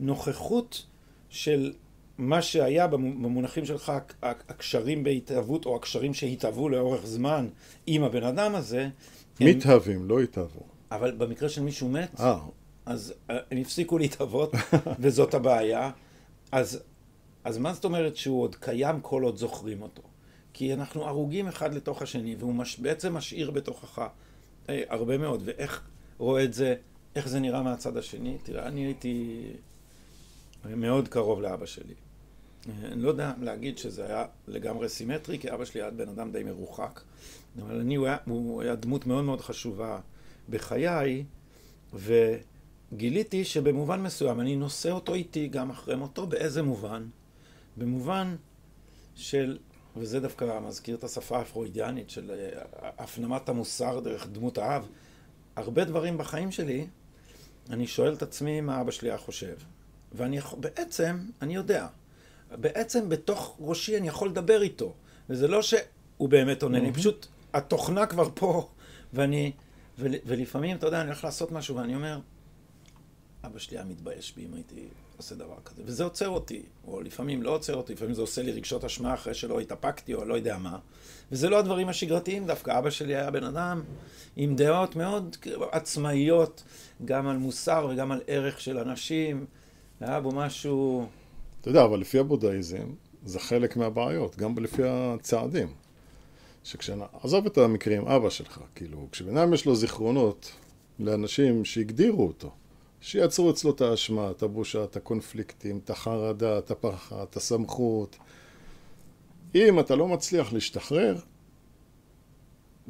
הנוכחות 0.00 0.86
של 1.28 1.72
מה 2.18 2.42
שהיה 2.42 2.86
במונחים 2.86 3.66
שלך, 3.66 3.92
הקשרים 4.22 5.04
בהתהוות 5.04 5.66
או 5.66 5.76
הקשרים 5.76 6.14
שהתהוו 6.14 6.68
לאורך 6.68 7.06
זמן 7.06 7.48
עם 7.86 8.02
הבן 8.02 8.22
אדם 8.22 8.54
הזה. 8.54 8.88
מתהווים, 9.40 10.00
הם... 10.00 10.08
לא 10.08 10.20
התהוו. 10.20 10.60
אבל 10.90 11.10
במקרה 11.10 11.48
של 11.48 11.62
מישהו 11.62 11.88
מת, 11.88 12.20
אה. 12.20 12.38
אז 12.86 13.14
אה, 13.30 13.38
הם 13.50 13.58
הפסיקו 13.58 13.98
להתהוות, 13.98 14.52
וזאת 15.00 15.34
הבעיה. 15.34 15.90
אז, 16.52 16.82
אז 17.44 17.58
מה 17.58 17.74
זאת 17.74 17.84
אומרת 17.84 18.16
שהוא 18.16 18.42
עוד 18.42 18.56
קיים 18.56 19.00
כל 19.00 19.22
עוד 19.22 19.36
זוכרים 19.36 19.82
אותו? 19.82 20.02
כי 20.52 20.74
אנחנו 20.74 21.06
הרוגים 21.06 21.48
אחד 21.48 21.74
לתוך 21.74 22.02
השני, 22.02 22.36
והוא 22.38 22.54
מש, 22.54 22.78
בעצם 22.78 23.14
משאיר 23.14 23.50
בתוכך 23.50 24.06
אה, 24.68 24.82
הרבה 24.88 25.18
מאוד. 25.18 25.42
ואיך 25.44 25.82
רואה 26.18 26.44
את 26.44 26.54
זה, 26.54 26.74
איך 27.16 27.28
זה 27.28 27.40
נראה 27.40 27.62
מהצד 27.62 27.96
השני? 27.96 28.38
תראה, 28.42 28.66
אני 28.66 28.84
הייתי 28.84 29.42
מאוד 30.64 31.08
קרוב 31.08 31.40
לאבא 31.40 31.66
שלי. 31.66 31.94
אה, 32.68 32.88
אני 32.92 33.02
לא 33.02 33.08
יודע 33.08 33.32
להגיד 33.40 33.78
שזה 33.78 34.06
היה 34.06 34.26
לגמרי 34.48 34.88
סימטרי, 34.88 35.38
כי 35.38 35.52
אבא 35.52 35.64
שלי 35.64 35.82
היה 35.82 35.90
בן 35.90 36.08
אדם 36.08 36.32
די 36.32 36.42
מרוחק. 36.44 37.00
אבל 37.62 37.80
אני, 37.80 37.94
הוא 37.94 38.06
היה, 38.06 38.16
הוא 38.26 38.62
היה 38.62 38.74
דמות 38.74 39.06
מאוד 39.06 39.24
מאוד 39.24 39.40
חשובה 39.40 40.00
בחיי, 40.48 41.24
ו... 41.94 42.36
גיליתי 42.92 43.44
שבמובן 43.44 44.02
מסוים 44.02 44.40
אני 44.40 44.56
נושא 44.56 44.90
אותו 44.90 45.14
איתי 45.14 45.48
גם 45.48 45.70
אחרי 45.70 45.96
מותו, 45.96 46.26
באיזה 46.26 46.62
מובן? 46.62 47.06
במובן 47.76 48.36
של, 49.14 49.58
וזה 49.96 50.20
דווקא 50.20 50.60
מזכיר 50.60 50.96
את 50.96 51.04
השפה 51.04 51.40
הפרוידיאנית 51.40 52.10
של 52.10 52.30
אה, 52.30 52.62
הפנמת 52.98 53.48
המוסר 53.48 54.00
דרך 54.00 54.26
דמות 54.26 54.58
האב, 54.58 54.86
הרבה 55.56 55.84
דברים 55.84 56.18
בחיים 56.18 56.50
שלי, 56.50 56.86
אני 57.70 57.86
שואל 57.86 58.12
את 58.14 58.22
עצמי 58.22 58.60
מה 58.60 58.80
אבא 58.80 58.90
שלי 58.90 59.08
היה 59.08 59.18
חושב. 59.18 59.56
ואני 60.12 60.36
יכול, 60.36 60.58
בעצם, 60.58 61.18
אני 61.42 61.54
יודע. 61.54 61.86
בעצם 62.50 63.08
בתוך 63.08 63.56
ראשי 63.60 63.96
אני 63.96 64.08
יכול 64.08 64.28
לדבר 64.28 64.62
איתו. 64.62 64.94
וזה 65.30 65.48
לא 65.48 65.62
שהוא 65.62 66.28
באמת 66.28 66.62
עונה 66.62 66.80
לי, 66.80 66.92
פשוט 66.92 67.26
התוכנה 67.54 68.06
כבר 68.06 68.28
פה, 68.34 68.68
ואני, 69.12 69.52
ולפעמים, 69.98 70.76
אתה 70.76 70.86
יודע, 70.86 71.00
אני 71.00 71.06
הולך 71.06 71.24
לעשות 71.24 71.52
משהו 71.52 71.76
ואני 71.76 71.94
אומר, 71.94 72.18
אבא 73.44 73.58
שלי 73.58 73.76
היה 73.76 73.84
מתבייש 73.84 74.36
בי 74.36 74.46
אם 74.46 74.54
הייתי 74.54 74.88
עושה 75.16 75.34
דבר 75.34 75.56
כזה. 75.64 75.82
וזה 75.84 76.04
עוצר 76.04 76.28
אותי, 76.28 76.62
או 76.86 77.00
לפעמים 77.00 77.42
לא 77.42 77.50
עוצר 77.50 77.74
אותי, 77.74 77.92
לפעמים 77.92 78.14
זה 78.14 78.20
עושה 78.20 78.42
לי 78.42 78.52
רגשות 78.52 78.84
אשמה 78.84 79.14
אחרי 79.14 79.34
שלא 79.34 79.60
התאפקתי, 79.60 80.14
או 80.14 80.24
לא 80.24 80.34
יודע 80.34 80.58
מה. 80.58 80.78
וזה 81.32 81.48
לא 81.48 81.58
הדברים 81.58 81.88
השגרתיים 81.88 82.46
דווקא. 82.46 82.78
אבא 82.78 82.90
שלי 82.90 83.16
היה 83.16 83.30
בן 83.30 83.44
אדם 83.44 83.82
עם 84.36 84.56
דעות 84.56 84.96
מאוד 84.96 85.36
עצמאיות, 85.72 86.62
גם 87.04 87.28
על 87.28 87.36
מוסר 87.36 87.88
וגם 87.90 88.12
על 88.12 88.20
ערך 88.26 88.60
של 88.60 88.78
אנשים. 88.78 89.46
היה 90.00 90.20
בו 90.20 90.30
משהו... 90.32 91.06
אתה 91.60 91.68
יודע, 91.68 91.84
אבל 91.84 92.00
לפי 92.00 92.18
הבודהיזם, 92.18 92.86
זה 93.24 93.40
חלק 93.40 93.76
מהבעיות, 93.76 94.36
גם 94.36 94.58
לפי 94.58 94.82
הצעדים. 94.84 95.68
שכשאני... 96.64 97.04
עזוב 97.22 97.46
את 97.46 97.58
המקרים, 97.58 98.06
אבא 98.06 98.30
שלך, 98.30 98.60
כאילו, 98.74 99.08
כשבן 99.12 99.36
אדם 99.36 99.54
יש 99.54 99.66
לו 99.66 99.76
זיכרונות 99.76 100.52
לאנשים 100.98 101.64
שהגדירו 101.64 102.26
אותו, 102.26 102.50
שיצרו 103.00 103.50
אצלו 103.50 103.70
את 103.70 103.80
האשמה, 103.80 104.30
את 104.30 104.42
הבושה, 104.42 104.84
את 104.84 104.96
הקונפליקטים, 104.96 105.80
את 105.84 105.90
החרדה, 105.90 106.58
את 106.58 106.70
הפחד, 106.70 107.22
את 107.30 107.36
הסמכות. 107.36 108.16
אם 109.54 109.80
אתה 109.80 109.96
לא 109.96 110.08
מצליח 110.08 110.52
להשתחרר 110.52 111.16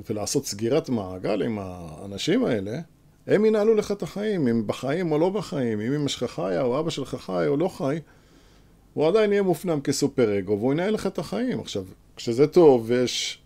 ולעשות 0.09 0.47
סגירת 0.47 0.89
מעגל 0.89 1.43
עם 1.43 1.59
האנשים 1.59 2.45
האלה, 2.45 2.81
הם 3.27 3.45
ינהלו 3.45 3.75
לך 3.75 3.93
את 3.93 4.03
החיים, 4.03 4.49
אם 4.49 4.67
בחיים 4.67 5.13
או 5.13 5.19
לא 5.19 5.31
בחיים, 5.31 5.81
אם 5.81 5.93
אמא 5.93 6.09
שלך 6.09 6.31
חיה 6.31 6.63
או 6.63 6.81
אבא 6.81 6.91
שלך 6.91 7.15
חי 7.15 7.47
או 7.47 7.57
לא 7.57 7.69
חי, 7.69 7.99
הוא 8.95 9.09
עדיין 9.09 9.33
יהיה 9.33 9.43
מופנם 9.43 9.81
כסופר 9.81 10.39
אגו 10.39 10.59
והוא 10.59 10.73
ינהל 10.73 10.95
לך 10.95 11.07
את 11.07 11.19
החיים. 11.19 11.61
עכשיו, 11.61 11.85
כשזה 12.17 12.47
טוב 12.47 12.85
ויש 12.87 13.43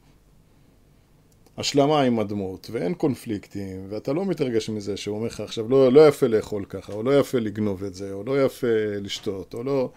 השלמה 1.56 2.02
עם 2.02 2.18
הדמות, 2.18 2.70
ואין 2.72 2.94
קונפליקטים, 2.94 3.86
ואתה 3.88 4.12
לא 4.12 4.24
מתרגש 4.24 4.70
מזה 4.70 4.96
שהוא 4.96 5.16
אומר 5.16 5.26
לך 5.26 5.40
עכשיו 5.40 5.68
לא, 5.68 5.92
לא 5.92 6.08
יפה 6.08 6.26
לאכול 6.26 6.64
ככה, 6.64 6.92
או 6.92 7.02
לא 7.02 7.18
יפה 7.18 7.38
לגנוב 7.38 7.84
את 7.84 7.94
זה, 7.94 8.12
או 8.12 8.24
לא 8.24 8.44
יפה 8.44 8.66
לשתות, 9.00 9.54
או 9.54 9.64
לא... 9.64 9.90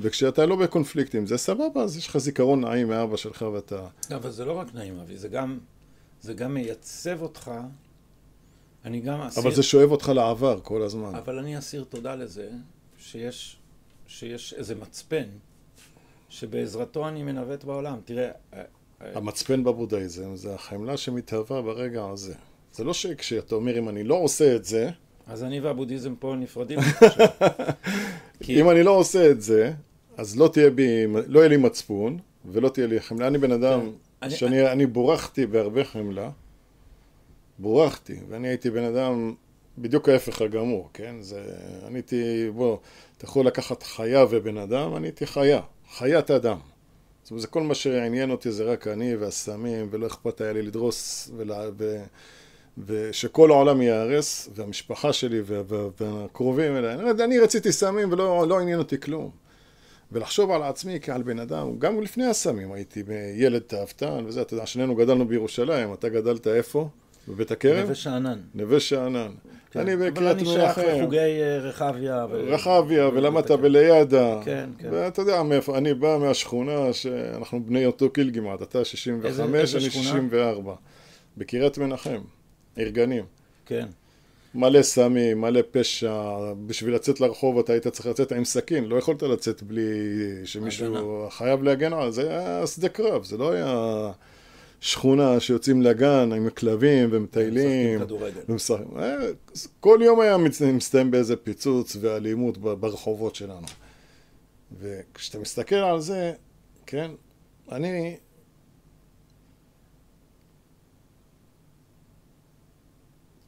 וכשאתה 0.00 0.46
לא 0.46 0.56
בקונפליקטים, 0.56 1.26
זה 1.26 1.36
סבבה, 1.36 1.82
אז 1.82 1.96
יש 1.96 2.08
לך 2.08 2.18
זיכרון 2.18 2.60
נעים 2.60 2.88
מאבא 2.88 3.16
שלך 3.16 3.44
ואתה... 3.52 3.86
אבל 4.14 4.30
זה 4.30 4.44
לא 4.44 4.52
רק 4.52 4.74
נעים, 4.74 4.98
אבי, 4.98 5.16
זה 5.16 5.28
גם, 5.28 5.58
זה 6.20 6.34
גם 6.34 6.54
מייצב 6.54 7.22
אותך. 7.22 7.50
אני 8.84 9.00
גם 9.00 9.20
אסיר... 9.20 9.42
אבל 9.42 9.54
זה 9.54 9.62
שואב 9.62 9.90
אותך 9.90 10.08
לעבר 10.08 10.60
כל 10.62 10.82
הזמן. 10.82 11.14
אבל 11.14 11.38
אני 11.38 11.58
אסיר 11.58 11.84
תודה 11.88 12.14
לזה, 12.14 12.48
שיש, 12.98 13.56
שיש 14.06 14.54
איזה 14.54 14.74
מצפן, 14.74 15.24
שבעזרתו 16.28 17.08
אני 17.08 17.22
מנווט 17.22 17.64
בעולם. 17.64 17.98
תראה, 18.04 18.30
המצפן 19.00 19.64
בבודהיזם 19.64 20.36
זה 20.36 20.54
החמלה 20.54 20.96
שמתהווה 20.96 21.62
ברגע 21.62 22.04
הזה. 22.04 22.34
זה 22.72 22.84
לא 22.84 22.94
שכשאתה 22.94 23.54
אומר 23.54 23.78
אם 23.78 23.88
אני 23.88 24.04
לא 24.04 24.14
עושה 24.14 24.56
את 24.56 24.64
זה... 24.64 24.90
אז 25.26 25.44
אני 25.44 25.60
והבודהיזם 25.60 26.14
פה 26.14 26.34
נפרדים. 26.38 26.78
אם 28.48 28.70
אני 28.70 28.82
לא 28.82 28.90
עושה 28.90 29.30
את 29.30 29.42
זה, 29.42 29.72
אז 30.16 30.36
לא 30.36 30.48
תהיה 30.48 30.70
בי, 30.70 31.06
לא 31.26 31.38
יהיה 31.38 31.48
לי 31.48 31.56
מצפון, 31.56 32.18
ולא 32.44 32.68
תהיה 32.68 32.86
לי 32.86 33.00
חמלה. 33.00 33.26
אני 33.26 33.38
בן 33.38 33.52
אדם 33.52 33.90
כן. 34.20 34.30
שאני 34.30 34.72
אני 34.72 34.86
בורחתי 34.86 35.46
בהרבה 35.46 35.84
חמלה. 35.84 36.30
בורחתי, 37.58 38.16
ואני 38.28 38.48
הייתי 38.48 38.70
בן 38.70 38.84
אדם 38.84 39.34
בדיוק 39.78 40.08
ההפך 40.08 40.40
הגמור, 40.42 40.90
כן? 40.92 41.14
זה, 41.20 41.42
אני 41.86 41.98
הייתי, 41.98 42.50
בוא, 42.54 42.78
אתה 43.16 43.24
יכול 43.24 43.46
לקחת 43.46 43.82
חיה 43.82 44.24
ובן 44.30 44.58
אדם, 44.58 44.96
אני 44.96 45.06
הייתי 45.06 45.26
חיה, 45.26 45.60
חיית 45.96 46.30
אדם. 46.30 46.58
זאת 47.22 47.30
אומרת, 47.30 47.40
זה 47.40 47.46
כל 47.46 47.62
מה 47.62 47.74
שעניין 47.74 48.30
אותי 48.30 48.50
זה 48.50 48.64
רק 48.64 48.86
אני 48.86 49.16
והסמים, 49.16 49.88
ולא 49.90 50.06
אכפת 50.06 50.40
היה 50.40 50.52
לי 50.52 50.62
לדרוס, 50.62 51.30
ולה, 51.36 51.64
ו, 51.78 52.02
ושכל 52.86 53.50
העולם 53.50 53.82
ייהרס, 53.82 54.48
והמשפחה 54.54 55.12
שלי 55.12 55.40
והקרובים 55.98 56.76
אליי. 56.76 56.94
אני, 56.94 57.24
אני 57.24 57.38
רציתי 57.38 57.72
סמים 57.72 58.12
ולא 58.12 58.48
לא 58.48 58.60
עניין 58.60 58.78
אותי 58.78 59.00
כלום. 59.00 59.30
ולחשוב 60.12 60.50
על 60.50 60.62
עצמי 60.62 60.98
כעל 61.02 61.22
בן 61.22 61.38
אדם, 61.38 61.78
גם 61.78 62.00
לפני 62.00 62.26
הסמים 62.26 62.72
הייתי 62.72 63.02
ילד 63.36 63.62
תאוותן 63.62 64.24
וזה, 64.26 64.42
אתה 64.42 64.54
יודע, 64.54 64.66
שנינו 64.66 64.94
גדלנו 64.94 65.28
בירושלים, 65.28 65.92
אתה 65.92 66.08
גדלת 66.08 66.46
איפה? 66.46 66.88
בבית 67.28 67.50
הכרם? 67.50 67.80
נווה 67.80 67.94
שאנן. 67.94 68.38
נווה 68.54 68.80
שאנן. 68.80 69.30
כן. 69.70 69.80
אני 69.80 69.96
בקריית 69.96 70.16
מנחם. 70.16 70.26
אבל 70.26 70.28
אני 70.30 70.44
שייך 70.44 70.78
לחוגי 70.78 71.18
אה, 71.18 71.58
רחביה. 71.58 72.26
ו... 72.30 72.44
רחביה, 72.48 73.08
ולמדת 73.08 73.50
בלידע. 73.50 74.40
כן, 74.44 74.70
כן. 74.78 74.88
ואתה 74.92 75.22
יודע 75.22 75.42
אני 75.74 75.94
בא 75.94 76.18
מהשכונה 76.20 76.92
שאנחנו 76.92 77.64
בני 77.64 77.86
אותו 77.86 78.08
גיל 78.14 78.30
כמעט, 78.34 78.62
אתה 78.62 78.84
65, 78.84 79.26
איזה, 79.30 79.42
איזה 79.54 79.78
אני 79.78 79.90
שכונה? 79.90 80.04
64. 80.04 80.74
בקריית 81.36 81.78
מנחם, 81.78 82.20
ארגנים. 82.78 83.24
כן. 83.66 83.86
מלא 84.54 84.82
סמים, 84.82 85.40
מלא 85.40 85.60
פשע, 85.70 86.14
בשביל 86.66 86.94
לצאת 86.94 87.20
לרחוב 87.20 87.58
אתה 87.58 87.72
היית 87.72 87.88
צריך 87.88 88.06
לצאת 88.06 88.32
עם 88.32 88.44
סכין, 88.44 88.84
לא 88.84 88.96
יכולת 88.96 89.22
לצאת 89.22 89.62
בלי 89.62 89.82
שמישהו 90.44 90.86
הגנה. 90.86 91.30
חייב 91.30 91.62
להגן 91.62 91.92
על 91.92 92.10
זה, 92.10 92.30
היה 92.30 92.66
שדה 92.66 92.88
קרב, 92.88 93.24
זה 93.24 93.36
לא 93.36 93.52
היה... 93.52 94.10
שכונה 94.82 95.40
שיוצאים 95.40 95.82
לגן 95.82 96.32
עם 96.32 96.50
כלבים 96.50 97.08
ומטיילים. 97.12 98.00
ומשחקים 98.48 98.98
אה, 98.98 99.16
כל 99.80 99.98
יום 100.02 100.20
היה 100.20 100.36
מסתיים 100.72 101.10
באיזה 101.10 101.36
פיצוץ 101.36 101.96
ואלימות 102.00 102.58
ברחובות 102.58 103.34
שלנו. 103.34 103.66
וכשאתה 104.80 105.38
מסתכל 105.38 105.74
על 105.74 106.00
זה, 106.00 106.32
כן, 106.86 107.10
אני... 107.72 108.16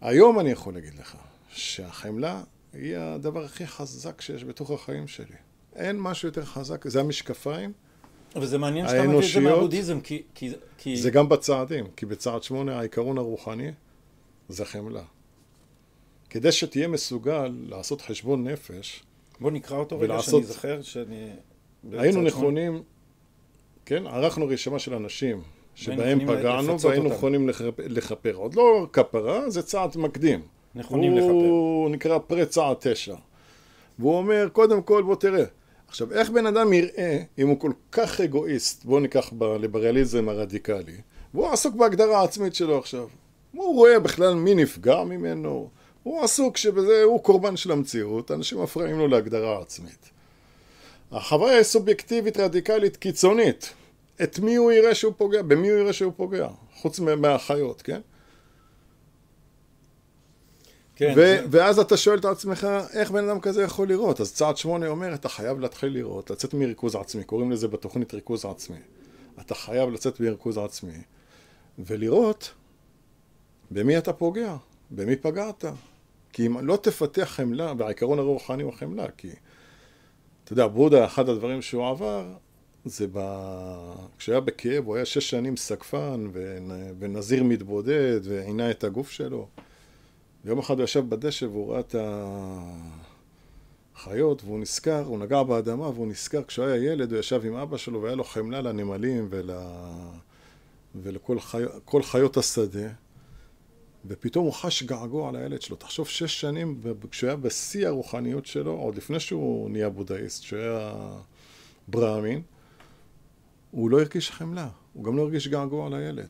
היום 0.01 0.41
אני 0.41 0.51
יכול 0.51 0.75
להגיד 0.75 0.95
לך 0.95 1.17
שהחמלה 1.49 2.43
היא 2.73 2.97
הדבר 2.97 3.45
הכי 3.45 3.67
חזק 3.67 4.21
שיש 4.21 4.45
בתוך 4.45 4.71
החיים 4.71 5.09
שלי. 5.09 5.37
אין 5.77 5.97
משהו 6.01 6.29
יותר 6.29 6.45
חזק, 6.45 6.89
זה 6.89 7.01
המשקפיים 7.01 7.73
אבל 8.37 8.47
זה 8.47 8.59
מעניין 8.59 8.89
שאתה 8.89 9.09
מביא 9.09 9.19
את 9.19 9.33
זה 9.33 9.41
מהבודהיזם, 9.41 10.01
כי, 10.01 10.23
כי, 10.35 10.51
כי... 10.79 10.97
זה 10.97 11.11
גם 11.11 11.29
בצעדים, 11.29 11.87
כי 11.97 12.07
בצעד 12.07 12.43
שמונה 12.43 12.79
העיקרון 12.79 13.19
הרוחני 13.19 13.71
זה 14.49 14.65
חמלה. 14.65 15.03
כדי 16.31 16.53
שתהיה 16.53 16.89
מסוגל 16.89 17.55
לעשות 17.69 18.01
חשבון 18.01 18.49
נפש 18.49 19.03
בוא 19.41 19.51
נקרא 19.51 19.79
אותו 19.79 20.01
ולעשות... 20.01 20.35
רגע 20.45 20.53
שאני 20.53 20.55
אזכר 20.55 20.83
שאני... 20.83 21.31
היינו 21.93 22.23
נכונים, 22.23 22.83
כן, 23.87 24.07
ערכנו 24.07 24.47
רשימה 24.47 24.79
של 24.79 24.95
אנשים 24.95 25.43
שבהם 25.75 26.27
פגענו 26.27 26.81
והיינו 26.81 27.09
נכונים 27.09 27.51
לכפר. 27.79 28.35
עוד 28.35 28.55
לא 28.55 28.87
כפרה, 28.93 29.51
זה 29.51 29.63
צעד 29.63 29.97
מקדים. 29.97 30.43
נכונים 30.75 31.17
לכפר. 31.17 31.31
הוא 31.31 31.91
נקרא 31.91 32.19
פרה 32.19 32.47
צעד 32.47 32.77
תשע. 32.81 33.15
והוא 33.99 34.19
אומר, 34.19 34.49
קודם 34.53 34.83
כל 34.83 35.03
בוא 35.03 35.17
תראה. 35.17 35.45
עכשיו, 35.95 36.13
איך 36.13 36.31
בן 36.31 36.47
אדם 36.47 36.73
יראה 36.73 37.23
אם 37.39 37.49
הוא 37.49 37.61
כל 37.61 37.73
כך 37.93 38.21
אגואיסט, 38.21 38.85
בואו 38.85 39.01
ניקח 39.01 39.33
בליברליזם 39.33 40.29
הרדיקלי, 40.29 40.97
והוא 41.35 41.49
עסוק 41.49 41.75
בהגדרה 41.75 42.21
העצמית 42.21 42.55
שלו 42.55 42.79
עכשיו. 42.79 43.09
הוא 43.53 43.75
רואה 43.75 43.99
בכלל 43.99 44.35
מי 44.35 44.55
נפגע 44.55 45.05
ממנו, 45.05 45.69
הוא 46.03 46.25
עסוק 46.25 46.57
שבזה 46.57 47.03
הוא 47.03 47.23
קורבן 47.23 47.57
של 47.57 47.73
המציאות, 47.73 48.31
אנשים 48.31 48.63
מפריעים 48.63 48.99
לו 48.99 49.09
להגדרה 49.09 49.61
עצמית. 49.61 50.11
החוויה 51.13 51.55
היא 51.55 51.63
סובייקטיבית 51.63 52.37
רדיקלית 52.37 52.97
קיצונית. 52.97 53.73
את 54.23 54.39
מי 54.39 54.55
הוא 54.55 54.73
יראה 54.73 54.95
שהוא 54.95 55.13
פוגע, 55.17 55.43
במי 55.43 55.69
הוא 55.69 55.79
יראה 55.79 55.93
שהוא 55.93 56.13
פוגע, 56.17 56.49
חוץ 56.75 57.01
מהחיות, 57.01 57.83
כן? 57.83 58.01
כן. 60.97 61.15
ו-. 61.17 61.37
ואז 61.51 61.79
אתה 61.79 61.97
שואל 61.97 62.19
את 62.19 62.25
עצמך, 62.25 62.67
איך 62.93 63.11
בן 63.11 63.29
אדם 63.29 63.41
כזה 63.41 63.63
יכול 63.63 63.89
לראות? 63.89 64.21
אז 64.21 64.35
צעד 64.35 64.57
שמונה 64.57 64.89
אומר, 64.89 65.15
אתה 65.15 65.29
חייב 65.29 65.61
להתחיל 65.61 65.93
לראות, 65.93 66.31
לצאת 66.31 66.55
מריכוז 66.55 66.95
עצמי, 66.95 67.25
קוראים 67.25 67.53
לזה 67.53 67.69
בתוכנית 67.69 68.15
ריכוז 68.15 68.45
עצמי. 68.45 68.79
אתה 69.41 69.55
חייב 69.55 69.91
לצאת 69.91 70.21
מריכוז 70.21 70.59
עצמי, 70.59 70.99
ולראות 71.79 72.53
במי 73.71 73.99
אתה 73.99 74.13
פוגע, 74.13 74.57
במי 74.91 75.17
פגעת. 75.17 75.65
כי 76.33 76.47
אם 76.47 76.67
לא 76.67 76.77
תפתח 76.77 77.25
חמלה, 77.25 77.73
והעיקרון 77.79 78.19
הרוחני 78.19 78.63
הוא 78.63 78.73
חמלה, 78.73 79.07
כי 79.17 79.31
אתה 80.45 80.53
יודע, 80.53 80.67
בודה, 80.67 81.05
אחד 81.05 81.29
הדברים 81.29 81.63
שהוא 81.63 81.89
עבר, 81.89 82.25
זה 82.85 83.07
ב... 83.13 83.19
כשהיה 84.19 84.41
בכאב, 84.41 84.87
הוא 84.87 84.97
היה 84.97 85.05
שש 85.05 85.31
שנים 85.31 85.57
סגפן 85.57 86.31
ונזיר 86.99 87.45
מתבודד 87.45 88.21
ועינה 88.23 88.71
את 88.71 88.85
הגוף 88.85 89.11
שלו. 89.11 89.49
ויום 90.45 90.59
אחד 90.59 90.75
הוא 90.75 90.85
ישב 90.85 91.05
בדשא 91.09 91.45
והוא 91.45 91.73
ראה 91.73 91.81
את 91.81 91.95
החיות 93.95 94.45
והוא 94.45 94.61
נזכר, 94.61 95.05
הוא 95.05 95.19
נגע 95.19 95.43
באדמה 95.43 95.89
והוא 95.89 96.07
נזכר 96.07 96.45
כשהוא 96.45 96.67
היה 96.67 96.93
ילד, 96.93 97.13
הוא 97.13 97.21
ישב 97.21 97.41
עם 97.45 97.55
אבא 97.55 97.77
שלו 97.77 98.03
והיה 98.03 98.15
לו 98.15 98.25
חמלה 98.25 98.61
לנמלים 98.61 99.27
ול... 99.31 99.51
ולכל 101.03 101.39
חי... 101.41 101.63
חיות 102.03 102.37
השדה. 102.37 102.89
ופתאום 104.07 104.45
הוא 104.45 104.53
חש 104.53 104.83
געגוע 104.83 105.33
לילד 105.33 105.63
שלו. 105.63 105.77
תחשוב, 105.77 106.09
שש 106.09 106.41
שנים 106.41 106.81
כשהוא 107.11 107.29
היה 107.29 107.37
בשיא 107.37 107.87
הרוחניות 107.87 108.47
שלו, 108.47 108.73
עוד 108.73 108.97
לפני 108.97 109.21
שהוא 109.21 109.71
נהיה 109.71 109.89
בודהיסט, 109.89 110.43
כשהוא 110.43 110.61
היה 110.61 110.95
ברהמין, 111.89 112.43
הוא 113.71 113.91
לא 113.91 114.01
הרגיש 114.01 114.31
חמלה, 114.31 114.69
הוא 114.93 115.05
גם 115.05 115.17
לא 115.17 115.23
הרגיש 115.23 115.49
געגוע 115.49 115.89
לילד. 115.91 116.29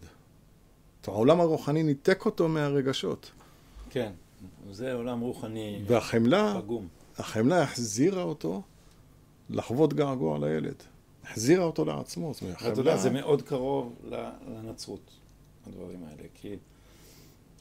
העולם 1.06 1.40
הרוחני 1.40 1.82
ניתק 1.82 2.26
אותו 2.26 2.48
מהרגשות. 2.48 3.30
כן, 3.94 4.12
זה 4.70 4.92
עולם 4.92 5.20
רוחני 5.20 5.82
והחמלה, 5.86 6.60
פגום. 6.62 6.88
החמלה 7.18 7.62
החזירה 7.62 8.22
אותו 8.22 8.62
לחוות 9.50 9.94
געגוע 9.94 10.38
לילד. 10.38 10.82
החזירה 11.24 11.64
אותו 11.64 11.84
לעצמו. 11.84 12.32
זאת 12.32 12.42
אומרת, 12.42 12.56
אתה 12.56 12.80
יודע, 12.80 12.96
זה 12.96 13.10
מאוד 13.10 13.42
קרוב 13.42 13.94
לנצרות, 14.48 15.10
הדברים 15.66 16.04
האלה, 16.04 16.22
כי 16.34 16.56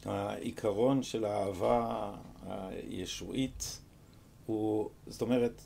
העיקרון 0.04 1.02
של 1.02 1.24
האהבה 1.24 2.12
הישועית 2.46 3.80
הוא, 4.46 4.90
זאת 5.06 5.22
אומרת, 5.22 5.62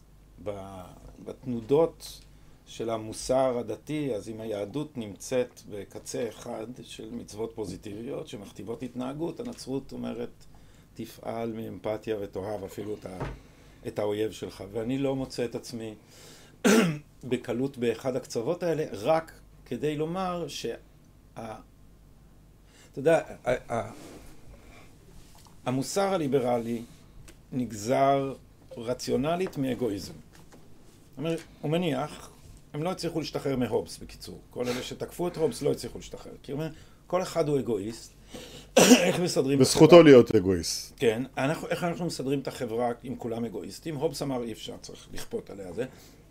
בתנודות 1.25 2.21
של 2.67 2.91
המוסר 2.91 3.59
הדתי, 3.59 4.15
אז 4.15 4.29
אם 4.29 4.41
היהדות 4.41 4.97
נמצאת 4.97 5.61
בקצה 5.71 6.29
אחד 6.29 6.67
של 6.83 7.11
מצוות 7.11 7.53
פוזיטיביות 7.55 8.29
שמכתיבות 8.29 8.83
התנהגות, 8.83 9.41
הנצרות 9.41 9.93
אומרת, 9.93 10.45
תפעל 10.99 11.53
מאמפתיה 11.53 12.17
ותאהב 12.21 12.65
אפילו 12.65 12.95
את, 12.95 13.07
ה, 13.07 13.19
את 13.87 13.99
האויב 13.99 14.33
שלך. 14.33 14.65
ואני 14.73 14.99
לא 14.99 15.17
מוצא 15.17 15.45
את 15.45 15.55
עצמי 15.55 15.95
בקלות 17.25 17.79
באחד 17.79 18.17
הקצוות 18.17 18.63
האלה, 18.63 18.85
רק 18.93 19.33
כדי 19.67 19.97
לומר 19.97 20.49
שה... 20.49 20.75
אתה 21.35 21.55
יודע, 22.97 23.21
המוסר 25.65 26.15
הליברלי 26.15 26.83
נגזר 27.53 28.35
רציונלית 28.77 29.59
מאגואיזם. 29.59 30.15
הוא 31.17 31.71
מניח 31.71 32.31
הם 32.73 32.83
לא 32.83 32.91
הצליחו 32.91 33.21
להשתחרר 33.21 33.57
מהובס, 33.57 33.99
בקיצור. 33.99 34.41
כל 34.51 34.69
אלה 34.69 34.83
שתקפו 34.83 35.29
את 35.29 35.37
הובס 35.37 35.63
לא 35.63 35.73
הצליחו 35.73 35.99
להשתחרר. 35.99 36.33
כי 36.43 36.53
הוא 36.53 36.61
אומר, 36.61 36.73
כל 37.07 37.23
אחד 37.23 37.49
הוא 37.49 37.59
אגואיסט. 37.59 38.18
איך 38.77 39.21
מסדרים... 39.21 39.59
בזכותו 39.59 40.03
להיות 40.03 40.35
אגואיסט. 40.35 40.95
כן. 40.97 41.23
אנחנו, 41.39 41.69
איך 41.69 41.85
אנחנו 41.85 42.07
מסדרים 42.07 42.41
את 42.41 42.49
החברה 42.49 42.91
אם 43.05 43.15
כולם 43.19 43.45
אגואיסטים? 43.45 43.97
הובס 43.97 44.23
אמר 44.23 44.43
אי 44.43 44.53
אפשר, 44.53 44.75
צריך 44.81 45.09
לכפות 45.13 45.51
עליה 45.51 45.73
זה. 45.73 45.85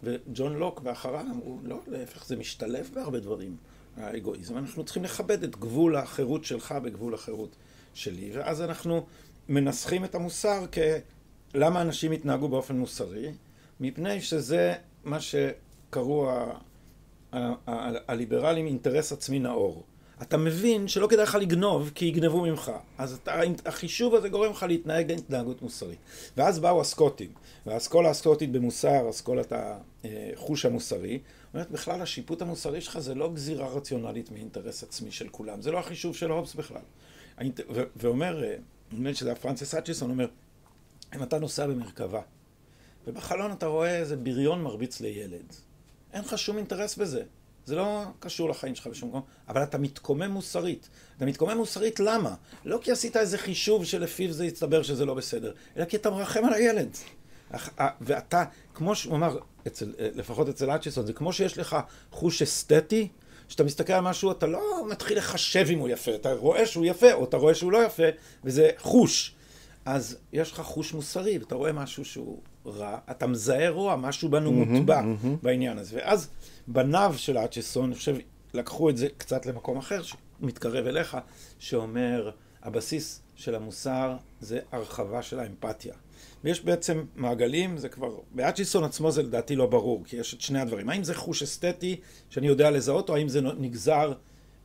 וג'ון 0.04 0.56
לוק 0.56 0.82
ואחריו 0.84 1.26
אמרו, 1.32 1.60
לא, 1.64 1.80
להפך, 1.88 2.26
זה 2.26 2.36
משתלב 2.36 2.90
בהרבה 2.94 3.20
דברים, 3.20 3.56
האגואיזם. 3.98 4.58
אנחנו 4.58 4.84
צריכים 4.84 5.04
לכבד 5.04 5.44
את 5.44 5.56
גבול 5.56 5.96
החירות 5.96 6.46
שלך 6.46 6.72
בגבול 6.72 7.14
החירות 7.14 7.56
שלי. 7.94 8.32
ואז 8.34 8.62
אנחנו 8.62 9.06
מנסחים 9.50 10.06
את 10.06 10.16
המוסר 10.16 10.66
כ... 10.72 10.78
למה 11.54 11.82
אנשים 11.82 12.12
התנהגו 12.12 12.48
באופן 12.50 12.78
מוסרי? 12.78 13.32
מפני 13.80 14.22
שזה 14.22 14.74
מה 15.04 15.22
ש... 15.22 15.36
קראו 15.90 16.32
הליברלים 18.08 18.68
אינטרס 18.68 19.12
עצמי 19.12 19.40
נאור. 19.40 19.84
אתה 20.22 20.38
מבין 20.38 20.88
שלא 20.88 21.08
כדאי 21.08 21.24
לך 21.24 21.36
לגנוב 21.36 21.92
כי 21.96 22.06
יגנבו 22.06 22.42
ממך. 22.42 22.72
אז 22.98 23.14
אתה, 23.14 23.42
החישוב 23.66 24.16
הזה 24.16 24.30
גורם 24.30 24.52
לך 24.52 24.64
להתנהג 24.64 25.12
התנהגות 25.12 25.62
מוסרית. 25.62 26.00
ואז 26.38 26.60
באו 26.60 26.82
הסקוטים, 26.82 27.32
והאסכולה 27.66 28.10
הסקוטית 28.10 28.52
במוסר, 28.52 29.10
אסכולת 29.10 29.54
החוש 30.04 30.66
המוסרי, 30.66 31.20
אומרת 31.54 31.72
בכלל 31.72 32.02
השיפוט 32.02 32.42
המוסרי 32.42 32.82
שלך 32.82 33.00
זה 33.00 33.16
לא 33.16 33.34
גזירה 33.34 33.68
רציונלית 33.68 34.32
מאינטרס 34.32 34.84
עצמי 34.84 35.12
של 35.12 35.30
כולם, 35.30 35.62
זה 35.62 35.72
לא 35.72 35.80
החישוב 35.80 36.16
של 36.16 36.32
הובס 36.32 36.54
בכלל. 36.54 36.82
ואומר, 37.96 38.44
נדמה 38.92 39.10
לי 39.10 39.16
שזה 39.16 39.30
היה 39.30 39.36
פרנסיס 39.36 39.76
אצ'יסון, 39.76 40.10
אומר, 40.10 40.28
אם 41.16 41.24
אתה 41.24 41.40
נוסע 41.40 41.68
במרכבה, 41.68 42.22
ובחלון 43.08 43.52
אתה 43.52 43.66
רואה 43.66 43.98
איזה 43.98 44.16
בריון 44.16 44.62
מרביץ 44.62 45.02
לילד, 45.02 45.54
אין 46.14 46.22
לך 46.22 46.38
שום 46.38 46.58
אינטרס 46.58 46.96
בזה. 46.96 47.24
זה 47.68 47.76
לא 47.76 48.04
קשור 48.20 48.50
לחיים 48.50 48.76
שלך 48.76 48.88
בשום 48.88 49.10
מקום, 49.10 49.22
אבל 49.50 49.64
אתה 49.64 49.78
מתקומם 49.78 50.32
מוסרית. 50.32 50.90
אתה 51.18 51.26
מתקומם 51.26 51.58
מוסרית 51.58 52.00
למה? 52.00 52.36
לא 52.66 52.80
כי 52.82 52.92
עשית 52.92 53.18
איזה 53.18 53.38
חישוב 53.38 53.86
שלפיו 53.86 54.32
זה 54.34 54.46
יצטבר 54.46 54.84
שזה 54.84 55.06
לא 55.06 55.14
בסדר, 55.14 55.54
אלא 55.78 55.86
כי 55.86 55.98
אתה 55.98 56.10
מרחם 56.10 56.46
על 56.46 56.54
הילד. 56.54 56.90
ואתה, 58.02 58.44
כמו 58.74 58.96
שהוא 58.96 59.16
אמר, 59.16 59.38
אצל, 59.68 59.94
לפחות 60.00 60.50
אצל 60.50 60.76
אצ'יסון, 60.76 61.06
זה 61.06 61.14
כמו 61.14 61.34
שיש 61.34 61.58
לך 61.58 61.78
חוש 62.12 62.42
אסתטי, 62.42 63.08
כשאתה 63.48 63.64
מסתכל 63.64 63.94
על 63.94 64.02
משהו 64.02 64.32
אתה 64.32 64.48
לא 64.48 64.88
מתחיל 64.90 65.18
לחשב 65.18 65.66
אם 65.74 65.80
הוא 65.80 65.90
יפה, 65.90 66.16
אתה 66.16 66.34
רואה 66.34 66.66
שהוא 66.66 66.86
יפה 66.86 67.14
או 67.14 67.24
אתה 67.24 67.38
רואה 67.38 67.56
שהוא 67.56 67.72
לא 67.72 67.86
יפה, 67.86 68.04
וזה 68.44 68.70
חוש. 68.78 69.36
אז 69.86 70.18
יש 70.34 70.52
לך 70.52 70.62
חוש 70.62 70.94
מוסרי, 70.94 71.38
ואתה 71.38 71.56
רואה 71.56 71.72
משהו 71.72 72.06
שהוא 72.06 72.42
רע, 72.68 72.98
אתה 73.12 73.28
מזהה 73.28 73.70
רוע, 73.70 73.96
משהו 73.96 74.30
בנו 74.30 74.50
mm-hmm, 74.50 74.68
מוטבע 74.68 75.02
mm-hmm. 75.02 75.28
בעניין 75.44 75.78
הזה. 75.78 75.98
ואז 75.98 76.30
בניו 76.68 77.14
של 77.18 77.38
האצ'סון, 77.38 77.86
אני 77.86 77.96
חושב, 77.96 78.16
לקחו 78.54 78.90
את 78.90 78.98
זה 78.98 79.08
קצת 79.18 79.46
למקום 79.46 79.78
אחר, 79.78 80.02
שמתקרב 80.04 80.88
אליך, 80.88 81.18
שאומר, 81.60 82.32
הבסיס 82.64 83.22
של 83.36 83.56
המוסר 83.56 84.16
זה 84.42 84.60
הרחבה 84.72 85.22
של 85.22 85.40
האמפתיה. 85.40 85.94
ויש 86.44 86.62
בעצם 86.62 87.04
מעגלים, 87.16 87.78
זה 87.78 87.90
כבר, 87.90 88.16
באצ'יסון 88.32 88.84
עצמו 88.84 89.12
זה 89.12 89.24
לדעתי 89.24 89.56
לא 89.56 89.66
ברור, 89.66 90.04
כי 90.06 90.16
יש 90.16 90.34
את 90.34 90.42
שני 90.42 90.60
הדברים. 90.60 90.90
האם 90.90 91.04
זה 91.04 91.16
חוש 91.16 91.44
אסתטי 91.44 91.96
שאני 92.30 92.48
יודע 92.48 92.72
לזהות, 92.72 93.10
או 93.10 93.16
האם 93.16 93.30
זה 93.30 93.42
נגזר 93.42 94.14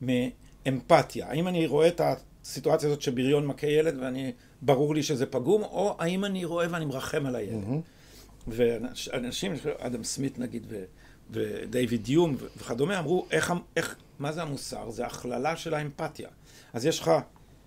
מאמפתיה? 0.01 1.29
האם 1.29 1.49
אני 1.49 1.67
רואה 1.67 1.89
את 1.89 2.01
הסיטואציה 2.45 2.89
הזאת 2.89 3.03
שבריון 3.03 3.47
מכה 3.47 3.67
ילד 3.67 3.99
ואני 4.01 4.33
ברור 4.63 4.95
לי 4.95 5.03
שזה 5.03 5.27
פגום, 5.27 5.63
או 5.63 5.97
האם 5.99 6.25
אני 6.25 6.45
רואה 6.45 6.67
ואני 6.71 6.85
מרחם 6.85 7.27
על 7.27 7.37
הילד. 7.37 7.65
Mm-hmm. 7.65 8.47
ואנשים, 8.47 9.53
אדם 9.79 10.05
סמית 10.05 10.39
נגיד, 10.39 10.67
ו, 10.69 10.85
ודייוויד 11.31 12.05
דיום 12.05 12.37
וכדומה, 12.57 12.99
אמרו, 12.99 13.27
איך, 13.31 13.53
איך, 13.77 13.97
מה 14.19 14.33
זה 14.33 14.43
המוסר? 14.43 14.91
זה 14.91 15.07
הכללה 15.07 15.57
של 15.57 15.75
האמפתיה. 15.75 16.29
אז 16.73 16.87
יש 16.87 17.01
לך, 17.01 17.11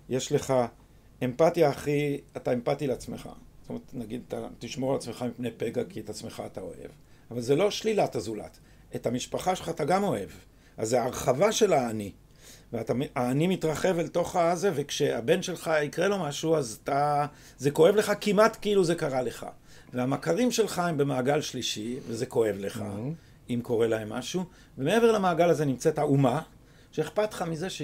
יש 0.08 0.32
לך 0.32 0.54
אמפתיה 1.24 1.68
הכי, 1.68 2.20
אתה 2.36 2.52
אמפתי 2.52 2.86
לעצמך. 2.86 3.28
זאת 3.60 3.68
אומרת, 3.68 3.94
נגיד, 3.94 4.22
אתה 4.28 4.46
תשמור 4.58 4.90
על 4.90 4.96
עצמך 4.96 5.24
מפני 5.28 5.50
פגע 5.56 5.82
כי 5.88 6.00
את 6.00 6.10
עצמך 6.10 6.42
אתה 6.46 6.60
אוהב. 6.60 6.90
אבל 7.30 7.40
זה 7.40 7.56
לא 7.56 7.70
שלילת 7.70 8.16
הזולת. 8.16 8.58
את 8.94 9.06
המשפחה 9.06 9.56
שלך 9.56 9.68
אתה 9.68 9.84
גם 9.84 10.04
אוהב. 10.04 10.28
אז 10.76 10.88
זה 10.88 11.02
הרחבה 11.02 11.52
של 11.52 11.72
האני. 11.72 12.12
והאני 12.72 13.46
מתרחב 13.46 13.98
אל 13.98 14.08
תוך 14.08 14.36
הזה, 14.36 14.70
וכשהבן 14.74 15.42
שלך 15.42 15.70
יקרה 15.82 16.08
לו 16.08 16.18
משהו, 16.18 16.56
אז 16.56 16.78
אתה... 16.84 17.26
זה 17.58 17.70
כואב 17.70 17.96
לך 17.96 18.12
כמעט 18.20 18.56
כאילו 18.60 18.84
זה 18.84 18.94
קרה 18.94 19.22
לך. 19.22 19.46
והמכרים 19.92 20.50
שלך 20.50 20.78
הם 20.78 20.96
במעגל 20.98 21.40
שלישי, 21.40 21.96
וזה 22.06 22.26
כואב 22.26 22.54
לך. 22.58 22.76
Mm-hmm. 22.76 23.50
אם 23.50 23.60
קורה 23.62 23.86
להם 23.86 24.08
משהו, 24.08 24.44
ומעבר 24.78 25.12
למעגל 25.12 25.50
הזה 25.50 25.64
נמצאת 25.64 25.98
האומה, 25.98 26.42
שאכפת 26.92 27.32
לך 27.32 27.42
מזה 27.42 27.70
ש... 27.70 27.82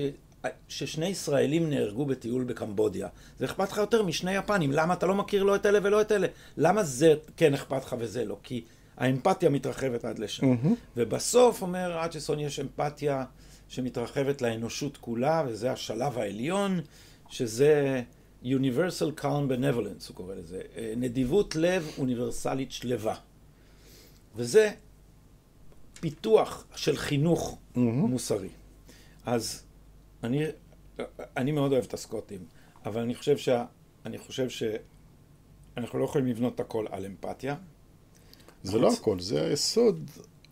ששני 0.69 1.07
ישראלים 1.07 1.71
נהרגו 1.71 2.07
בטיול 2.07 2.45
בקמבודיה. 2.45 3.09
זה 3.39 3.45
אכפת 3.45 3.73
לך 3.73 3.79
יותר 3.79 4.03
משני 4.03 4.35
יפנים. 4.35 4.73
למה 4.73 4.95
אתה 4.95 5.07
לא 5.07 5.15
מכיר 5.15 5.43
לא 5.43 5.57
את 5.57 5.67
אלה 5.67 5.79
ולא 5.83 6.01
את 6.01 6.13
אלה? 6.13 6.27
למה 6.57 6.85
זה 6.85 7.15
כן 7.37 7.55
אכפת 7.55 7.85
לך 7.85 7.97
וזה 7.99 8.25
לא? 8.25 8.37
כי 8.43 8.65
האמפתיה 8.97 9.51
מתרחבת 9.51 10.05
עד 10.05 10.19
לשם. 10.19 10.53
Mm-hmm. 10.53 10.75
ובסוף, 10.97 11.63
אומר 11.63 12.05
אצ'סון, 12.05 12.41
יש 12.41 12.61
אמפתיה 12.61 13.25
שמתרחבת 13.73 14.43
לאנושות 14.43 14.97
כולה, 14.97 15.45
וזה 15.49 15.73
השלב 15.73 16.19
העליון, 16.19 16.81
שזה 17.29 18.03
Universal 18.45 19.21
Calm 19.21 19.51
Benevolence, 19.51 20.09
הוא 20.09 20.15
קורא 20.15 20.35
לזה. 20.35 20.63
אה, 20.77 20.95
נדיבות 20.97 21.57
לב 21.57 21.91
אוניברסלית 21.99 22.73
שלווה. 22.73 23.15
וזה 24.37 24.71
פיתוח 26.01 26.67
של 26.77 26.97
חינוך 26.97 27.59
mm-hmm. 27.75 27.79
מוסרי. 27.79 28.49
אז 29.27 29.63
אני, 30.25 30.45
אני 31.37 31.53
מאוד 31.53 31.73
אוהב 31.73 31.85
את 31.85 31.95
הסקוטים, 31.95 32.45
אבל 32.87 33.01
אני 33.01 33.15
חושב, 33.15 33.37
שה, 33.37 33.65
אני 34.07 34.19
חושב 34.19 34.49
שאנחנו 34.49 35.99
לא 35.99 36.05
יכולים 36.05 36.27
לבנות 36.27 36.55
את 36.55 36.61
הכל 36.61 36.87
על 36.91 37.07
אמפתיה. 37.07 37.57
זה 38.63 38.79
לא 38.79 38.93
הכל, 38.93 39.21
זה 39.21 39.45
היסוד 39.45 40.11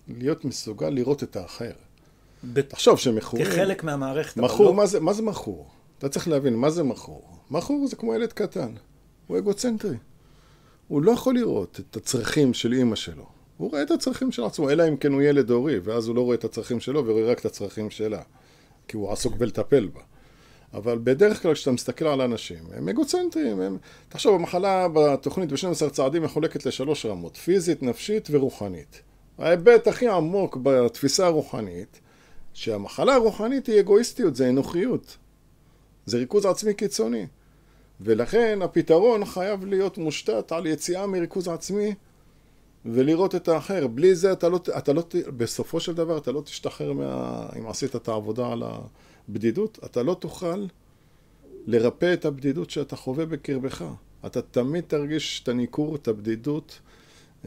להיות 0.09 0.45
מסוגל 0.45 0.89
לראות 0.89 1.23
את 1.23 1.37
האחר. 1.37 1.73
תחשוב 2.69 2.99
שמכורים... 2.99 3.47
כחלק 3.47 3.85
מהמערכת. 3.85 4.37
מכור, 4.37 4.67
לא... 4.67 4.75
מה, 4.75 4.87
זה, 4.87 5.01
מה 5.01 5.13
זה 5.13 5.23
מכור? 5.23 5.71
אתה 5.99 6.09
צריך 6.09 6.29
להבין, 6.29 6.57
מה 6.57 6.71
זה 6.71 6.83
מכור? 6.83 7.23
מכור 7.51 7.87
זה 7.87 7.97
כמו 7.97 8.15
ילד 8.15 8.33
קטן, 8.33 8.73
הוא 9.27 9.39
אגוצנטרי. 9.39 9.97
הוא 10.89 11.03
לא 11.03 11.13
יכול 11.13 11.35
לראות 11.35 11.81
את 11.91 11.97
הצרכים 11.97 12.55
של 12.55 12.73
אימא 12.73 12.97
שלו. 12.97 13.27
הוא 13.57 13.71
רואה 13.71 13.83
את 13.83 13.91
הצרכים 13.91 14.33
של 14.33 14.45
עצמו, 14.45 14.71
אלא 14.71 14.89
אם 14.89 14.97
כן 14.97 15.13
הוא 15.13 15.23
ילד 15.23 15.51
הורי, 15.51 15.79
ואז 15.79 16.09
הוא 16.09 16.17
לא 16.17 16.21
רואה 16.21 16.35
את 16.35 16.45
הצרכים 16.45 16.81
שלו 16.81 17.07
ורואה 17.07 17.31
רק 17.31 17.39
את 17.39 17.45
הצרכים 17.45 17.91
שלה. 17.91 18.23
כי 18.89 18.97
הוא 18.97 19.13
עסוק 19.13 19.37
בלטפל 19.37 19.87
בה. 19.87 20.01
אבל 20.75 20.99
בדרך 21.05 21.43
כלל 21.43 21.55
כשאתה 21.55 21.71
מסתכל 21.71 22.07
על 22.07 22.21
אנשים, 22.21 22.65
הם 22.73 22.89
אגוצנטרים, 22.89 23.61
הם... 23.61 23.79
תחשוב, 24.09 24.35
המחלה 24.35 24.87
בתוכנית 24.95 25.53
ב-12 25.53 25.91
צעדים 25.91 26.23
מחולקת 26.23 26.67
לשלוש 26.67 27.07
רמות, 27.07 27.37
פיזית, 27.37 27.83
נפשית 27.83 28.29
ורוחנית. 28.31 29.03
ההיבט 29.39 29.87
הכי 29.87 30.09
עמוק 30.09 30.57
בתפיסה 30.63 31.27
הרוחנית, 31.27 32.01
שהמחלה 32.55 33.15
הרוחנית 33.15 33.67
היא 33.67 33.81
אגואיסטיות, 33.81 34.37
זה 34.37 34.49
אנוכיות. 34.49 35.17
זה 36.07 36.19
ריכוז 36.19 36.47
עצמי 36.47 36.75
קיצוני. 36.75 37.27
ולכן 38.01 38.59
הפתרון 38.63 39.25
חייב 39.25 39.65
להיות 39.65 39.99
מושתת 39.99 40.53
על 40.53 40.67
יציאה 40.67 41.07
מריכוז 41.07 41.49
עצמי 41.49 41.95
ולראות 42.85 43.35
את 43.35 43.49
האחר. 43.49 43.87
בלי 43.87 44.15
זה 44.15 44.33
אתה 44.33 44.49
לא, 44.49 44.61
אתה 44.79 44.93
לא, 44.93 45.03
בסופו 45.37 45.81
של 45.81 45.95
דבר 45.95 46.19
אתה 46.19 46.33
לא 46.33 46.41
תשתחרר 46.41 46.93
מה... 46.93 47.47
אם 47.59 47.67
עשית 47.67 47.97
את 47.97 48.09
העבודה 48.09 48.53
על 48.53 48.63
הבדידות, 48.63 49.79
אתה 49.85 50.03
לא 50.03 50.15
תוכל 50.15 50.67
לרפא 51.67 52.13
את 52.13 52.25
הבדידות 52.25 52.71
שאתה 52.71 52.97
חווה 52.97 53.27
בקרבך. 53.27 53.85
אתה 54.27 54.43
תמיד 54.43 54.85
תרגיש 54.87 55.41
את 55.43 55.49
הניכור, 55.49 55.97
את 55.97 56.09
הבדידות, 56.09 56.81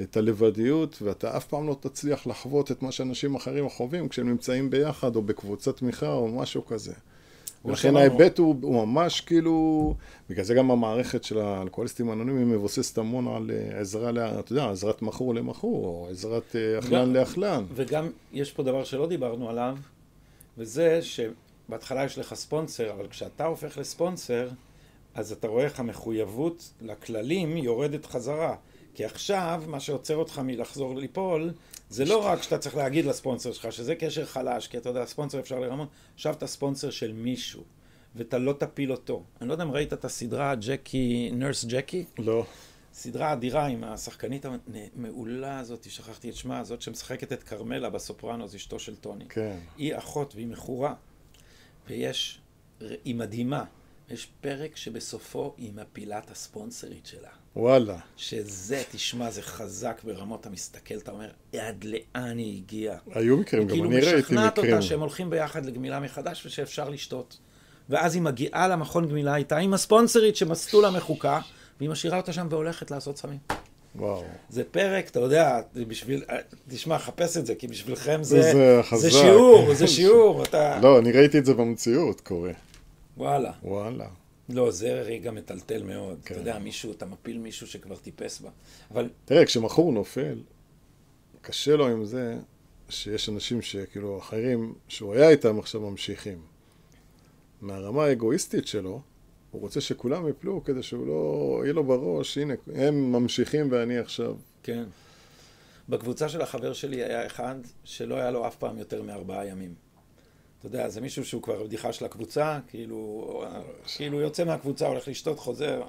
את 0.01 0.17
הלבדיות, 0.17 1.01
ואתה 1.01 1.37
אף 1.37 1.45
פעם 1.45 1.67
לא 1.67 1.77
תצליח 1.79 2.27
לחוות 2.27 2.71
את 2.71 2.81
מה 2.81 2.91
שאנשים 2.91 3.35
אחרים 3.35 3.69
חווים 3.69 4.09
כשהם 4.09 4.29
נמצאים 4.29 4.69
ביחד, 4.69 5.15
או 5.15 5.21
בקבוצת 5.21 5.77
תמיכה, 5.77 6.13
או 6.13 6.27
משהו 6.27 6.65
כזה. 6.65 6.93
ולכן 7.65 7.95
ההיבט 7.95 8.37
הוא, 8.37 8.55
הוא 8.61 8.85
ממש 8.85 9.21
כאילו, 9.21 9.95
בגלל 10.29 10.45
זה 10.45 10.53
גם 10.53 10.71
המערכת 10.71 11.23
של 11.23 11.39
האלכוהוליסטים 11.39 12.09
האנונימיים 12.09 12.51
מבוססת 12.51 12.97
המון 12.97 13.27
על 13.27 13.51
אה, 13.51 13.79
עזרה, 13.79 14.39
אתה 14.39 14.51
יודע, 14.51 14.69
עזרת 14.69 15.01
מכור 15.01 15.35
למכור, 15.35 15.85
או 15.85 16.07
עזרת 16.11 16.55
אה, 16.55 16.79
אכלן 16.79 17.13
לאכלן. 17.13 17.63
וגם 17.75 18.09
יש 18.33 18.51
פה 18.51 18.63
דבר 18.63 18.83
שלא 18.83 19.07
דיברנו 19.07 19.49
עליו, 19.49 19.77
וזה 20.57 20.99
שבהתחלה 21.01 22.05
יש 22.05 22.17
לך 22.17 22.33
ספונסר, 22.33 22.91
אבל 22.91 23.07
כשאתה 23.07 23.45
הופך 23.45 23.77
לספונסר, 23.77 24.49
אז 25.15 25.31
אתה 25.31 25.47
רואה 25.47 25.63
איך 25.63 25.79
המחויבות 25.79 26.71
לכללים 26.81 27.57
יורדת 27.57 28.05
חזרה. 28.05 28.55
כי 28.93 29.05
עכשיו, 29.05 29.63
מה 29.67 29.79
שעוצר 29.79 30.15
אותך 30.15 30.39
מלחזור 30.39 30.95
ליפול, 30.95 31.51
זה 31.89 32.05
לא 32.05 32.25
רק 32.25 32.43
שאתה 32.43 32.57
צריך 32.57 32.75
להגיד 32.75 33.05
לספונסר 33.05 33.51
שלך, 33.51 33.71
שזה 33.71 33.95
קשר 33.95 34.25
חלש, 34.25 34.67
כי 34.67 34.77
אתה 34.77 34.89
יודע, 34.89 35.05
ספונסר 35.05 35.39
אפשר 35.39 35.59
לרמות, 35.59 35.89
עכשיו 36.15 36.33
אתה 36.33 36.47
ספונסר 36.47 36.89
של 36.89 37.13
מישהו, 37.13 37.63
ואתה 38.15 38.37
לא 38.37 38.53
תפיל 38.53 38.91
אותו. 38.91 39.23
אני 39.41 39.47
לא 39.47 39.53
יודע 39.53 39.63
אם 39.63 39.71
ראית 39.71 39.93
את 39.93 40.05
הסדרה 40.05 40.55
ג'קי, 40.55 41.31
נרס 41.33 41.65
ג'קי? 41.65 42.05
לא. 42.17 42.45
סדרה 42.93 43.33
אדירה 43.33 43.65
עם 43.65 43.83
השחקנית 43.83 44.45
המעולה 44.45 45.59
הזאת, 45.59 45.89
שכחתי 45.89 46.29
את 46.29 46.35
שמה, 46.35 46.63
זאת 46.63 46.81
שמשחקת 46.81 47.33
את 47.33 47.43
כרמלה 47.43 47.89
בסופרנוס, 47.89 48.55
אשתו 48.55 48.79
של 48.79 48.95
טוני. 48.95 49.25
כן. 49.29 49.57
היא 49.77 49.97
אחות 49.97 50.35
והיא 50.35 50.47
מכורה, 50.47 50.93
ויש, 51.87 52.39
היא 52.79 53.15
מדהימה. 53.15 53.63
יש 54.09 54.27
פרק 54.41 54.75
שבסופו 54.75 55.53
היא 55.57 55.71
מפילה 55.75 56.17
את 56.17 56.31
הספונסרית 56.31 57.05
שלה. 57.05 57.29
וואלה. 57.55 57.97
שזה, 58.17 58.83
תשמע, 58.91 59.31
זה 59.31 59.41
חזק 59.41 60.01
ברמות, 60.03 60.41
אתה 60.41 60.49
מסתכל, 60.49 60.95
אתה 60.95 61.11
אומר, 61.11 61.29
עד 61.59 61.83
לאן 61.83 62.37
היא 62.37 62.57
הגיעה. 62.57 62.97
היו 63.11 63.37
מקרים, 63.37 63.67
גם 63.67 63.75
אני 63.75 63.81
ראיתי 63.83 63.99
מקרים. 63.99 64.23
כאילו 64.23 64.41
משכנעת 64.41 64.57
אותה 64.57 64.81
שהם 64.81 64.99
הולכים 64.99 65.29
ביחד 65.29 65.65
לגמילה 65.65 65.99
מחדש 65.99 66.45
ושאפשר 66.45 66.89
לשתות. 66.89 67.37
ואז 67.89 68.15
היא 68.15 68.21
מגיעה 68.21 68.67
למכון 68.67 69.07
גמילה 69.07 69.35
איתה 69.35 69.57
עם 69.57 69.73
הספונסרית 69.73 70.35
שמסטולה 70.35 70.91
מחוקה, 70.91 71.39
והיא 71.79 71.89
משאירה 71.89 72.17
אותה 72.17 72.33
שם 72.33 72.47
והולכת 72.49 72.91
לעשות 72.91 73.17
סמים. 73.17 73.37
וואו. 73.95 74.23
זה 74.49 74.63
פרק, 74.63 75.07
אתה 75.07 75.19
יודע, 75.19 75.61
בשביל, 75.75 76.23
תשמע, 76.67 76.99
חפש 76.99 77.37
את 77.37 77.45
זה, 77.45 77.55
כי 77.55 77.67
בשבילכם 77.67 78.23
זה, 78.23 78.41
זה, 78.41 78.81
זה 78.97 79.11
שיעור, 79.11 79.73
זה 79.73 79.87
שיעור, 79.87 80.43
אתה... 80.43 80.79
לא, 80.81 80.99
אני 80.99 81.11
ראיתי 81.11 81.39
את 81.39 81.45
זה 81.45 81.53
במציאות 81.53 82.21
קורה. 82.21 82.51
וואלה. 83.23 83.51
וואלה. 83.63 84.07
לא, 84.49 84.71
זה 84.71 85.01
רגע 85.01 85.31
מטלטל 85.31 85.83
מאוד. 85.83 86.19
כן. 86.25 86.33
אתה 86.33 86.41
יודע, 86.41 86.59
מישהו, 86.59 86.91
אתה 86.91 87.05
מפיל 87.05 87.37
מישהו 87.37 87.67
שכבר 87.67 87.95
טיפס 87.95 88.39
בה. 88.39 88.49
אבל... 88.91 89.09
תראה, 89.25 89.45
כשמכור 89.45 89.91
נופל, 89.91 90.41
קשה 91.41 91.75
לו 91.75 91.87
עם 91.87 92.05
זה 92.05 92.37
שיש 92.89 93.29
אנשים 93.29 93.61
שכאילו 93.61 94.19
אחרים, 94.19 94.73
שהוא 94.87 95.13
היה 95.13 95.29
איתם 95.29 95.59
עכשיו 95.59 95.81
ממשיכים. 95.81 96.41
מהרמה 97.61 98.03
האגואיסטית 98.03 98.67
שלו, 98.67 99.01
הוא 99.51 99.61
רוצה 99.61 99.81
שכולם 99.81 100.27
יפלו 100.27 100.63
כדי 100.63 100.83
שהוא 100.83 101.07
לא... 101.07 101.59
יהיה 101.63 101.73
לו 101.73 101.83
בראש, 101.83 102.37
הנה, 102.37 102.53
הם 102.75 103.11
ממשיכים 103.11 103.67
ואני 103.71 103.97
עכשיו... 103.97 104.35
כן. 104.63 104.83
בקבוצה 105.89 106.29
של 106.29 106.41
החבר 106.41 106.73
שלי 106.73 107.03
היה 107.03 107.25
אחד 107.25 107.55
שלא 107.83 108.15
היה 108.15 108.31
לו 108.31 108.47
אף 108.47 108.55
פעם 108.55 108.77
יותר 108.77 109.01
מארבעה 109.01 109.47
ימים. 109.47 109.73
אתה 110.65 110.75
יודע, 110.75 110.89
זה 110.89 111.01
מישהו 111.01 111.25
שהוא 111.25 111.41
כבר 111.41 111.63
בדיחה 111.63 111.93
של 111.93 112.05
הקבוצה, 112.05 112.59
כאילו, 112.67 113.43
כאילו 113.97 114.21
יוצא 114.21 114.43
מהקבוצה, 114.43 114.87
הולך 114.87 115.07
לשתות, 115.07 115.39
חוזר. 115.39 115.81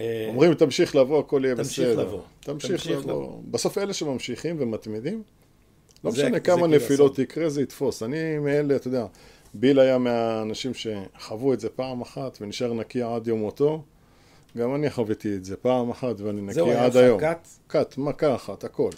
אה, 0.00 0.26
אומרים, 0.28 0.54
תמשיך 0.54 0.96
לבוא, 0.96 1.20
הכל 1.20 1.40
יהיה 1.44 1.56
תמשיך 1.56 1.88
בסדר. 1.88 2.02
לבוא. 2.02 2.20
תמשיך, 2.40 2.70
תמשיך 2.70 2.90
לבוא. 2.90 3.12
לבוא. 3.12 3.40
בסוף 3.50 3.78
אלה 3.78 3.92
שממשיכים 3.92 4.56
ומתמידים, 4.58 5.22
לא 6.04 6.10
משנה 6.10 6.40
כמה 6.40 6.66
נפילות 6.66 7.18
יקרה, 7.18 7.48
זה 7.48 7.62
יתפוס. 7.62 8.02
אני 8.02 8.38
מאלה, 8.38 8.76
אתה 8.76 8.88
יודע, 8.88 9.06
ביל 9.54 9.78
היה 9.78 9.98
מהאנשים 9.98 10.72
שחוו 10.74 11.52
את 11.52 11.60
זה 11.60 11.68
פעם 11.68 12.00
אחת 12.00 12.38
ונשאר 12.40 12.72
נקי 12.72 13.02
עד 13.02 13.26
יום 13.26 13.38
מותו. 13.40 13.82
גם 14.56 14.74
אני 14.74 14.90
חוויתי 14.90 15.36
את 15.36 15.44
זה 15.44 15.56
פעם 15.56 15.90
אחת 15.90 16.20
ואני 16.20 16.42
נקי 16.42 16.60
עד 16.60 16.66
היום. 16.66 16.90
זהו, 16.90 17.02
היה 17.02 17.14
לך 17.14 17.20
קאט? 17.20 17.48
קאט, 17.66 17.98
מכה 17.98 18.34
אחת, 18.34 18.64
הכל. 18.64 18.90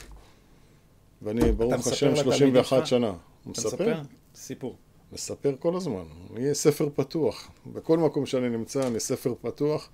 ואני, 1.23 1.53
ברוך 1.53 1.87
השם, 1.87 2.17
31 2.17 2.87
שנה. 2.87 3.13
אתה 3.43 3.51
מספר? 3.51 3.95
סיפור. 4.35 4.77
מספר 5.13 5.55
כל 5.59 5.77
הזמן. 5.77 6.05
יהיה 6.37 6.55
ספר 6.55 6.89
פתוח. 6.95 7.51
בכל 7.67 7.99
מקום 7.99 8.27
שאני 8.27 8.49
נמצא 8.49 8.87
אני 8.87 9.01
ספר 9.01 9.35
פתוח. 9.41 9.91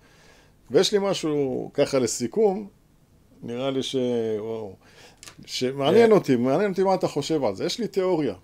ויש 0.71 0.93
לי 0.93 0.99
משהו 1.03 1.71
ככה 1.75 1.99
לסיכום, 1.99 2.69
נראה 3.43 3.71
לי 3.71 3.83
ש... 3.83 3.97
וואו. 4.39 4.77
שמעניין 5.47 6.13
אותי, 6.13 6.37
מעניין 6.37 6.71
אותי 6.71 6.83
מה 6.83 6.95
אתה 6.95 7.09
חושב 7.09 7.45
על 7.45 7.55
זה. 7.55 7.65
יש 7.65 7.79
לי 7.79 7.89
תיאוריה. 7.89 8.35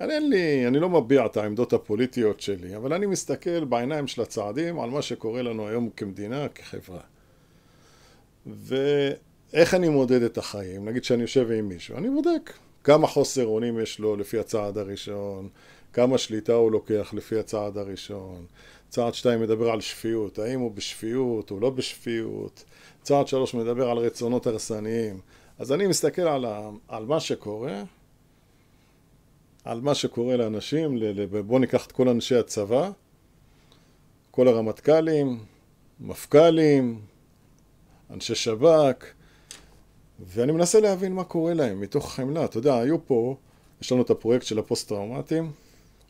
אני 0.00 0.14
אין 0.14 0.30
לי, 0.30 0.66
אני 0.66 0.78
לא 0.80 0.88
מביע 0.88 1.26
את 1.26 1.36
העמדות 1.36 1.72
הפוליטיות 1.72 2.40
שלי, 2.40 2.76
אבל 2.76 2.92
אני 2.92 3.06
מסתכל 3.06 3.64
בעיניים 3.64 4.06
של 4.06 4.22
הצעדים 4.22 4.80
על 4.80 4.90
מה 4.90 5.02
שקורה 5.02 5.42
לנו 5.42 5.68
היום 5.68 5.90
כמדינה, 5.90 6.48
כחברה. 6.48 7.00
ואיך 8.46 9.74
אני 9.74 9.88
מודד 9.88 10.22
את 10.22 10.38
החיים? 10.38 10.88
נגיד 10.88 11.04
שאני 11.04 11.22
יושב 11.22 11.50
עם 11.50 11.68
מישהו, 11.68 11.96
אני 11.96 12.10
בודק. 12.10 12.52
כמה 12.88 13.06
חוסר 13.06 13.46
אונים 13.46 13.80
יש 13.80 13.98
לו 13.98 14.16
לפי 14.16 14.38
הצעד 14.38 14.78
הראשון, 14.78 15.48
כמה 15.92 16.18
שליטה 16.18 16.52
הוא 16.52 16.72
לוקח 16.72 17.10
לפי 17.14 17.38
הצעד 17.38 17.78
הראשון. 17.78 18.46
צעד 18.88 19.14
שתיים 19.14 19.40
מדבר 19.40 19.70
על 19.70 19.80
שפיות, 19.80 20.38
האם 20.38 20.60
הוא 20.60 20.70
בשפיות, 20.72 21.50
הוא 21.50 21.60
לא 21.60 21.70
בשפיות. 21.70 22.64
צעד 23.02 23.28
שלוש 23.28 23.54
מדבר 23.54 23.90
על 23.90 23.98
רצונות 23.98 24.46
הרסניים. 24.46 25.20
אז 25.58 25.72
אני 25.72 25.86
מסתכל 25.86 26.22
על, 26.22 26.44
ה, 26.44 26.70
על 26.88 27.04
מה 27.04 27.20
שקורה, 27.20 27.82
על 29.64 29.80
מה 29.80 29.94
שקורה 29.94 30.36
לאנשים, 30.36 30.98
בואו 31.46 31.58
ניקח 31.58 31.86
את 31.86 31.92
כל 31.92 32.08
אנשי 32.08 32.36
הצבא, 32.36 32.90
כל 34.30 34.48
הרמטכ"לים, 34.48 35.38
מפכ"לים, 36.00 37.00
אנשי 38.10 38.34
שב"כ, 38.34 39.04
ואני 40.26 40.52
מנסה 40.52 40.80
להבין 40.80 41.12
מה 41.12 41.24
קורה 41.24 41.54
להם 41.54 41.80
מתוך 41.80 42.12
חמלה. 42.12 42.44
אתה 42.44 42.58
יודע, 42.58 42.78
היו 42.78 43.06
פה, 43.06 43.36
יש 43.82 43.92
לנו 43.92 44.02
את 44.02 44.10
הפרויקט 44.10 44.46
של 44.46 44.58
הפוסט-טראומטיים, 44.58 45.50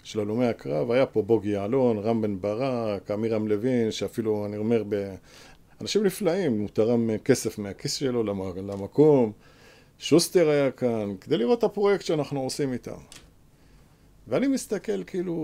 של 0.02 0.20
הלומי 0.20 0.46
הקרב, 0.46 0.90
היה 0.90 1.06
פה 1.06 1.22
בוגי 1.22 1.48
יעלון, 1.48 1.98
רם 1.98 2.22
בן 2.22 2.40
ברק, 2.40 3.10
עמירם 3.10 3.48
לוין, 3.48 3.90
שאפילו, 3.90 4.46
אני 4.46 4.56
אומר, 4.56 4.82
ב... 4.88 5.14
אנשים 5.80 6.04
נפלאים, 6.04 6.60
הוא 6.60 6.68
תרם 6.72 7.10
כסף 7.24 7.58
מהכיס 7.58 7.94
שלו 7.94 8.22
למקום, 8.56 9.32
שוסטר 9.98 10.48
היה 10.48 10.70
כאן, 10.70 11.14
כדי 11.20 11.38
לראות 11.38 11.58
את 11.58 11.64
הפרויקט 11.64 12.04
שאנחנו 12.04 12.40
עושים 12.40 12.72
איתם. 12.72 12.98
ואני 14.28 14.46
מסתכל 14.46 15.04
כאילו, 15.04 15.34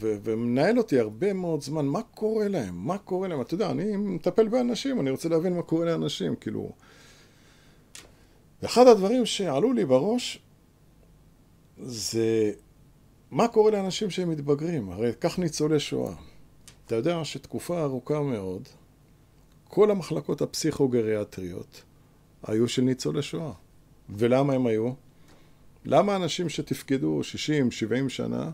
ו- 0.00 0.16
ומנהל 0.22 0.78
אותי 0.78 0.98
הרבה 0.98 1.32
מאוד 1.32 1.62
זמן, 1.62 1.86
מה 1.86 2.02
קורה 2.02 2.48
להם? 2.48 2.74
מה 2.74 2.98
קורה 2.98 3.28
להם? 3.28 3.40
אתה 3.40 3.54
יודע, 3.54 3.70
אני 3.70 3.96
מטפל 3.96 4.48
באנשים, 4.48 5.00
אני 5.00 5.10
רוצה 5.10 5.28
להבין 5.28 5.56
מה 5.56 5.62
קורה 5.62 5.86
לאנשים, 5.86 6.36
כאילו... 6.36 6.72
ואחד 8.62 8.86
הדברים 8.86 9.26
שעלו 9.26 9.72
לי 9.72 9.84
בראש 9.84 10.38
זה 11.78 12.52
מה 13.30 13.48
קורה 13.48 13.70
לאנשים 13.70 14.10
שהם 14.10 14.30
מתבגרים? 14.30 14.90
הרי 14.90 15.12
כך 15.20 15.38
ניצולי 15.38 15.80
שואה. 15.80 16.14
אתה 16.86 16.94
יודע 16.94 17.24
שתקופה 17.24 17.82
ארוכה 17.82 18.20
מאוד, 18.20 18.68
כל 19.68 19.90
המחלקות 19.90 20.42
הפסיכוגריאטריות 20.42 21.82
היו 22.42 22.68
של 22.68 22.82
ניצולי 22.82 23.22
שואה. 23.22 23.52
ולמה 24.10 24.52
הם 24.52 24.66
היו? 24.66 24.92
למה 25.84 26.16
אנשים 26.16 26.48
שתפקדו 26.48 27.22
60, 27.22 27.70
70 27.70 28.08
שנה, 28.08 28.50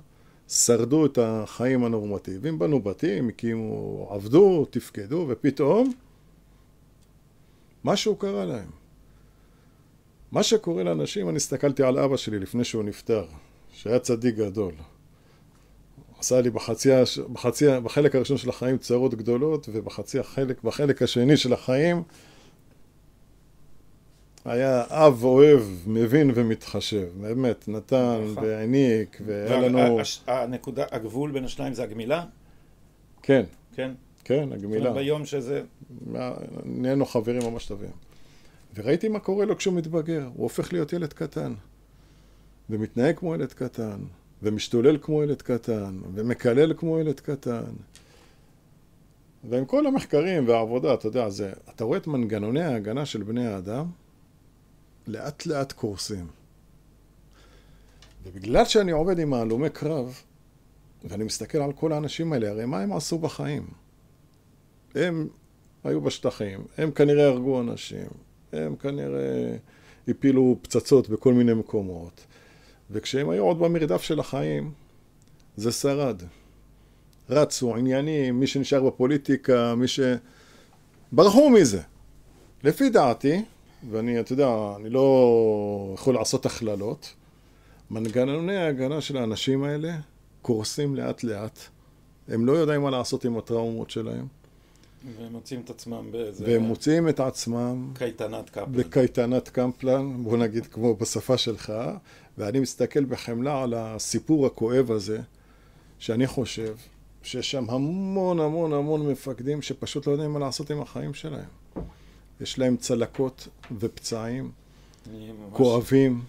שרדו 0.49 1.07
את 1.07 1.19
החיים 1.23 1.85
הנורמטיביים, 1.85 2.59
בנו 2.59 2.81
בתים, 2.81 3.29
הקימו, 3.29 4.09
עבדו, 4.11 4.65
תפקדו, 4.71 5.27
ופתאום 5.29 5.93
משהו 7.85 8.17
קרה 8.17 8.45
להם. 8.45 8.71
מה 10.33 10.43
שקורה 10.43 10.83
לאנשים, 10.83 11.29
אני 11.29 11.37
הסתכלתי 11.37 11.83
על 11.83 11.99
אבא 11.99 12.17
שלי 12.17 12.39
לפני 12.39 12.65
שהוא 12.65 12.85
נפטר, 12.85 13.25
שהיה 13.73 13.99
צדיק 13.99 14.35
גדול. 14.35 14.73
עשה 16.19 16.41
לי 16.41 16.51
בחצי, 16.51 16.89
בחצי, 17.33 17.67
בחלק 17.83 18.15
הראשון 18.15 18.37
של 18.37 18.49
החיים 18.49 18.79
צרות 18.79 19.15
גדולות, 19.15 19.69
ובחצי 19.73 20.19
החלק, 20.19 20.63
בחלק 20.65 21.03
השני 21.03 21.37
של 21.37 21.53
החיים 21.53 22.03
היה 24.45 24.85
אב 24.89 25.25
אוהב, 25.25 25.63
מבין 25.87 26.31
ומתחשב. 26.35 27.09
באמת, 27.21 27.69
נתן 27.69 28.21
נכון. 28.33 28.45
והעניק, 28.45 29.19
והיה 29.27 29.61
לנו... 29.61 29.99
הנקודה, 30.27 30.85
הגבול 30.91 31.31
בין 31.31 31.45
השניים 31.45 31.75
זה 31.75 31.83
הגמילה? 31.83 32.25
כן. 33.23 33.45
כן? 33.75 33.93
כן, 34.25 34.53
הגמילה. 34.53 34.93
ביום 34.93 35.25
שזה... 35.25 35.63
נהיינו 36.65 37.07
חברים 37.07 37.51
ממש 37.51 37.67
טובים. 37.67 37.91
וראיתי 38.75 39.09
מה 39.09 39.19
קורה 39.19 39.45
לו 39.45 39.57
כשהוא 39.57 39.75
מתבגר. 39.75 40.25
הוא 40.35 40.43
הופך 40.43 40.73
להיות 40.73 40.93
ילד 40.93 41.13
קטן. 41.13 41.55
ומתנהג 42.71 43.17
כמו 43.17 43.35
ילד 43.35 43.53
קטן. 43.53 44.01
ומשתולל 44.43 44.99
כמו 45.03 45.23
ילד 45.23 45.43
קטן. 45.43 46.01
ומקלל 46.15 46.75
כמו 46.77 46.99
ילד 46.99 47.21
קטן. 47.21 47.73
ועם 49.45 49.65
כל 49.65 49.87
המחקרים 49.87 50.49
והעבודה, 50.49 50.95
אתה 50.95 51.07
יודע, 51.07 51.31
זה, 51.31 51.53
אתה 51.75 51.85
רואה 51.85 51.99
את 51.99 52.07
מנגנוני 52.07 52.63
ההגנה 52.63 53.07
של 53.07 53.23
בני 53.23 53.47
האדם, 53.47 53.87
לאט 55.07 55.47
לאט 55.47 55.73
קורסים. 55.73 56.27
ובגלל 58.25 58.65
שאני 58.65 58.93
עובד 58.93 59.19
עם 59.19 59.35
הלומי 59.35 59.71
קרב, 59.71 60.23
ואני 61.05 61.25
מסתכל 61.25 61.59
על 61.59 61.73
כל 61.73 61.93
האנשים 61.93 62.33
האלה, 62.33 62.51
הרי 62.51 62.65
מה 62.65 62.81
הם 62.81 62.93
עשו 62.93 63.19
בחיים? 63.19 63.67
הם 64.95 65.29
היו 65.85 66.01
בשטחים, 66.01 66.65
הם 66.79 66.91
כנראה 66.91 67.27
הרגו 67.27 67.61
אנשים, 67.61 68.09
הם 68.53 68.77
כנראה 68.77 69.57
הפילו 70.09 70.57
פצצות 70.63 71.09
בכל 71.09 71.33
מיני 71.33 71.55
מקומות, 71.55 72.27
וכשהם 72.91 73.31
היו 73.31 73.45
עוד 73.45 73.59
במרדף 73.59 74.03
של 74.03 74.21
החיים, 74.21 74.73
זה 75.57 75.73
שרד. 75.73 76.23
רצו, 77.31 77.77
עניינים, 77.77 78.41
מי 78.41 78.47
שנשאר 78.47 78.83
בפוליטיקה, 78.83 79.75
מי 79.75 79.89
ש... 79.89 80.01
ברחו 81.13 81.51
מזה. 81.51 81.81
לפי 82.65 82.91
דעתי, 82.91 83.43
ואני, 83.91 84.21
אתה 84.21 84.33
יודע, 84.33 84.49
אני 84.77 84.91
לא 84.91 85.91
יכול 85.95 86.15
לעשות 86.15 86.47
הכללות, 86.47 87.15
מנגנוני 87.91 88.57
ההגנה 88.57 89.01
של 89.01 89.17
האנשים 89.17 89.65
האלה 89.65 89.97
קורסים 90.43 90.97
לאט 90.97 91.25
לאט. 91.25 91.59
הם 92.29 92.47
לא 92.47 92.53
יודעים 92.53 92.83
מה 92.83 92.91
לעשות 92.91 93.25
עם 93.25 93.39
הטראומות 93.39 93.91
שלהם. 93.91 94.27
והם 95.19 95.33
מוצאים 95.33 95.61
את 95.61 95.71
עצמם 95.71 96.13
באיזה... 96.13 96.45
והם 96.47 96.63
מוצאים 96.63 97.09
את 97.09 97.21
עצמם... 97.21 97.91
קייטנת 97.95 98.51
קפלן. 98.51 98.73
בקייטנת 98.73 99.49
קפלן, 99.49 100.25
בוא 100.25 100.37
נגיד 100.37 100.67
כמו 100.67 100.95
בשפה 100.95 101.37
שלך, 101.37 101.73
ואני 102.39 102.61
מסתכל 102.61 103.05
בחמלה 103.05 103.63
על 103.63 103.75
הסיפור 103.75 104.47
הכואב 104.47 104.91
הזה, 104.91 105.21
שאני 105.99 106.27
חושב 106.27 106.77
שיש 107.23 107.51
שם 107.51 107.65
המון 107.71 108.41
המון 108.41 108.73
המון 108.73 109.07
מפקדים 109.07 109.63
שפשוט 109.63 110.07
לא 110.07 110.13
יודעים 110.13 110.33
מה 110.33 110.39
לעשות 110.39 110.71
עם 110.71 110.81
החיים 110.81 111.15
שלהם. 111.15 111.49
יש 112.41 112.59
להם 112.59 112.77
צלקות 112.77 113.49
ופצעים 113.79 114.51
כואבים, 115.53 116.21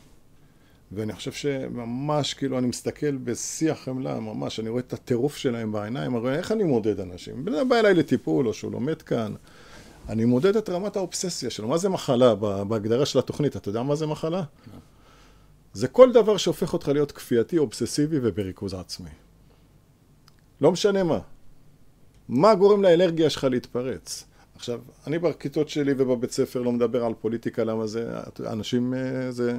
ואני 0.91 1.13
חושב 1.13 1.31
שממש, 1.31 2.33
כאילו, 2.33 2.57
אני 2.57 2.67
מסתכל 2.67 3.17
בשיא 3.17 3.71
החמלה, 3.71 4.19
ממש, 4.19 4.59
אני 4.59 4.69
רואה 4.69 4.81
את 4.81 4.93
הטירוף 4.93 5.37
שלהם 5.37 5.71
בעיניים, 5.71 6.15
הרי 6.15 6.37
איך 6.37 6.51
אני 6.51 6.63
מודד 6.63 6.99
אנשים? 6.99 7.45
בן 7.45 7.53
אדם 7.53 7.69
בא 7.69 7.75
אליי 7.75 7.93
לטיפול, 7.93 8.47
או 8.47 8.53
שהוא 8.53 8.71
לומד 8.71 9.01
כאן, 9.01 9.33
אני 10.09 10.25
מודד 10.25 10.55
את 10.55 10.69
רמת 10.69 10.95
האובססיה 10.95 11.49
שלו. 11.49 11.67
מה 11.67 11.77
זה 11.77 11.89
מחלה 11.89 12.35
בהגדרה 12.35 13.05
של 13.05 13.19
התוכנית? 13.19 13.55
אתה 13.55 13.69
יודע 13.69 13.83
מה 13.83 13.95
זה 13.95 14.07
מחלה? 14.07 14.43
זה 15.73 15.87
כל 15.87 16.11
דבר 16.11 16.37
שהופך 16.37 16.73
אותך 16.73 16.87
להיות 16.87 17.11
כפייתי, 17.11 17.57
אובססיבי 17.57 18.19
ובריכוז 18.21 18.73
עצמי. 18.73 19.09
לא 20.61 20.71
משנה 20.71 21.03
מה. 21.03 21.19
מה 22.29 22.55
גורם 22.55 22.81
לאלרגיה 22.81 23.29
שלך 23.29 23.43
להתפרץ? 23.43 24.25
עכשיו, 24.55 24.79
אני 25.07 25.19
בכיתות 25.19 25.69
שלי 25.69 25.93
ובבית 25.97 26.31
ספר 26.31 26.61
לא 26.61 26.71
מדבר 26.71 27.05
על 27.05 27.13
פוליטיקה, 27.21 27.63
למה 27.63 27.87
זה, 27.87 28.11
אנשים, 28.45 28.93
אה, 28.93 29.31
זה, 29.31 29.57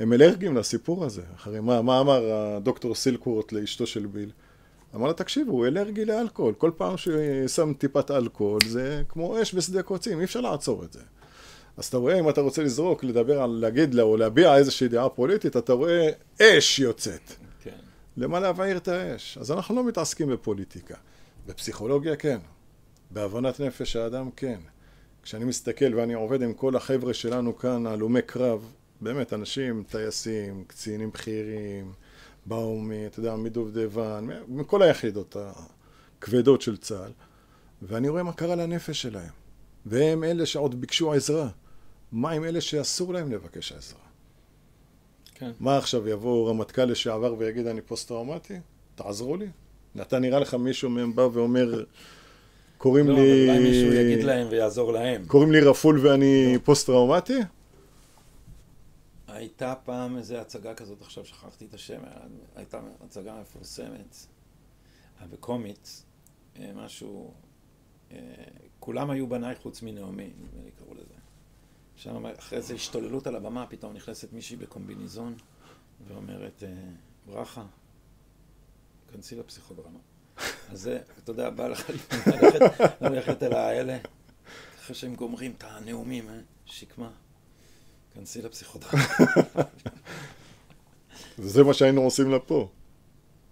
הם 0.00 0.12
אלרגיים 0.12 0.56
לסיפור 0.56 1.04
הזה. 1.04 1.22
אחרי 1.36 1.60
מה, 1.60 1.82
מה 1.82 2.00
אמר 2.00 2.32
הדוקטור 2.32 2.94
סילקורט 2.94 3.52
לאשתו 3.52 3.86
של 3.86 4.06
ביל? 4.06 4.30
אמר 4.94 5.06
לה, 5.06 5.12
תקשיבו, 5.12 5.52
הוא 5.52 5.66
אלרגי 5.66 6.04
לאלכוהול. 6.04 6.54
כל 6.54 6.70
פעם 6.76 6.96
שהוא 6.96 7.48
שם 7.48 7.72
טיפת 7.78 8.10
אלכוהול, 8.10 8.60
זה 8.66 9.02
כמו 9.08 9.42
אש 9.42 9.54
בשדה 9.54 9.82
קוצים, 9.82 10.18
אי 10.18 10.24
אפשר 10.24 10.40
לעצור 10.40 10.84
את 10.84 10.92
זה. 10.92 11.00
אז 11.76 11.86
אתה 11.86 11.96
רואה, 11.96 12.18
אם 12.18 12.28
אתה 12.28 12.40
רוצה 12.40 12.62
לזרוק, 12.62 13.04
לדבר 13.04 13.42
על, 13.42 13.50
להגיד 13.50 13.94
לה, 13.94 14.02
או 14.02 14.16
להביע 14.16 14.56
איזושהי 14.56 14.88
דעה 14.88 15.08
פוליטית, 15.08 15.56
אתה 15.56 15.72
רואה 15.72 16.10
אש 16.42 16.78
יוצאת. 16.78 17.32
כן. 17.62 17.78
למה 18.16 18.40
להבעיר 18.40 18.76
את 18.76 18.88
האש? 18.88 19.38
אז 19.40 19.50
אנחנו 19.52 19.74
לא 19.74 19.84
מתעסקים 19.84 20.28
בפוליטיקה. 20.28 20.94
בפסיכולוגיה 21.46 22.16
כן. 22.16 22.38
בהבנת 23.10 23.60
נפש 23.60 23.96
האדם 23.96 24.30
כן. 24.36 24.60
כשאני 25.22 25.44
מסתכל 25.44 25.94
ואני 25.94 26.14
עובד 26.14 26.42
עם 26.42 26.52
כל 26.52 26.76
החבר'ה 26.76 27.14
שלנו 27.14 27.56
כאן, 27.56 27.86
הלומי 27.86 28.22
קרב, 28.22 28.72
באמת 29.00 29.32
אנשים, 29.32 29.84
טייסים, 29.90 30.64
קצינים 30.66 31.10
בכירים, 31.10 31.92
באו 32.46 32.80
מ... 32.80 32.92
אתה 33.06 33.20
יודע, 33.20 33.36
מדובדבן, 33.36 34.26
מכל 34.48 34.82
היחידות 34.82 35.36
הכבדות 36.18 36.62
של 36.62 36.76
צה"ל, 36.76 37.12
ואני 37.82 38.08
רואה 38.08 38.22
מה 38.22 38.32
קרה 38.32 38.56
לנפש 38.56 39.02
שלהם. 39.02 39.40
והם 39.86 40.24
אלה 40.24 40.46
שעוד 40.46 40.80
ביקשו 40.80 41.12
עזרה. 41.12 41.48
מה 42.12 42.30
עם 42.30 42.44
אלה 42.44 42.60
שאסור 42.60 43.12
להם 43.12 43.32
לבקש 43.32 43.72
עזרה? 43.72 44.00
כן. 45.34 45.50
מה 45.60 45.76
עכשיו, 45.76 46.08
יבוא 46.08 46.50
רמטכ"ל 46.50 46.84
לשעבר 46.84 47.34
ויגיד 47.38 47.66
אני 47.66 47.80
פוסט-טראומטי? 47.80 48.54
תעזרו 48.94 49.36
לי. 49.36 49.46
אתה 50.00 50.18
נראה 50.18 50.38
לך 50.38 50.54
מישהו 50.54 50.90
מהם 50.90 51.14
בא 51.14 51.28
ואומר 51.32 51.84
קוראים 52.78 53.08
לא, 53.08 53.14
לי... 53.14 53.46
לא, 53.46 53.52
אולי 53.52 53.64
מישהו 53.64 53.92
יגיד 53.92 54.24
להם 54.24 54.46
ויעזור 54.50 54.92
להם. 54.92 55.24
קוראים 55.26 55.52
לי 55.52 55.60
רפול 55.60 56.06
ואני 56.06 56.54
לא. 56.54 56.58
פוסט-טראומטי? 56.64 57.38
הייתה 59.40 59.74
פעם 59.84 60.16
איזו 60.16 60.36
הצגה 60.36 60.74
כזאת, 60.74 61.02
עכשיו 61.02 61.24
שכחתי 61.24 61.64
את 61.64 61.74
השם, 61.74 62.00
הייתה 62.54 62.80
הצגה 63.00 63.40
מפורסמת, 63.40 64.16
בקומית, 65.30 66.04
אה, 66.56 66.72
משהו, 66.74 67.34
אה, 68.12 68.18
כולם 68.78 69.10
היו 69.10 69.26
בניי 69.26 69.54
חוץ 69.56 69.82
מנעמי, 69.82 70.32
נדמה 70.40 70.64
לי 70.64 70.70
קראו 70.70 70.94
לזה. 70.94 71.14
שם 71.96 72.26
אחרי 72.26 72.58
איזו 72.58 72.74
השתוללות 72.74 73.26
על 73.26 73.36
הבמה, 73.36 73.66
פתאום 73.66 73.92
נכנסת 73.92 74.32
מישהי 74.32 74.56
בקומביניזון 74.56 75.36
ואומרת, 76.08 76.62
אה, 76.62 76.68
ברכה, 77.26 77.64
כנסי 79.12 79.36
לפסיכודרמה. 79.36 79.98
אז 80.70 80.80
זה, 80.80 81.02
אתה 81.18 81.30
יודע, 81.30 81.50
בא 81.50 81.68
לך 81.68 81.90
ללכת 83.00 83.42
אל 83.42 83.52
האלה, 83.52 83.98
אחרי 84.78 84.94
שהם 84.94 85.14
גומרים 85.14 85.54
את 85.58 85.64
הנאומים? 85.64 86.28
שקמה, 86.64 87.10
כנסי 88.14 88.42
לפסיכודרמה. 88.42 89.02
זה 91.38 91.64
מה 91.64 91.74
שהיינו 91.74 92.00
עושים 92.00 92.30
לה 92.30 92.38
פה. 92.38 92.68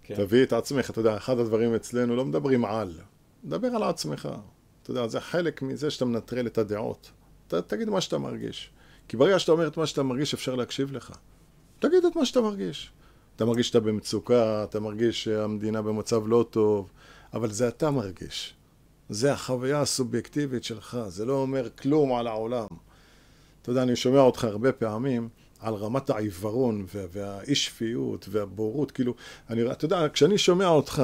כן. 0.03 0.15
תביא 0.15 0.43
את 0.43 0.53
עצמך, 0.53 0.89
אתה 0.89 0.99
יודע, 0.99 1.17
אחד 1.17 1.39
הדברים 1.39 1.75
אצלנו, 1.75 2.15
לא 2.15 2.25
מדברים 2.25 2.65
על, 2.65 2.99
מדבר 3.43 3.67
על 3.67 3.83
עצמך. 3.83 4.29
אתה 4.83 4.91
יודע, 4.91 5.07
זה 5.07 5.19
חלק 5.19 5.61
מזה 5.61 5.91
שאתה 5.91 6.05
מנטרל 6.05 6.47
את 6.47 6.57
הדעות. 6.57 7.11
ת, 7.47 7.53
תגיד 7.53 7.89
מה 7.89 8.01
שאתה 8.01 8.17
מרגיש. 8.17 8.69
כי 9.07 9.17
ברגע 9.17 9.39
שאתה 9.39 9.51
אומר 9.51 9.67
את 9.67 9.77
מה 9.77 9.85
שאתה 9.85 10.03
מרגיש, 10.03 10.33
אפשר 10.33 10.55
להקשיב 10.55 10.91
לך. 10.91 11.11
תגיד 11.79 12.05
את 12.05 12.15
מה 12.15 12.25
שאתה 12.25 12.41
מרגיש. 12.41 12.91
אתה 13.35 13.45
מרגיש 13.45 13.67
שאתה 13.67 13.79
במצוקה, 13.79 14.63
אתה 14.63 14.79
מרגיש 14.79 15.23
שהמדינה 15.23 15.81
במצב 15.81 16.27
לא 16.27 16.45
טוב, 16.49 16.91
אבל 17.33 17.51
זה 17.51 17.67
אתה 17.67 17.91
מרגיש. 17.91 18.55
זה 19.09 19.33
החוויה 19.33 19.81
הסובייקטיבית 19.81 20.63
שלך, 20.63 20.97
זה 21.07 21.25
לא 21.25 21.33
אומר 21.33 21.69
כלום 21.69 22.15
על 22.15 22.27
העולם. 22.27 22.67
אתה 23.61 23.71
יודע, 23.71 23.83
אני 23.83 23.95
שומע 23.95 24.19
אותך 24.19 24.43
הרבה 24.43 24.71
פעמים 24.71 25.29
על 25.59 25.73
רמת 25.73 26.09
העיוורון 26.09 26.85
והאי 26.93 27.55
שפיות 27.55 28.25
והבורות, 28.31 28.91
כאילו, 28.91 29.13
אני, 29.49 29.71
אתה 29.71 29.85
יודע, 29.85 30.07
כשאני 30.13 30.37
שומע 30.37 30.67
אותך, 30.67 31.03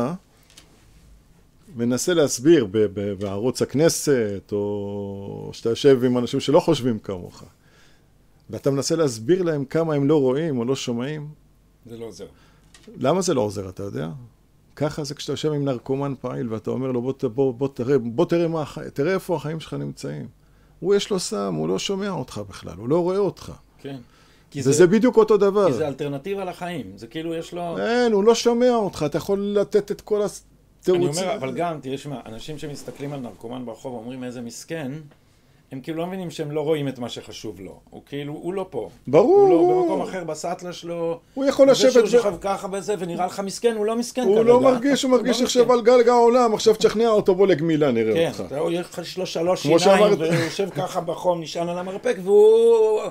מנסה 1.76 2.14
להסביר 2.14 2.66
ב- 2.66 2.78
ב- 2.78 3.14
בערוץ 3.14 3.62
הכנסת, 3.62 4.50
או 4.52 5.50
שאתה 5.54 5.70
יושב 5.70 6.04
עם 6.04 6.18
אנשים 6.18 6.40
שלא 6.40 6.60
חושבים 6.60 7.00
כמוך, 7.00 7.44
ואתה 8.50 8.72
מנסה 8.72 8.96
להסביר 8.96 9.44
להם 9.44 9.66
כמה 9.66 9.94
הם 9.94 10.08
לא 10.08 10.20
רואים 10.22 10.58
או 10.60 10.66
לא 10.66 10.76
שומעים, 10.76 11.30
זה 11.86 11.98
לא 11.98 12.06
עוזר. 12.06 12.28
למה 12.98 13.22
זה 13.22 13.34
לא 13.34 13.42
עוזר, 13.42 13.70
אתה 13.70 13.84
יודע? 13.84 14.10
ככה 14.76 15.04
זה 15.04 15.16
כשאתה 15.16 15.34
יושב 15.34 15.52
עם 15.52 15.66
נרקומן 15.66 16.14
פעיל 16.22 16.54
ואתה 16.54 16.72
אומר 16.72 16.92
לו 16.92 17.02
בוא, 17.02 17.14
בוא, 17.34 17.54
בוא, 17.54 17.68
תראה, 17.68 17.98
בוא 17.98 18.26
תראה, 18.26 18.48
מה, 18.48 18.64
תראה 18.94 19.14
איפה 19.14 19.36
החיים 19.36 19.60
שלך 19.60 19.74
נמצאים. 19.74 20.28
הוא 20.80 20.96
יש 20.96 21.10
לו 21.10 21.20
סם, 21.20 21.54
הוא 21.54 21.68
לא 21.68 21.80
שומע 21.80 22.10
אותך 22.10 22.42
בכלל, 22.50 22.74
הוא 22.78 22.90
לא 22.90 23.00
רואה 23.00 23.18
אותך. 23.18 23.52
כן. 23.82 23.98
וזה 24.56 24.72
זה, 24.72 24.88
בדיוק 24.88 25.18
אותו 25.18 25.38
דבר. 25.38 25.68
כי 25.68 25.74
זה 25.74 25.88
אלטרנטיבה 25.88 26.44
לחיים, 26.44 26.92
זה 26.96 27.08
כאילו 27.08 27.36
יש 27.36 27.54
לו... 27.54 27.78
אין, 27.78 28.12
הוא 28.12 28.24
לא 28.24 28.36
שומע 28.36 28.70
אותך, 28.70 29.06
אתה 29.06 29.18
יכול 29.18 29.40
לתת 29.40 29.92
את 29.92 30.02
כל 30.02 30.22
התירוצים. 30.22 31.10
אני 31.10 31.22
אומר, 31.22 31.36
אבל 31.36 31.54
גם, 31.56 31.80
תראה, 31.82 31.98
שמע, 31.98 32.20
אנשים 32.26 32.58
שמסתכלים 32.58 33.14
על 33.14 33.20
נרקומן 33.20 33.66
ברחוב 33.66 33.94
ואומרים 33.94 34.24
איזה 34.24 34.42
מסכן, 34.42 34.92
הם 35.72 35.82
כאילו 35.82 35.98
לא 35.98 36.08
מבינים 36.08 36.32
שהם 36.32 36.52
לא 36.52 36.62
רואים 36.62 36.88
את 36.88 37.00
מה 37.00 37.10
שחשוב 37.10 37.60
לו. 37.60 37.80
הוא 37.90 38.02
כאילו, 38.06 38.34
הוא 38.34 38.54
לא 38.54 38.66
פה. 38.70 38.90
ברור. 39.08 39.48
הוא 39.48 39.50
לא 39.50 39.82
במקום 39.82 40.02
אחר, 40.02 40.24
בסטלה 40.24 40.74
שלו. 40.74 41.20
הוא 41.34 41.46
יכול 41.46 41.70
לשבת... 41.70 41.92
זה 41.92 42.00
שהוא 42.00 42.08
שוכב 42.08 42.34
ככה 42.42 42.68
בזה 42.68 42.96
ונראה 43.00 43.26
לך 43.26 43.40
מסכן, 43.40 43.76
הוא 43.78 43.86
לא 43.86 43.96
מסכן 43.96 44.22
הוא 44.22 44.36
כרגע. 44.36 44.50
לא 44.50 44.62
מרגיש, 44.62 45.04
הוא 45.04 45.12
מרגיש 45.12 45.40
לא 45.40 45.46
עכשיו 45.46 45.74
על 45.74 45.82
גלגל 45.82 46.10
העולם, 46.10 46.54
עכשיו 46.54 46.76
תשכנע 46.76 47.08
אותו 47.08 47.36
בוא 47.36 47.48
לגמילה, 47.48 47.92
נראה 47.92 48.14
כן, 48.14 48.32
אותך. 48.44 48.54
רואה, 48.58 48.74
יש 49.02 49.18
לו 49.18 49.26
שלוש 49.26 49.64
שיניים, 49.64 50.14
והוא 50.20 50.34
יושב 50.34 50.70
ככה 50.70 51.02
בחום, 51.02 51.42
נשען 51.42 51.70
על 51.70 51.78
המרפק, 51.78 52.16
והוא... 52.24 53.02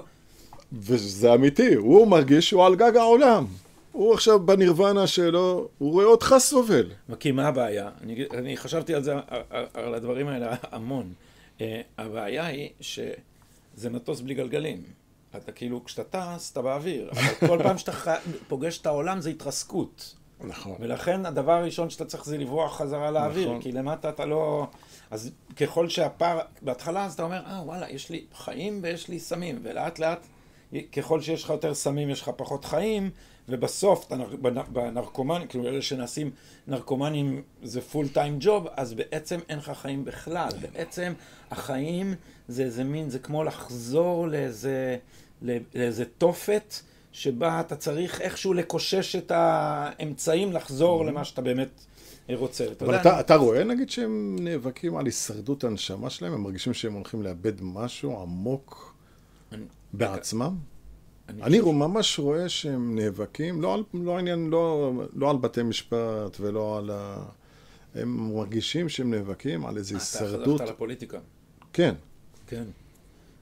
וזה 0.72 1.34
אמיתי, 1.34 1.74
הוא 1.74 2.06
מרגיש 2.08 2.48
שהוא 2.48 2.64
על 2.64 2.74
גג 2.74 2.96
העולם. 2.96 3.44
הוא 3.92 4.14
עכשיו 4.14 4.40
בנירוונה 4.40 5.06
שלו, 5.06 5.68
הוא 5.78 5.92
רואה 5.92 6.04
אותך 6.04 6.34
סובל. 6.38 6.86
כי 7.20 7.32
מה 7.32 7.48
הבעיה? 7.48 7.88
אני, 8.04 8.24
אני 8.34 8.56
חשבתי 8.56 8.94
על 8.94 9.02
זה, 9.02 9.14
על 9.74 9.94
הדברים 9.94 10.28
האלה 10.28 10.54
המון. 10.72 11.04
אה, 11.60 11.80
הבעיה 11.98 12.46
היא 12.46 12.68
שזה 12.80 13.90
מטוס 13.90 14.20
בלי 14.20 14.34
גלגלים. 14.34 14.82
אתה 15.36 15.52
כאילו, 15.52 15.84
כשאתה 15.84 16.04
טס, 16.36 16.52
אתה 16.52 16.62
באוויר. 16.62 17.10
אבל 17.10 17.22
כל 17.48 17.60
פעם 17.62 17.78
שאתה 17.78 17.92
ח- 17.92 18.08
פוגש 18.48 18.78
את 18.78 18.86
העולם 18.86 19.20
זה 19.20 19.30
התרסקות. 19.30 20.14
נכון. 20.40 20.76
ולכן 20.80 21.26
הדבר 21.26 21.52
הראשון 21.52 21.90
שאתה 21.90 22.04
צריך 22.04 22.24
זה 22.24 22.38
לברוח 22.38 22.76
חזרה 22.76 23.10
לאוויר, 23.10 23.48
נכון. 23.48 23.62
כי 23.62 23.72
למטה 23.72 24.08
אתה 24.08 24.24
לא... 24.26 24.66
אז 25.10 25.30
ככל 25.56 25.88
שהפער... 25.88 26.38
בהתחלה 26.62 27.04
אז 27.04 27.14
אתה 27.14 27.22
אומר, 27.22 27.42
אה, 27.46 27.62
וואלה, 27.64 27.90
יש 27.90 28.10
לי 28.10 28.24
חיים 28.34 28.80
ויש 28.82 29.08
לי 29.08 29.18
סמים, 29.20 29.58
ולאט 29.62 29.98
לאט, 29.98 30.26
ככל 30.92 31.20
שיש 31.20 31.44
לך 31.44 31.50
יותר 31.50 31.74
סמים, 31.74 32.10
יש 32.10 32.22
לך 32.22 32.30
פחות 32.36 32.64
חיים, 32.64 33.10
ובסוף, 33.48 34.06
אתה 34.06 34.16
נר- 34.16 34.36
בנ- 34.42 34.70
בנרקומנים, 34.72 35.48
כאילו 35.48 35.68
אלה 35.68 35.82
שנעשים 35.82 36.30
נרקומנים 36.66 37.42
זה 37.62 37.80
פול 37.80 38.08
טיים 38.08 38.36
ג'וב, 38.40 38.66
אז 38.76 38.94
בעצם 38.94 39.40
אין 39.48 39.58
לך 39.58 39.70
חיים 39.74 40.04
בכלל. 40.04 40.48
בעצם 40.60 41.12
החיים 41.58 42.14
זה 42.48 42.62
איזה 42.62 42.84
מין, 42.84 43.10
זה 43.10 43.18
כמו 43.18 43.44
לחזור 43.44 44.28
לאיזה, 44.28 44.96
לא- 45.42 45.54
לאיזה 45.74 46.04
תופת. 46.18 46.74
שבה 47.16 47.60
אתה 47.60 47.76
צריך 47.76 48.20
איכשהו 48.20 48.54
לקושש 48.54 49.16
את 49.16 49.32
האמצעים 49.34 50.52
לחזור 50.52 51.04
למה 51.06 51.24
שאתה 51.24 51.42
באמת 51.42 51.80
רוצה. 52.28 52.64
אתה 52.72 52.84
אבל 52.84 52.94
יודע, 52.94 53.00
אתה, 53.10 53.20
אתה 53.20 53.34
רואה 53.36 53.64
נגיד 53.64 53.90
שהם 53.90 54.36
נאבקים 54.40 54.96
על 54.96 55.04
הישרדות 55.06 55.64
הנשמה 55.64 56.10
שלהם? 56.10 56.32
הם 56.32 56.42
מרגישים 56.42 56.74
שהם 56.74 56.92
הולכים 56.92 57.22
לאבד 57.22 57.52
משהו 57.62 58.22
עמוק 58.22 58.94
אני- 59.52 59.64
בעצמם? 59.92 60.54
אני 61.28 61.42
אני 61.42 61.60
רוא- 61.60 61.74
ממש 61.74 62.18
רואה 62.18 62.48
שהם 62.48 62.98
נאבקים, 62.98 63.62
לא 63.62 63.74
על, 63.74 63.82
לא 63.94 64.18
עניין, 64.18 64.50
לא, 64.50 64.92
לא 65.12 65.30
על 65.30 65.36
בתי 65.36 65.62
משפט 65.62 66.36
ולא 66.40 66.78
על 66.78 66.90
ה... 66.90 67.16
הם 67.94 68.34
מרגישים 68.36 68.88
שהם 68.88 69.14
נאבקים 69.14 69.66
על 69.66 69.76
איזו 69.76 69.96
אתה 69.96 70.04
הישרדות. 70.04 70.60
חזרת 70.60 70.68
לפוליטיקה. 70.74 71.18
כן. 71.74 71.94
כן. 72.46 72.64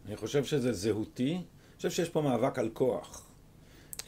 אני 0.06 0.16
חושב 0.16 0.44
שזה 0.44 0.72
זהותי. 0.72 1.34
אני 1.34 1.76
חושב 1.76 1.90
שיש 1.90 2.08
פה 2.08 2.20
מאבק 2.20 2.58
על 2.58 2.70
כוח. 2.72 3.26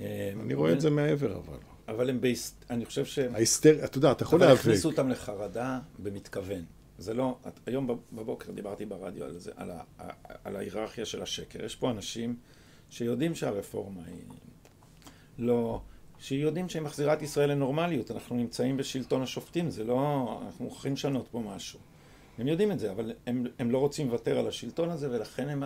אה, 0.01 0.33
אני 0.41 0.55
רואה 0.55 0.73
את 0.73 0.81
זה 0.81 0.91
מעבר 0.91 1.37
אבל. 1.37 1.59
אבל 1.89 2.11
הם. 2.11 2.21
אני 2.71 2.85
חושב 2.85 3.05
שהם... 3.05 3.35
ההיסטריה, 3.35 3.85
אתה 3.85 3.99
יודע, 3.99 4.13
אתה 4.13 4.23
יכול 4.23 4.39
אבל 4.39 4.47
להיאבק. 4.47 4.61
הכניסו 4.61 4.91
אותם 4.91 5.09
לחרדה 5.09 5.79
במתכוון. 5.99 6.65
זה 6.99 7.15
לא... 7.15 7.39
היום 7.67 7.99
בבוקר 8.13 8.53
דיברתי 8.53 8.87
ברדיו 8.87 9.25
על 9.25 9.39
זה, 9.39 9.51
על, 9.57 9.71
ה... 9.71 9.83
על 10.45 10.57
ההיררכיה 10.57 11.05
של 11.05 11.23
השקר. 11.23 11.65
יש 11.65 11.77
פה 11.77 11.91
אנשים 11.91 12.37
שיודעים 12.91 13.35
שהרפורמה 13.35 14.01
היא 14.07 14.23
לא... 15.39 15.81
שיודעים 16.19 16.69
שהיא 16.69 16.83
מחזירה 16.83 17.15
את 17.15 17.23
ישראל 17.23 17.51
לנורמליות. 17.51 18.11
אנחנו 18.11 18.37
נמצאים 18.37 18.77
בשלטון 18.77 19.23
השופטים, 19.23 19.71
זה 19.71 19.85
לא... 19.85 20.41
אנחנו 20.47 20.65
מוכרחים 20.65 20.93
לשנות 20.93 21.29
פה 21.31 21.41
משהו. 21.41 21.79
הם 22.39 22.49
יודעים 22.49 22.73
את 22.73 22.79
זה, 22.79 22.91
אבל 22.91 23.13
הם, 23.27 23.47
הם 23.59 23.71
לא 23.71 23.79
רוצים 23.79 24.09
לוותר 24.09 24.39
על 24.39 24.49
השלטון 24.49 24.91
הזה, 24.91 25.11
ולכן 25.11 25.49
הם 25.49 25.63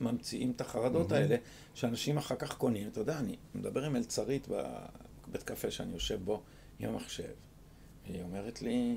ממציאים 0.00 0.52
את 0.56 0.60
החרדות 0.60 1.12
האלה, 1.12 1.36
שאנשים 1.74 2.18
אחר 2.18 2.36
כך 2.36 2.56
קונים. 2.56 2.88
אתה 2.88 3.00
יודע, 3.00 3.18
אני 3.18 3.36
מדבר 3.54 3.84
עם 3.84 3.92
מלצרית 3.92 4.48
בבית 4.48 5.42
קפה 5.42 5.70
שאני 5.70 5.92
יושב 5.92 6.18
בו 6.24 6.42
עם 6.78 6.90
המחשב. 6.90 7.32
היא 8.06 8.22
אומרת 8.22 8.62
לי, 8.62 8.96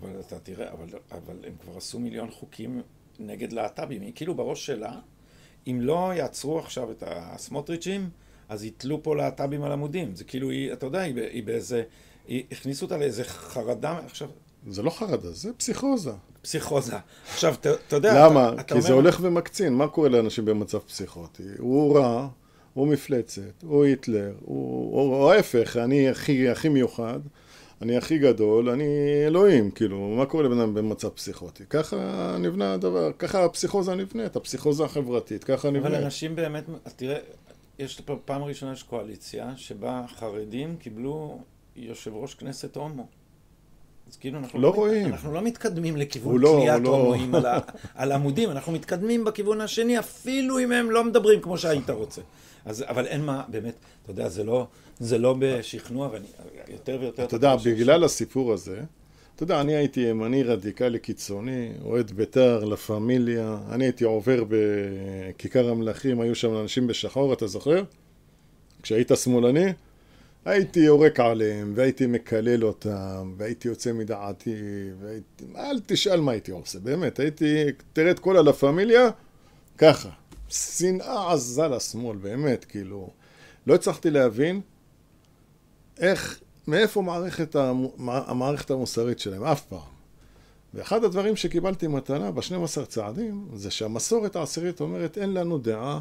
אבל 0.00 0.20
אתה 0.20 0.38
תראה, 0.38 0.72
אבל, 0.72 0.88
אבל 1.12 1.36
הם 1.46 1.52
כבר 1.60 1.76
עשו 1.76 1.98
מיליון 2.00 2.30
חוקים 2.30 2.82
נגד 3.18 3.52
להט"בים. 3.52 4.02
היא 4.02 4.12
כאילו 4.14 4.34
בראש 4.34 4.66
שלה, 4.66 5.00
אם 5.66 5.78
לא 5.80 6.12
יעצרו 6.14 6.58
עכשיו 6.58 6.90
את 6.90 7.02
הסמוטריצ'ים, 7.06 8.10
אז 8.48 8.64
יתלו 8.64 9.02
פה 9.02 9.16
להט"בים 9.16 9.62
על 9.62 9.72
עמודים. 9.72 10.14
זה 10.14 10.24
כאילו, 10.24 10.50
היא, 10.50 10.72
אתה 10.72 10.86
יודע, 10.86 11.00
היא, 11.00 11.20
היא 11.20 11.42
באיזה... 11.44 11.82
היא, 12.26 12.44
הכניסו 12.52 12.84
אותה 12.84 12.96
לאיזה 12.96 13.24
חרדה, 13.24 13.98
עכשיו, 13.98 14.30
זה 14.68 14.82
לא 14.82 14.90
חרדה, 14.90 15.30
זה 15.30 15.52
פסיכוזה. 15.56 16.12
פסיכוזה. 16.42 16.96
עכשיו, 17.32 17.54
אתה, 17.54 17.96
יודע... 17.96 18.26
למה? 18.28 18.48
אתה, 18.52 18.60
אתה 18.60 18.74
כי 18.74 18.80
זה 18.80 18.88
אומר- 18.88 19.02
הולך 19.02 19.18
ומקצין. 19.22 19.74
מה 19.74 19.88
קורה 19.88 20.08
לאנשים 20.08 20.44
במצב 20.44 20.78
פסיכוטי? 20.78 21.42
הוא 21.58 21.98
רע, 21.98 22.28
הוא 22.74 22.88
מפלצת, 22.88 23.62
הוא 23.62 23.84
היטלר, 23.84 24.32
הוא, 24.44 24.98
או, 25.22 25.32
ההפך, 25.32 25.76
אני 25.76 26.08
הכי, 26.08 26.48
הכי 26.48 26.68
מיוחד, 26.68 27.18
אני 27.82 27.96
הכי 27.96 28.18
גדול, 28.18 28.68
אני 28.70 28.84
אלוהים, 29.26 29.70
כאילו, 29.70 30.08
מה 30.08 30.26
קורה 30.26 30.42
לבן 30.44 30.58
אדם 30.58 30.74
במצב 30.74 31.08
פסיכוטי? 31.08 31.64
ככה 31.70 31.96
נבנה 32.40 32.74
הדבר, 32.74 33.10
ככה 33.18 33.44
הפסיכוזה 33.44 33.94
נבנית, 33.94 34.36
הפסיכוזה 34.36 34.84
החברתית, 34.84 35.44
ככה 35.44 35.68
אבל 35.68 35.76
נבנית. 35.76 36.02
אנשים 36.02 36.36
באמת, 36.36 36.64
תראה, 36.96 37.18
יש 37.78 38.00
פעם 38.24 38.42
ראשונה 38.42 38.72
יש 38.72 38.82
קואליציה 38.82 39.52
שבה 39.56 40.02
חרדים 40.16 40.76
קיבלו 40.76 41.38
יושב 41.76 42.14
ראש 42.14 42.34
כנסת 42.34 42.76
הומו. 42.76 43.06
אז 44.14 44.18
כאילו 44.18 44.38
אנחנו 44.38 44.60
לא 44.60 44.70
מת- 44.70 44.76
רואים. 44.76 45.06
אנחנו 45.06 45.32
לא 45.34 45.42
מתקדמים 45.42 45.96
לכיוון 45.96 46.38
לא- 46.38 46.58
תליית 46.62 46.82
לא- 46.82 46.88
הומואים 46.96 47.34
על, 47.34 47.46
ה- 47.46 47.58
על 47.94 48.12
עמודים, 48.12 48.50
אנחנו 48.50 48.72
מתקדמים 48.72 49.24
בכיוון 49.24 49.60
השני, 49.60 49.98
אפילו 49.98 50.58
אם 50.58 50.72
הם 50.72 50.90
לא 50.90 51.04
מדברים 51.04 51.40
כמו 51.40 51.58
שהיית 51.58 51.90
רוצה. 51.90 52.20
אז, 52.64 52.84
אבל 52.88 53.06
אין 53.06 53.24
מה, 53.24 53.42
באמת, 53.48 53.74
אתה 54.02 54.10
יודע, 54.10 54.28
זה 54.28 54.44
לא, 54.44 54.66
זה 55.00 55.18
לא 55.18 55.36
בשכנוע, 55.38 56.08
ואני 56.12 56.24
יותר 56.68 56.98
ויותר... 57.00 57.24
אתה 57.24 57.36
יודע, 57.36 57.58
ש- 57.58 57.66
בגלל 57.66 58.04
הסיפור 58.04 58.52
הזה, 58.52 58.80
אתה 59.36 59.42
יודע, 59.42 59.60
אני 59.60 59.74
הייתי 59.76 60.00
ימני 60.00 60.42
רדיקלי 60.42 60.98
קיצוני, 60.98 61.68
אוהד 61.84 62.10
בית"ר, 62.10 62.64
לה 62.64 62.76
פמיליה, 62.76 63.58
אני 63.70 63.84
הייתי 63.84 64.04
עובר 64.04 64.44
בכיכר 64.48 65.68
המלכים, 65.70 66.20
היו 66.20 66.34
שם 66.34 66.56
אנשים 66.56 66.86
בשחור, 66.86 67.32
אתה 67.32 67.46
זוכר? 67.46 67.82
כשהיית 68.82 69.12
שמאלני, 69.24 69.72
הייתי 70.44 70.80
יורק 70.80 71.20
עליהם, 71.20 71.72
והייתי 71.76 72.06
מקלל 72.06 72.64
אותם, 72.64 73.34
והייתי 73.36 73.68
יוצא 73.68 73.92
מדעתי, 73.92 74.54
והייתי... 75.00 75.44
אל 75.56 75.80
תשאל 75.86 76.20
מה 76.20 76.32
הייתי 76.32 76.50
עושה, 76.50 76.78
באמת, 76.78 77.18
הייתי... 77.18 77.64
תראה 77.92 78.10
את 78.10 78.18
כל 78.18 78.36
הלה 78.36 78.52
פמיליה, 78.52 79.10
ככה. 79.78 80.08
שנאה 80.48 81.32
עזה 81.32 81.68
לשמאל, 81.68 82.16
באמת, 82.16 82.64
כאילו... 82.64 83.10
לא 83.66 83.74
הצלחתי 83.74 84.10
להבין 84.10 84.60
איך, 85.98 86.40
מאיפה 86.66 87.02
מערכת, 87.02 87.56
המו- 87.56 87.94
המערכת 87.98 88.70
המוסרית 88.70 89.18
שלהם, 89.18 89.44
אף 89.44 89.62
פעם. 89.62 89.94
ואחד 90.74 91.04
הדברים 91.04 91.36
שקיבלתי 91.36 91.86
מתנה 91.86 92.30
ב-12 92.30 92.86
צעדים, 92.88 93.48
זה 93.54 93.70
שהמסורת 93.70 94.36
העשירית 94.36 94.80
אומרת, 94.80 95.18
אין 95.18 95.34
לנו 95.34 95.58
דעה 95.58 96.00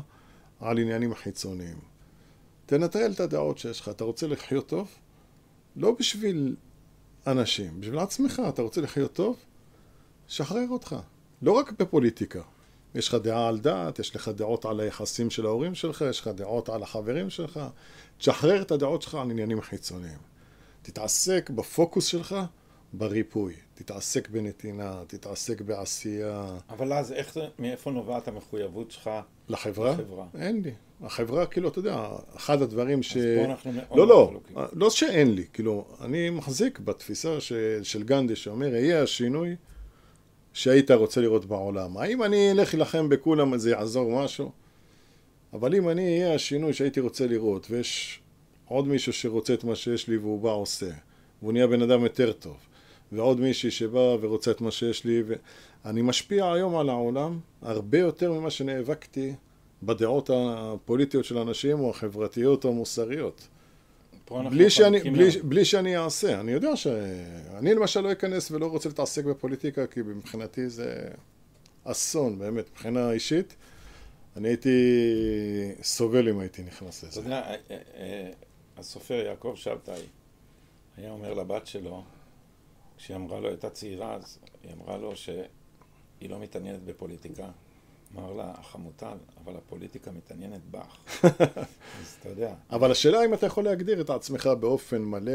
על 0.60 0.78
עניינים 0.80 1.16
חיצוניים. 1.16 1.93
תנטרל 2.78 3.12
את 3.12 3.20
הדעות 3.20 3.58
שיש 3.58 3.80
לך. 3.80 3.90
אתה 3.90 4.04
רוצה 4.04 4.28
לחיות 4.28 4.68
טוב? 4.68 4.88
לא 5.76 5.92
בשביל 6.00 6.56
אנשים, 7.28 7.82
בשביל 7.82 8.00
עצמך. 8.00 8.42
אתה 8.50 8.62
רוצה 8.62 8.82
לחיות 8.82 9.14
טוב? 9.14 9.36
שחרר 10.28 10.66
אותך. 10.70 10.96
לא 11.42 11.52
רק 11.52 11.72
בפוליטיקה. 11.72 12.42
יש 12.96 13.08
לך 13.08 13.16
דעה 13.16 13.48
על 13.48 13.60
דת, 13.60 14.00
יש 14.00 14.16
לך 14.16 14.30
דעות 14.30 14.66
על 14.66 14.80
היחסים 14.80 15.30
של 15.30 15.46
ההורים 15.46 15.76
שלך, 15.76 16.04
יש 16.10 16.20
לך 16.20 16.28
דעות 16.28 16.70
על 16.70 16.84
החברים 16.84 17.30
שלך. 17.30 17.60
תשחרר 18.18 18.62
את 18.62 18.72
הדעות 18.72 19.02
שלך 19.02 19.16
על 19.16 19.32
עניינים 19.32 19.62
חיצוניים. 19.62 20.20
תתעסק 20.82 21.50
בפוקוס 21.50 22.06
שלך 22.06 22.36
בריפוי. 22.94 23.54
תתעסק 23.74 24.30
בנתינה, 24.30 25.02
תתעסק 25.08 25.62
בעשייה. 25.62 26.48
אבל 26.70 26.94
אז 26.94 27.12
איך 27.12 27.34
זה, 27.34 27.42
מאיפה 27.60 27.92
נובעת 27.92 28.28
המחויבות 28.28 28.92
שלך 28.92 29.10
לחברה? 29.50 29.92
לחברה? 29.92 30.26
אין 30.40 30.62
לי. 30.62 30.72
החברה, 31.02 31.46
כאילו, 31.46 31.70
אתה 31.70 31.80
יודע, 31.80 32.08
אחד 32.36 32.62
הדברים 32.62 33.04
ש... 33.04 33.18
אז 33.18 33.24
פה 33.40 33.46
אנחנו 33.46 33.72
מאוד 33.72 33.98
לא, 33.98 34.08
לא, 34.08 34.28
חלוקים. 34.32 34.56
לא 34.74 34.90
שאין 34.90 35.36
לי, 35.36 35.46
כאילו, 35.54 35.86
אני 36.02 36.30
מחזיק 36.30 36.80
בתפיסה 36.80 37.42
ש... 37.42 37.54
של 37.84 38.04
גנדי 38.04 38.36
שאומר, 38.36 38.76
יהיה 38.76 39.04
השינוי 39.04 39.56
שהיית 40.54 40.92
רוצה 40.92 41.22
לראות 41.22 41.46
בעולם. 41.46 41.98
האם 41.98 42.24
אני 42.24 42.52
אלך 42.52 42.74
להילחם 42.74 43.10
בכולם 43.10 43.58
זה 43.58 43.70
יעזור 43.70 44.24
משהו? 44.24 44.52
אבל 45.54 45.76
אם 45.76 45.90
אני 45.90 46.22
אהיה 46.22 46.36
השינוי 46.36 46.74
שהייתי 46.74 47.00
רוצה 47.00 47.28
לראות, 47.28 47.68
ויש 47.70 48.20
עוד 48.66 48.88
מישהו 48.88 49.14
שרוצה 49.14 49.54
את 49.54 49.64
מה 49.64 49.76
שיש 49.76 50.08
לי 50.08 50.18
והוא 50.18 50.42
בא 50.42 50.50
עושה, 50.50 50.90
והוא 51.42 51.54
נהיה 51.54 51.68
בן 51.68 51.82
אדם 51.82 52.04
יותר 52.04 52.32
טוב, 52.32 52.58
ועוד 53.14 53.40
מישהי 53.40 53.72
שבא 53.72 54.16
ורוצה 54.22 54.52
את 54.52 54.62
מה 54.62 54.72
שיש 54.72 55.06
לי, 55.06 55.24
ואני 55.86 56.02
משפיע 56.02 56.52
היום 56.52 56.78
על 56.78 56.90
העולם 56.90 57.40
הרבה 57.62 58.00
יותר 58.00 58.32
ממה 58.32 58.50
שנאבקתי 58.50 59.34
בדעות 59.84 60.30
הפוליטיות 60.34 61.26
של 61.26 61.38
אנשים 61.38 61.80
או 61.80 61.90
החברתיות 61.90 62.66
או 62.66 62.70
המוסריות. 62.70 63.48
בלי 64.32 64.70
שאני, 64.70 65.00
בלי. 65.00 65.30
בלי 65.44 65.66
שאני 65.66 65.98
אעשה. 65.98 66.40
אני 66.40 66.52
יודע 66.52 66.76
ש... 66.76 66.88
אני 67.58 67.74
למשל 67.74 68.02
לא 68.02 68.12
אכנס 68.12 68.52
ולא 68.52 68.66
רוצה 68.66 68.90
להתעסק 68.90 69.26
בפוליטיקה, 69.26 69.88
כי 69.88 70.02
מבחינתי 70.02 70.70
זה 70.70 71.08
אסון, 71.84 72.40
באמת, 72.40 72.70
מבחינה 72.72 73.12
אישית. 73.12 73.56
אני 74.38 74.48
הייתי 74.48 74.70
סובל 75.84 76.30
אם 76.30 76.40
הייתי 76.40 76.64
נכנס 76.64 77.00
אתה 77.00 77.08
לזה. 77.08 77.20
יודע, 77.20 77.42
אה, 77.42 77.56
אה, 77.70 78.32
הסופר 78.78 79.14
יעקב 79.14 79.54
שבתאי 79.56 80.02
היה 80.98 81.12
אומר 81.12 81.34
לבת 81.34 81.68
שלו, 81.68 82.04
כשהיא 82.98 83.18
אמרה 83.18 83.40
לו, 83.40 83.48
הייתה 83.48 83.70
צעירה, 83.70 84.14
אז 84.16 84.38
היא 84.64 84.74
אמרה 84.74 84.98
לו 84.98 85.16
שהיא 85.16 85.40
לא 86.30 86.40
מתעניינת 86.40 86.84
בפוליטיקה. 86.84 87.46
אמר 88.18 88.34
לה, 88.34 88.52
החמוטל, 88.58 89.18
אבל 89.44 89.54
הפוליטיקה 89.58 90.12
מתעניינת 90.12 90.62
בך. 90.72 90.98
אז 91.24 92.16
אתה 92.20 92.30
יודע, 92.30 92.54
אבל 92.70 92.92
השאלה 92.92 93.26
אם 93.26 93.34
אתה 93.34 93.46
יכול 93.46 93.64
להגדיר 93.64 94.02
את 94.02 94.10
עצמך 94.10 94.50
באופן 94.60 95.02
מלא 95.02 95.32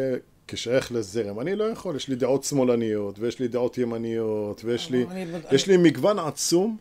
כשייך 0.48 0.92
לזרם. 0.92 1.40
אני 1.40 1.56
לא 1.56 1.64
יכול, 1.64 1.96
יש 1.96 2.08
לי 2.08 2.16
דעות 2.16 2.44
שמאלניות, 2.44 3.18
ויש 3.18 3.38
לי 3.40 3.48
דעות 3.48 3.78
ימניות, 3.78 4.64
ויש 4.64 4.90
לי, 4.90 5.04
אני- 5.10 5.24
יש 5.50 5.66
לי 5.66 5.76
מגוון 5.76 6.18
עצום, 6.18 6.76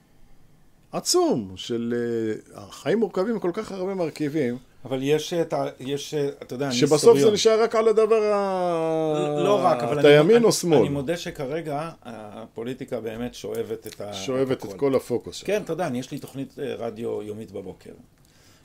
עצום, 0.92 1.54
של... 1.56 1.94
אה, 1.98 2.62
החיים 2.62 3.00
מורכבים 3.00 3.36
מכל 3.36 3.52
כך 3.54 3.72
הרבה 3.72 3.96
מרכיבים, 3.96 4.58
אבל 4.86 5.00
יש 5.04 5.34
את 5.34 5.54
ה... 5.54 5.66
יש, 5.80 6.14
אה, 6.14 6.28
אתה 6.28 6.56
יודע, 6.56 6.68
אני 6.68 6.76
שבסוף 6.76 7.00
זה 7.00 7.10
היסטוריון. 7.10 7.34
נשאר 7.34 7.64
רק 7.64 7.76
על 7.76 7.88
הדבר 7.88 8.24
ה... 8.34 9.44
לא 9.44 9.60
רק, 9.64 9.84
אבל 9.84 10.00
אתה 10.00 10.08
אני, 10.08 10.18
ימין 10.18 10.36
אני, 10.36 10.46
או 10.46 10.52
שמאל? 10.52 10.80
אני 10.80 10.90
מודה 10.90 11.18
שכרגע 11.18 11.90
הפוליטיקה 12.04 13.00
באמת 13.00 13.34
שואבת 13.34 13.88
את 13.88 14.02
ה... 14.02 14.14
שואבת 14.14 14.66
את. 14.66 14.74
כל 14.74 14.96
הפוקוס. 14.96 15.44
כן, 15.44 15.62
אתה 15.62 15.74
יודע, 15.74 15.90
יש 15.94 16.12
לי 16.12 16.20
תוכנית 16.20 16.60
אה, 16.60 16.76
רדיו 16.76 17.24
יומית 17.24 17.52
בבוקר. 17.52 17.94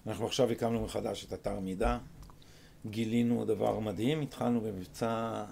אנחנו 0.07 0.27
עכשיו 0.27 0.51
הקמנו 0.51 0.85
מחדש 0.85 1.25
את 1.25 1.33
אתר 1.33 1.61
מידע, 1.61 1.99
גילינו 2.87 3.45
דבר 3.45 3.79
מדהים, 3.79 4.21
התחלנו 4.21 4.61
במבצע, 4.61 5.45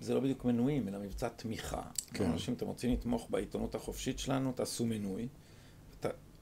זה 0.00 0.14
לא 0.14 0.20
בדיוק 0.20 0.44
מנויים, 0.44 0.88
אלא 0.88 0.98
מבצע 0.98 1.28
תמיכה. 1.28 1.82
כן. 2.14 2.24
אנשים, 2.24 2.54
אתם 2.54 2.66
רוצים 2.66 2.92
לתמוך 2.92 3.26
בעיתונות 3.30 3.74
החופשית 3.74 4.18
שלנו, 4.18 4.52
תעשו 4.52 4.86
מנוי. 4.86 5.28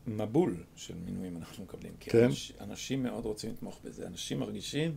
את 0.05 0.09
המבול 0.09 0.57
של 0.76 0.94
מינויים 1.05 1.36
אנחנו 1.36 1.64
מקבלים. 1.64 1.92
כי 2.01 2.11
כן. 2.11 2.24
אנש, 2.24 2.53
אנשים 2.61 3.03
מאוד 3.03 3.24
רוצים 3.24 3.51
לתמוך 3.51 3.80
בזה. 3.84 4.07
אנשים 4.07 4.38
מרגישים 4.38 4.96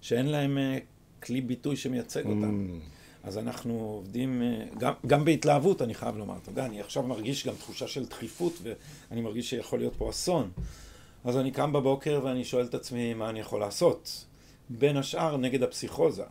שאין 0.00 0.26
להם 0.26 0.58
אה, 0.58 0.78
כלי 1.22 1.40
ביטוי 1.40 1.76
שמייצג 1.76 2.26
אותם. 2.26 2.68
Mm, 2.68 3.26
אז 3.26 3.38
אנחנו 3.38 3.80
עובדים, 3.80 4.42
אה, 4.42 4.64
גם, 4.78 4.92
גם 5.06 5.24
בהתלהבות, 5.24 5.82
אני 5.82 5.94
חייב 5.94 6.16
לומר. 6.16 6.36
אתה 6.42 6.50
יודע, 6.50 6.66
אני 6.66 6.80
עכשיו 6.80 7.02
מרגיש 7.02 7.46
גם 7.46 7.54
תחושה 7.54 7.88
של 7.88 8.06
דחיפות, 8.06 8.58
ואני 8.62 9.20
מרגיש 9.20 9.50
שיכול 9.50 9.78
להיות 9.78 9.96
פה 9.96 10.10
אסון. 10.10 10.50
אז 11.24 11.36
אני 11.36 11.50
קם 11.50 11.72
בבוקר 11.72 12.20
ואני 12.24 12.44
שואל 12.44 12.64
את 12.64 12.74
עצמי 12.74 13.14
מה 13.14 13.30
אני 13.30 13.40
יכול 13.40 13.60
לעשות. 13.60 14.24
בין 14.70 14.96
השאר, 14.96 15.36
נגד 15.36 15.62
הפסיכוזה. 15.62 16.24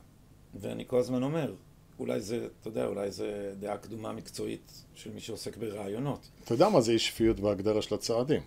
ואני 0.61 0.83
כל 0.87 0.99
הזמן 0.99 1.23
אומר, 1.23 1.53
אולי 2.01 2.21
זה, 2.21 2.47
אתה 2.61 2.69
יודע, 2.69 2.85
אולי 2.85 3.11
זה 3.11 3.53
דעה 3.59 3.77
קדומה 3.77 4.11
מקצועית 4.13 4.71
של 4.95 5.09
מי 5.13 5.19
שעוסק 5.19 5.57
ברעיונות. 5.57 6.19
אתה 6.45 6.53
יודע 6.53 6.69
מה 6.69 6.81
זה 6.81 6.91
אי 6.91 6.99
שפיות 6.99 7.39
בהגדרה 7.39 7.81
של 7.81 7.95
הצעדים. 7.95 8.41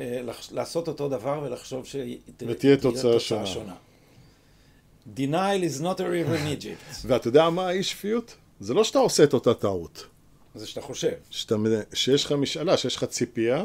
אה, 0.00 0.20
לעשות 0.52 0.88
אותו 0.88 1.08
דבר 1.08 1.40
ולחשוב 1.44 1.86
ש... 1.86 1.96
ותהיה 2.46 2.76
תוצאה 2.76 3.20
שונה. 3.20 3.74
Denial 5.16 5.62
is 5.78 5.80
not 5.80 5.96
a 5.98 6.02
river 6.02 6.36
in 6.36 6.62
Egypt. 6.62 6.96
ואתה 7.06 7.28
יודע 7.28 7.50
מה 7.50 7.68
האי 7.68 7.82
שפיות? 7.82 8.36
זה 8.60 8.74
לא 8.74 8.84
שאתה 8.84 8.98
עושה 8.98 9.24
את 9.24 9.32
אותה 9.34 9.54
טעות. 9.54 10.06
זה 10.54 10.66
שאתה 10.66 10.80
חושב. 10.80 11.12
שאתה, 11.30 11.56
שיש 11.94 12.24
לך 12.24 12.32
משאלה, 12.32 12.76
שיש 12.76 12.96
לך 12.96 13.04
ציפייה. 13.04 13.64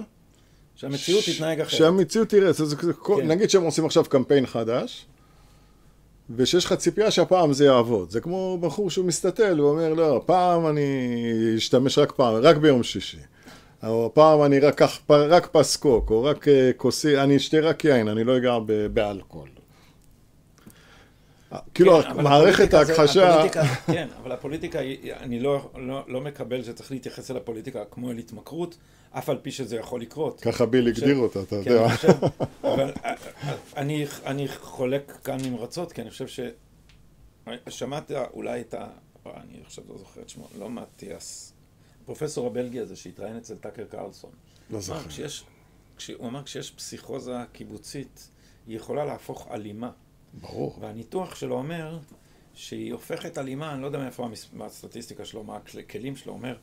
שהמציאות 0.76 1.24
ש- 1.24 1.30
תתנהג 1.30 1.62
אחרת. 1.62 1.80
שהמציאות 1.80 2.30
תראה, 2.30 2.52
זה, 2.52 2.66
זה, 2.66 2.76
כן. 2.76 3.28
נגיד 3.28 3.50
שהם 3.50 3.64
עושים 3.64 3.86
עכשיו 3.86 4.04
קמפיין 4.06 4.46
חדש, 4.46 5.06
ושיש 6.30 6.66
לך 6.66 6.74
ציפייה 6.74 7.12
שהפעם 7.12 7.54
זה 7.54 7.66
יעבוד. 7.66 8.10
זה 8.10 8.22
כמו 8.22 8.58
בחור 8.62 8.90
שהוא 8.90 9.06
מסתתל, 9.06 9.58
הוא 9.58 9.70
אומר, 9.70 9.94
לא, 9.94 10.18
הפעם 10.18 10.68
אני 10.68 10.84
אשתמש 11.58 11.98
רק 11.98 12.12
פעם, 12.12 12.36
רק 12.42 12.58
ביום 12.58 12.84
שישי. 12.84 13.18
או 13.84 14.06
הפעם 14.06 14.44
אני 14.44 14.60
רק, 14.60 14.82
רק 15.10 15.48
פס 15.52 15.76
קוק, 15.76 16.10
או 16.10 16.24
רק 16.24 16.48
אה, 16.48 16.72
כוסי, 16.78 17.18
אני 17.18 17.38
אשתה 17.38 17.60
רק 17.60 17.86
יין, 17.86 18.08
אני 18.08 18.24
לא 18.24 18.38
אגע 18.38 18.58
באלכוהול. 18.94 19.50
כאילו, 21.74 22.02
כן, 22.02 22.24
מערכת 22.24 22.74
ההכחשה... 22.74 23.44
כן, 23.88 24.08
אבל 24.22 24.32
הפוליטיקה, 24.32 24.80
אני 25.20 25.40
לא, 25.40 25.70
לא, 25.78 26.04
לא 26.08 26.22
מקבל 26.22 26.64
שצריך 26.64 26.92
להתייחס 26.92 27.32
אל 27.32 27.38
הפוליטיקה 27.38 27.84
כמו 27.92 28.12
אל 28.12 28.18
התמכרות, 28.18 28.78
אף 29.18 29.30
על 29.30 29.38
פי 29.42 29.52
שזה 29.52 29.76
יכול 29.76 30.02
לקרות. 30.02 30.42
ככה 30.42 30.66
ביל 30.66 30.88
הגדיר 30.88 31.18
אותה, 31.18 31.42
אתה 31.42 31.56
כן, 31.64 31.72
יודע. 31.72 31.90
חושב, 31.96 32.10
אבל 32.64 32.92
אני, 33.78 34.06
אני 34.26 34.48
חולק 34.48 35.18
כאן 35.24 35.38
נמרצות, 35.42 35.92
כי 35.92 36.02
אני 36.02 36.10
חושב 36.10 36.28
ש... 36.28 36.40
שמעת 37.70 38.12
אולי 38.34 38.62
את 38.62 38.74
ה... 38.74 38.88
אני 39.26 39.58
עכשיו 39.66 39.84
לא 39.90 39.98
זוכר 39.98 40.22
את 40.22 40.30
שמו, 40.30 40.48
לא 40.60 40.70
מתיאס. 40.70 41.54
פרופסור 42.06 42.48
הבלגי 42.48 42.80
הזה 42.80 42.96
שהתראיין 42.96 43.38
אצל 43.38 43.56
טאקר 43.56 43.86
קרלסון. 43.86 44.32
לא 44.70 44.80
זוכר. 44.80 45.08
כשיש, 45.08 45.44
כש, 45.98 46.10
הוא 46.10 46.28
אמר, 46.28 46.44
כשיש 46.44 46.72
פסיכוזה 46.72 47.38
קיבוצית, 47.52 48.30
היא 48.68 48.76
יכולה 48.76 49.06
להפוך 49.06 49.48
אלימה. 49.52 49.92
ברור. 50.34 50.78
והניתוח 50.82 51.36
שלו 51.36 51.56
אומר 51.56 52.00
שהיא 52.54 52.94
הופכת 52.94 53.38
אלימה, 53.38 53.74
אני 53.74 53.82
לא 53.82 53.86
יודע 53.88 54.00
מאיפה 54.00 54.26
המס- 54.26 54.50
מה 54.54 54.66
הסטטיסטיקה 54.66 55.26
שלו, 55.26 55.44
מה 55.44 55.58
הכלים 55.58 56.16
שלו, 56.16 56.34
אומר, 56.34 56.58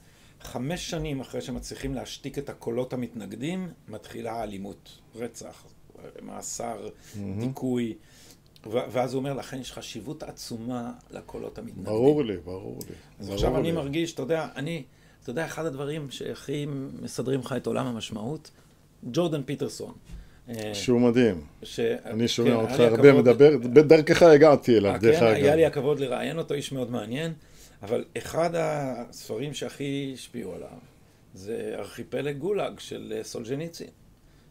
חמש 0.44 0.90
שנים 0.90 1.20
אחרי 1.20 1.40
שמצליחים 1.40 1.94
להשתיק 1.94 2.38
את 2.38 2.48
הקולות 2.48 2.92
המתנגדים, 2.92 3.68
מתחילה 3.88 4.32
האלימות, 4.32 4.90
רצח, 5.16 5.64
מאסר, 6.22 6.88
דיכוי, 7.40 7.94
ואז 8.70 9.14
הוא 9.14 9.18
אומר, 9.18 9.32
לכן 9.34 9.60
יש 9.60 9.72
חשיבות 9.72 10.22
עצומה 10.22 10.92
לקולות 11.10 11.58
המתנגדים. 11.58 11.84
ברור 11.84 12.24
לי, 12.24 12.36
ברור 12.36 12.78
לי. 12.88 12.94
אז 13.20 13.26
ברור 13.26 13.34
עכשיו 13.34 13.56
אני 13.56 13.62
לי. 13.70 13.72
מרגיש, 13.72 14.14
אתה 14.14 14.22
יודע, 14.22 14.48
אני, 14.56 14.82
אתה 15.22 15.30
יודע, 15.30 15.44
אחד 15.46 15.66
הדברים 15.66 16.10
שהכי 16.10 16.66
מסדרים 17.02 17.40
לך 17.40 17.52
את 17.56 17.66
עולם 17.66 17.86
המשמעות, 17.86 18.50
ג'ורדן 19.12 19.42
פיטרסון. 19.42 19.92
אה, 20.48 20.74
שהוא 20.74 21.00
מדהים. 21.00 21.40
ש... 21.62 21.80
אני 21.80 22.28
שומע 22.28 22.50
כן, 22.50 22.56
אותך 22.56 22.72
הרבה 22.80 22.94
הכבוד- 23.10 23.14
מדבר, 23.20 23.50
בדרכך 23.58 24.22
הגעתי 24.22 24.76
אליו, 24.78 24.92
אה, 24.92 24.98
דרך 24.98 25.18
כן, 25.20 25.26
היה 25.26 25.56
לי 25.56 25.66
אגב. 25.66 25.72
הכבוד 25.72 26.00
לראיין 26.00 26.38
אותו, 26.38 26.54
איש 26.54 26.72
מאוד 26.72 26.90
מעניין, 26.90 27.32
אבל 27.82 28.04
אחד 28.18 28.50
הספרים 28.54 29.54
שהכי 29.54 30.10
השפיעו 30.14 30.54
עליו 30.54 30.78
זה 31.34 31.74
ארכיפלג 31.78 32.38
גולאג 32.38 32.78
של 32.78 33.14
אה, 33.16 33.24
סולג'ניצין. 33.24 33.90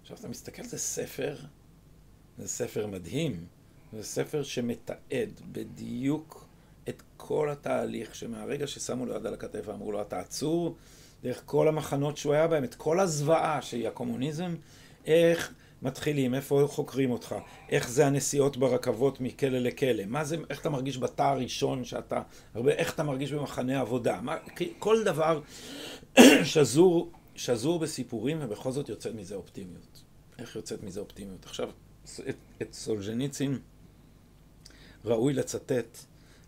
עכשיו, 0.01 0.17
אתה 0.19 0.27
מסתכל, 0.27 0.63
זה 0.63 0.77
ספר, 0.77 1.35
זה 2.37 2.47
ספר 2.47 2.87
מדהים, 2.87 3.45
זה 3.93 4.03
ספר 4.03 4.43
שמתעד 4.43 5.41
בדיוק 5.51 6.45
את 6.89 7.03
כל 7.17 7.49
התהליך 7.49 8.15
שמהרגע 8.15 8.67
ששמו 8.67 9.05
לו 9.05 9.15
יד 9.15 9.25
על 9.25 9.33
הכתף 9.33 9.61
ואמרו 9.65 9.91
לו, 9.91 10.01
אתה 10.01 10.19
עצור, 10.19 10.75
דרך 11.23 11.41
כל 11.45 11.67
המחנות 11.67 12.17
שהוא 12.17 12.33
היה 12.33 12.47
בהם, 12.47 12.63
את 12.63 12.75
כל 12.75 12.99
הזוועה 12.99 13.61
שהיא 13.61 13.87
הקומוניזם, 13.87 14.55
איך 15.05 15.53
מתחילים, 15.81 16.35
איפה 16.35 16.67
חוקרים 16.69 17.11
אותך, 17.11 17.35
איך 17.69 17.89
זה 17.89 18.07
הנסיעות 18.07 18.57
ברכבות 18.57 19.21
מכלא 19.21 19.59
לכלא, 19.59 20.05
מה 20.05 20.23
זה, 20.23 20.37
איך 20.49 20.61
אתה 20.61 20.69
מרגיש 20.69 20.97
בתא 20.97 21.21
הראשון 21.21 21.85
שאתה, 21.85 22.21
הרבה, 22.53 22.71
איך 22.71 22.93
אתה 22.93 23.03
מרגיש 23.03 23.31
במחנה 23.31 23.81
עבודה, 23.81 24.21
מה, 24.21 24.35
כל 24.79 25.03
דבר 25.03 25.41
שזור, 26.43 27.11
שזור 27.35 27.79
בסיפורים 27.79 28.37
ובכל 28.41 28.71
זאת 28.71 28.89
יוצאת 28.89 29.15
מזה 29.15 29.35
אופטימיות. 29.35 30.03
איך 30.39 30.55
יוצאת 30.55 30.83
מזה 30.83 30.99
אופטימיות? 30.99 31.45
עכשיו, 31.45 31.69
את, 32.29 32.35
את 32.61 32.73
סולז'ניצין 32.73 33.59
ראוי 35.05 35.33
לצטט 35.33 35.97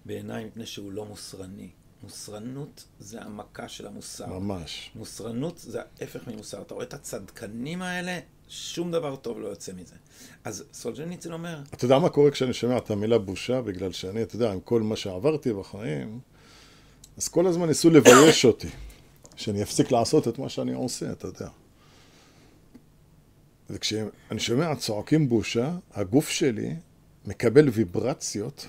בעיניי 0.05 0.45
מפני 0.45 0.65
שהוא 0.65 0.91
לא 0.91 1.05
מוסרני. 1.05 1.69
מוסרנות 2.03 2.85
זה 2.99 3.22
המכה 3.22 3.69
של 3.69 3.88
המוסר. 3.88 4.39
ממש. 4.39 4.91
מוסרנות 4.95 5.57
זה 5.57 5.81
ההפך 5.81 6.27
ממוסר. 6.27 6.61
אתה 6.61 6.73
רואה 6.73 6.85
את 6.85 6.93
הצדקנים 6.93 7.81
האלה, 7.81 8.19
שום 8.49 8.91
דבר 8.91 9.15
טוב 9.15 9.40
לא 9.40 9.48
יוצא 9.48 9.72
מזה. 9.74 9.95
אז 10.44 10.64
סולג'ניצין 10.74 11.34
אומר... 11.34 11.60
אתה 11.74 11.86
יודע 11.86 11.99
מה 11.99 12.10
קורה 12.10 12.32
כשאני 12.32 12.53
שומע 12.53 12.78
את 12.78 12.91
המילה 12.91 13.18
בושה? 13.18 13.61
בגלל 13.61 13.91
שאני, 13.91 14.24
אתה 14.24 14.36
יודע, 14.36 14.52
עם 14.52 14.60
כל 14.60 14.82
מה 14.82 14.95
שעברתי 14.95 15.53
בחיים, 15.53 16.20
אז 17.18 17.28
כל 17.28 17.48
הזמן 17.48 17.68
ניסו 17.68 17.90
לבייש 17.90 18.45
אותי, 18.52 18.70
שאני 19.36 19.64
אפסיק 19.64 19.91
לעשות 19.91 20.28
את 20.28 20.40
מה 20.40 20.49
שאני 20.49 20.74
עושה, 20.74 21.11
אתה 21.11 21.28
יודע. 21.28 21.48
וכשאני 23.70 24.10
שומע 24.38 24.76
צועקים 24.76 25.30
בושה, 25.30 25.72
הגוף 25.94 26.30
שלי 26.30 26.76
מקבל 27.26 27.70
ויברציות, 27.70 28.68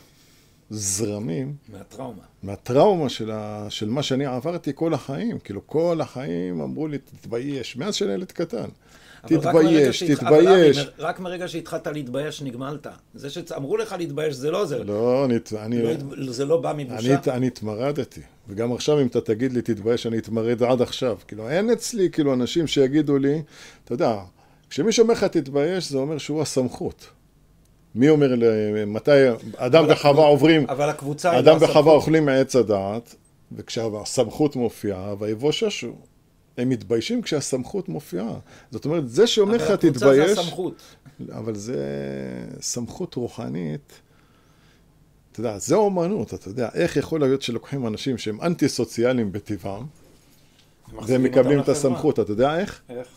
זרמים. 0.70 1.56
מהטראומה. 1.68 2.22
מהטראומה 2.42 3.08
של, 3.08 3.30
ה... 3.30 3.66
של 3.70 3.88
מה 3.88 4.02
שאני 4.02 4.26
עברתי 4.26 4.72
כל 4.74 4.94
החיים. 4.94 5.38
כאילו, 5.38 5.66
כל 5.66 6.00
החיים 6.00 6.60
אמרו 6.60 6.88
לי, 6.88 6.98
תתבייש, 6.98 7.76
מאז 7.76 7.94
שאני 7.94 8.12
ילד 8.12 8.32
קטן. 8.32 8.68
תתבייש, 9.26 10.02
תתבייש. 10.02 10.78
אבל 10.78 10.90
רק 10.98 11.20
מרגע 11.20 11.48
שהתחלת 11.48 11.86
להתבייש 11.86 12.42
נגמלת. 12.42 12.86
זה 13.14 13.30
שאמרו 13.30 13.76
לך 13.76 13.94
להתבייש 13.98 14.34
זה 14.34 14.50
לא 14.50 14.62
עוזר. 14.62 14.82
לא, 14.82 15.24
אני... 15.24 15.38
אני 15.56 15.82
לא, 15.82 16.32
זה 16.32 16.44
לא 16.44 16.56
בא 16.56 16.72
מבושה. 16.76 17.14
אני, 17.14 17.36
אני 17.36 17.46
התמרדתי. 17.46 18.20
וגם 18.48 18.72
עכשיו 18.72 19.00
אם 19.00 19.06
אתה 19.06 19.20
תגיד 19.20 19.52
לי 19.52 19.62
תתבייש, 19.62 20.06
אני 20.06 20.18
אתמרד 20.18 20.62
עד 20.62 20.82
עכשיו. 20.82 21.16
כאילו, 21.28 21.50
אין 21.50 21.70
אצלי 21.70 22.10
כאילו 22.10 22.34
אנשים 22.34 22.66
שיגידו 22.66 23.18
לי, 23.18 23.42
אתה 23.84 23.94
יודע, 23.94 24.18
כשמישהו 24.70 25.02
אומר 25.02 25.14
לך 25.14 25.24
תתבייש, 25.24 25.90
זה 25.90 25.98
אומר 25.98 26.18
שהוא 26.18 26.42
הסמכות. 26.42 27.06
מי 27.94 28.08
אומר, 28.08 28.34
מתי 28.86 29.10
אדם 29.56 29.84
וחווה 29.88 30.24
עוברים, 30.24 30.66
אבל 30.68 30.88
הקבוצה 30.88 31.38
אדם 31.38 31.56
וחווה 31.60 31.92
אוכלים 31.92 32.26
מעץ 32.26 32.56
הדעת, 32.56 33.14
וכשהסמכות 33.52 34.56
מופיעה, 34.56 35.14
ויבוששו. 35.18 35.92
הם 36.58 36.68
מתביישים 36.68 37.22
כשהסמכות 37.22 37.88
מופיעה. 37.88 38.38
זאת 38.70 38.84
אומרת, 38.84 39.08
זה 39.08 39.26
שאומר 39.26 39.56
לך 39.56 39.70
תתבייש... 39.70 40.02
אבל 40.02 40.20
הקבוצה 40.20 40.34
זה 40.34 40.40
הסמכות. 40.40 40.82
אבל 41.32 41.54
זה 41.54 41.76
סמכות 42.60 43.14
רוחנית. 43.14 44.00
אתה 45.32 45.40
יודע, 45.40 45.58
זה 45.58 45.74
אומנות, 45.74 46.34
אתה 46.34 46.48
יודע, 46.48 46.68
איך 46.74 46.96
יכול 46.96 47.20
להיות 47.20 47.42
שלוקחים 47.42 47.86
אנשים 47.86 48.18
שהם 48.18 48.40
אנטי 48.40 48.68
סוציאליים 48.68 49.32
בטבעם, 49.32 49.86
והם 51.06 51.22
מקבלים 51.22 51.60
את 51.60 51.68
הסמכות, 51.68 52.20
אתה 52.20 52.32
יודע 52.32 52.58
איך? 52.58 52.82
איך? 52.88 53.08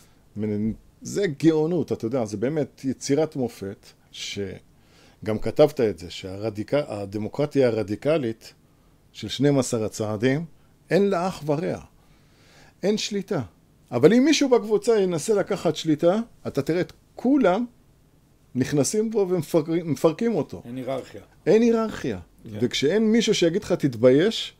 זה 1.02 1.26
גאונות, 1.42 1.92
אתה 1.92 2.06
יודע, 2.06 2.24
זה 2.24 2.36
באמת 2.36 2.84
יצירת 2.84 3.36
מופת, 3.36 3.86
שגם 4.12 5.38
כתבת 5.42 5.80
את 5.80 5.98
זה, 5.98 6.10
שהדמוקרטיה 6.10 7.68
הרדיקלית 7.68 8.54
של 9.12 9.28
12 9.28 9.86
הצעדים, 9.86 10.44
אין 10.90 11.10
לה 11.10 11.28
אח 11.28 11.42
ורע. 11.46 11.80
אין 12.82 12.98
שליטה. 12.98 13.42
אבל 13.90 14.12
אם 14.14 14.24
מישהו 14.24 14.48
בקבוצה 14.48 15.00
ינסה 15.00 15.34
לקחת 15.34 15.76
שליטה, 15.76 16.16
אתה 16.46 16.62
תראה 16.62 16.80
את 16.80 16.92
כולם 17.14 17.66
נכנסים 18.54 19.10
בו 19.10 19.26
ומפרקים 19.28 20.34
אותו. 20.34 20.62
אין 20.64 20.76
היררכיה. 20.76 21.20
אין 21.46 21.62
היררכיה. 21.62 22.18
כן. 22.50 22.58
וכשאין 22.60 23.12
מישהו 23.12 23.34
שיגיד 23.34 23.62
לך 23.64 23.72
תתבייש, 23.72 24.54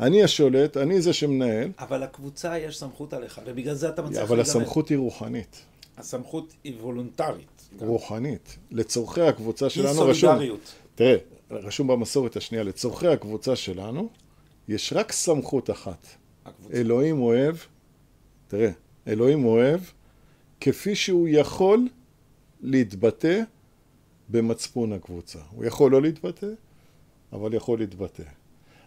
אני 0.00 0.24
השולט, 0.24 0.76
אני 0.76 1.02
זה 1.02 1.12
שמנהל. 1.12 1.70
אבל 1.78 2.02
לקבוצה 2.02 2.58
יש 2.58 2.78
סמכות 2.78 3.12
עליך, 3.12 3.40
ובגלל 3.46 3.74
זה 3.74 3.88
אתה 3.88 4.02
מצליח 4.02 4.22
אבל 4.22 4.40
הסמכות 4.40 4.88
היא 4.88 4.98
רוחנית. 4.98 5.60
הסמכות 5.98 6.52
היא 6.64 6.74
וולונטרית. 6.80 7.68
רוחנית. 7.78 8.56
לצורכי 8.70 9.22
הקבוצה 9.22 9.70
שלנו 9.70 9.90
רשום... 9.90 10.04
היא 10.04 10.14
סולידריות. 10.14 10.72
תראה, 10.94 11.16
רשום 11.50 11.86
במסורת 11.86 12.36
השנייה, 12.36 12.64
לצורכי 12.64 13.08
הקבוצה 13.08 13.56
שלנו, 13.56 14.08
יש 14.68 14.92
רק 14.92 15.12
סמכות 15.12 15.70
אחת. 15.70 16.06
אלוהים 16.72 17.20
אוהב, 17.20 17.56
תראה, 18.48 18.70
אלוהים 19.06 19.44
אוהב 19.44 19.80
כפי 20.60 20.94
שהוא 20.94 21.28
יכול 21.30 21.88
להתבטא 22.60 23.42
במצפון 24.28 24.92
הקבוצה. 24.92 25.38
הוא 25.50 25.64
יכול 25.64 25.92
לא 25.92 26.02
להתבטא, 26.02 26.46
אבל 27.32 27.54
יכול 27.54 27.78
להתבטא. 27.78 28.22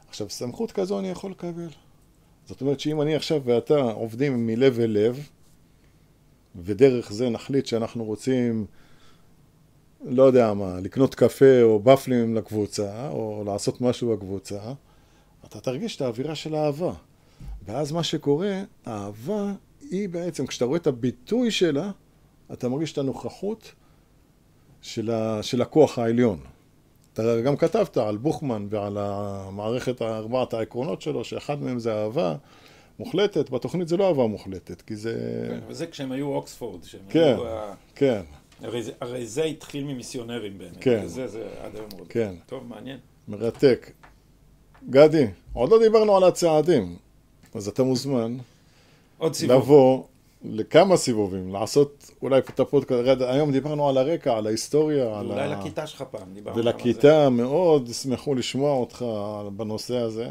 עכשיו, 0.07 0.29
סמכות 0.29 0.71
כזו 0.71 0.99
אני 0.99 1.09
יכול 1.09 1.31
לקבל. 1.31 1.67
זאת 2.45 2.61
אומרת 2.61 2.79
שאם 2.79 3.01
אני 3.01 3.15
עכשיו 3.15 3.41
ואתה 3.45 3.75
עובדים 3.75 4.47
מלב 4.47 4.79
אל 4.79 4.91
לב, 4.91 5.29
ודרך 6.55 7.13
זה 7.13 7.29
נחליט 7.29 7.65
שאנחנו 7.65 8.03
רוצים, 8.03 8.65
לא 10.05 10.23
יודע 10.23 10.53
מה, 10.53 10.79
לקנות 10.79 11.15
קפה 11.15 11.61
או 11.61 11.79
בפלים 11.79 12.35
לקבוצה, 12.35 13.09
או 13.09 13.43
לעשות 13.45 13.81
משהו 13.81 14.15
בקבוצה, 14.15 14.73
אתה 15.45 15.59
תרגיש 15.59 15.95
את 15.95 16.01
האווירה 16.01 16.35
של 16.35 16.55
האהבה. 16.55 16.93
ואז 17.65 17.91
מה 17.91 18.03
שקורה, 18.03 18.61
האהבה 18.85 19.53
היא 19.81 20.09
בעצם, 20.09 20.47
כשאתה 20.47 20.65
רואה 20.65 20.77
את 20.77 20.87
הביטוי 20.87 21.51
שלה, 21.51 21.91
אתה 22.53 22.69
מרגיש 22.69 22.93
את 22.93 22.97
הנוכחות 22.97 23.71
של, 24.81 25.11
ה, 25.11 25.43
של 25.43 25.61
הכוח 25.61 25.99
העליון. 25.99 26.39
אתה 27.13 27.41
גם 27.41 27.55
כתבת 27.57 27.97
על 27.97 28.17
בוכמן 28.17 28.67
ועל 28.69 28.97
המערכת 28.99 30.01
ארבעת 30.01 30.53
העקרונות 30.53 31.01
שלו, 31.01 31.23
שאחד 31.23 31.61
מהם 31.61 31.79
זה 31.79 31.93
אהבה 31.93 32.35
מוחלטת, 32.99 33.49
בתוכנית 33.49 33.87
זה 33.87 33.97
לא 33.97 34.07
אהבה 34.07 34.27
מוחלטת, 34.27 34.81
כי 34.81 34.95
זה... 34.95 35.45
כן, 35.49 35.59
וזה 35.67 35.87
כשהם 35.87 36.11
היו 36.11 36.27
אוקספורד, 36.27 36.83
שהם 36.83 37.01
כן, 37.09 37.35
היו... 37.37 37.73
כן. 37.95 38.21
הרי 38.61 38.83
זה, 38.83 38.91
הרי 39.01 39.25
זה 39.25 39.43
התחיל 39.43 39.83
ממיסיונרים 39.83 40.57
באמת. 40.57 40.77
כן. 40.79 41.01
וזה, 41.05 41.27
זה 41.27 41.47
עד 41.63 41.75
היום 41.75 41.87
מאוד. 41.95 42.07
כן. 42.07 42.35
טוב, 42.45 42.63
מעניין. 42.67 42.97
מרתק. 43.27 43.91
גדי, 44.89 45.27
עוד 45.53 45.71
לא 45.71 45.79
דיברנו 45.79 46.17
על 46.17 46.23
הצעדים. 46.23 46.97
אז 47.55 47.67
אתה 47.67 47.83
מוזמן 47.83 48.37
עוד 49.17 49.33
סיבוב. 49.33 49.57
לבוא 49.57 50.03
לכמה 50.45 50.97
סיבובים, 50.97 51.53
לעשות 51.53 52.11
אולי 52.21 52.39
את 52.39 52.59
הפודקאסט, 52.59 53.21
היום 53.21 53.51
דיברנו 53.51 53.89
על 53.89 53.97
הרקע, 53.97 54.37
על 54.37 54.47
ההיסטוריה, 54.47 55.19
על 55.19 55.31
אולי 55.31 55.41
ה... 55.41 55.47
לכיתה 55.47 55.87
שלך 55.87 56.03
פעם 56.11 56.33
דיברנו 56.33 56.57
ולכיתה 56.57 57.29
מאוד 57.29 57.89
ישמחו 57.89 58.35
לשמוע 58.35 58.71
אותך 58.71 59.05
בנושא 59.55 59.97
הזה, 59.97 60.29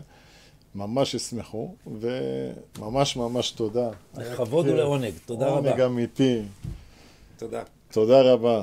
ממש 0.74 1.14
ישמחו, 1.14 1.74
וממש 1.86 3.16
ממש 3.16 3.50
תודה. 3.50 3.90
לכבוד 4.16 4.68
ולעונג, 4.68 5.12
תודה 5.26 5.48
רבה. 5.48 5.70
עונג 5.70 5.80
אמיתי. 5.80 6.42
תודה. 7.38 7.62
תודה 7.90 8.22
רבה. 8.22 8.62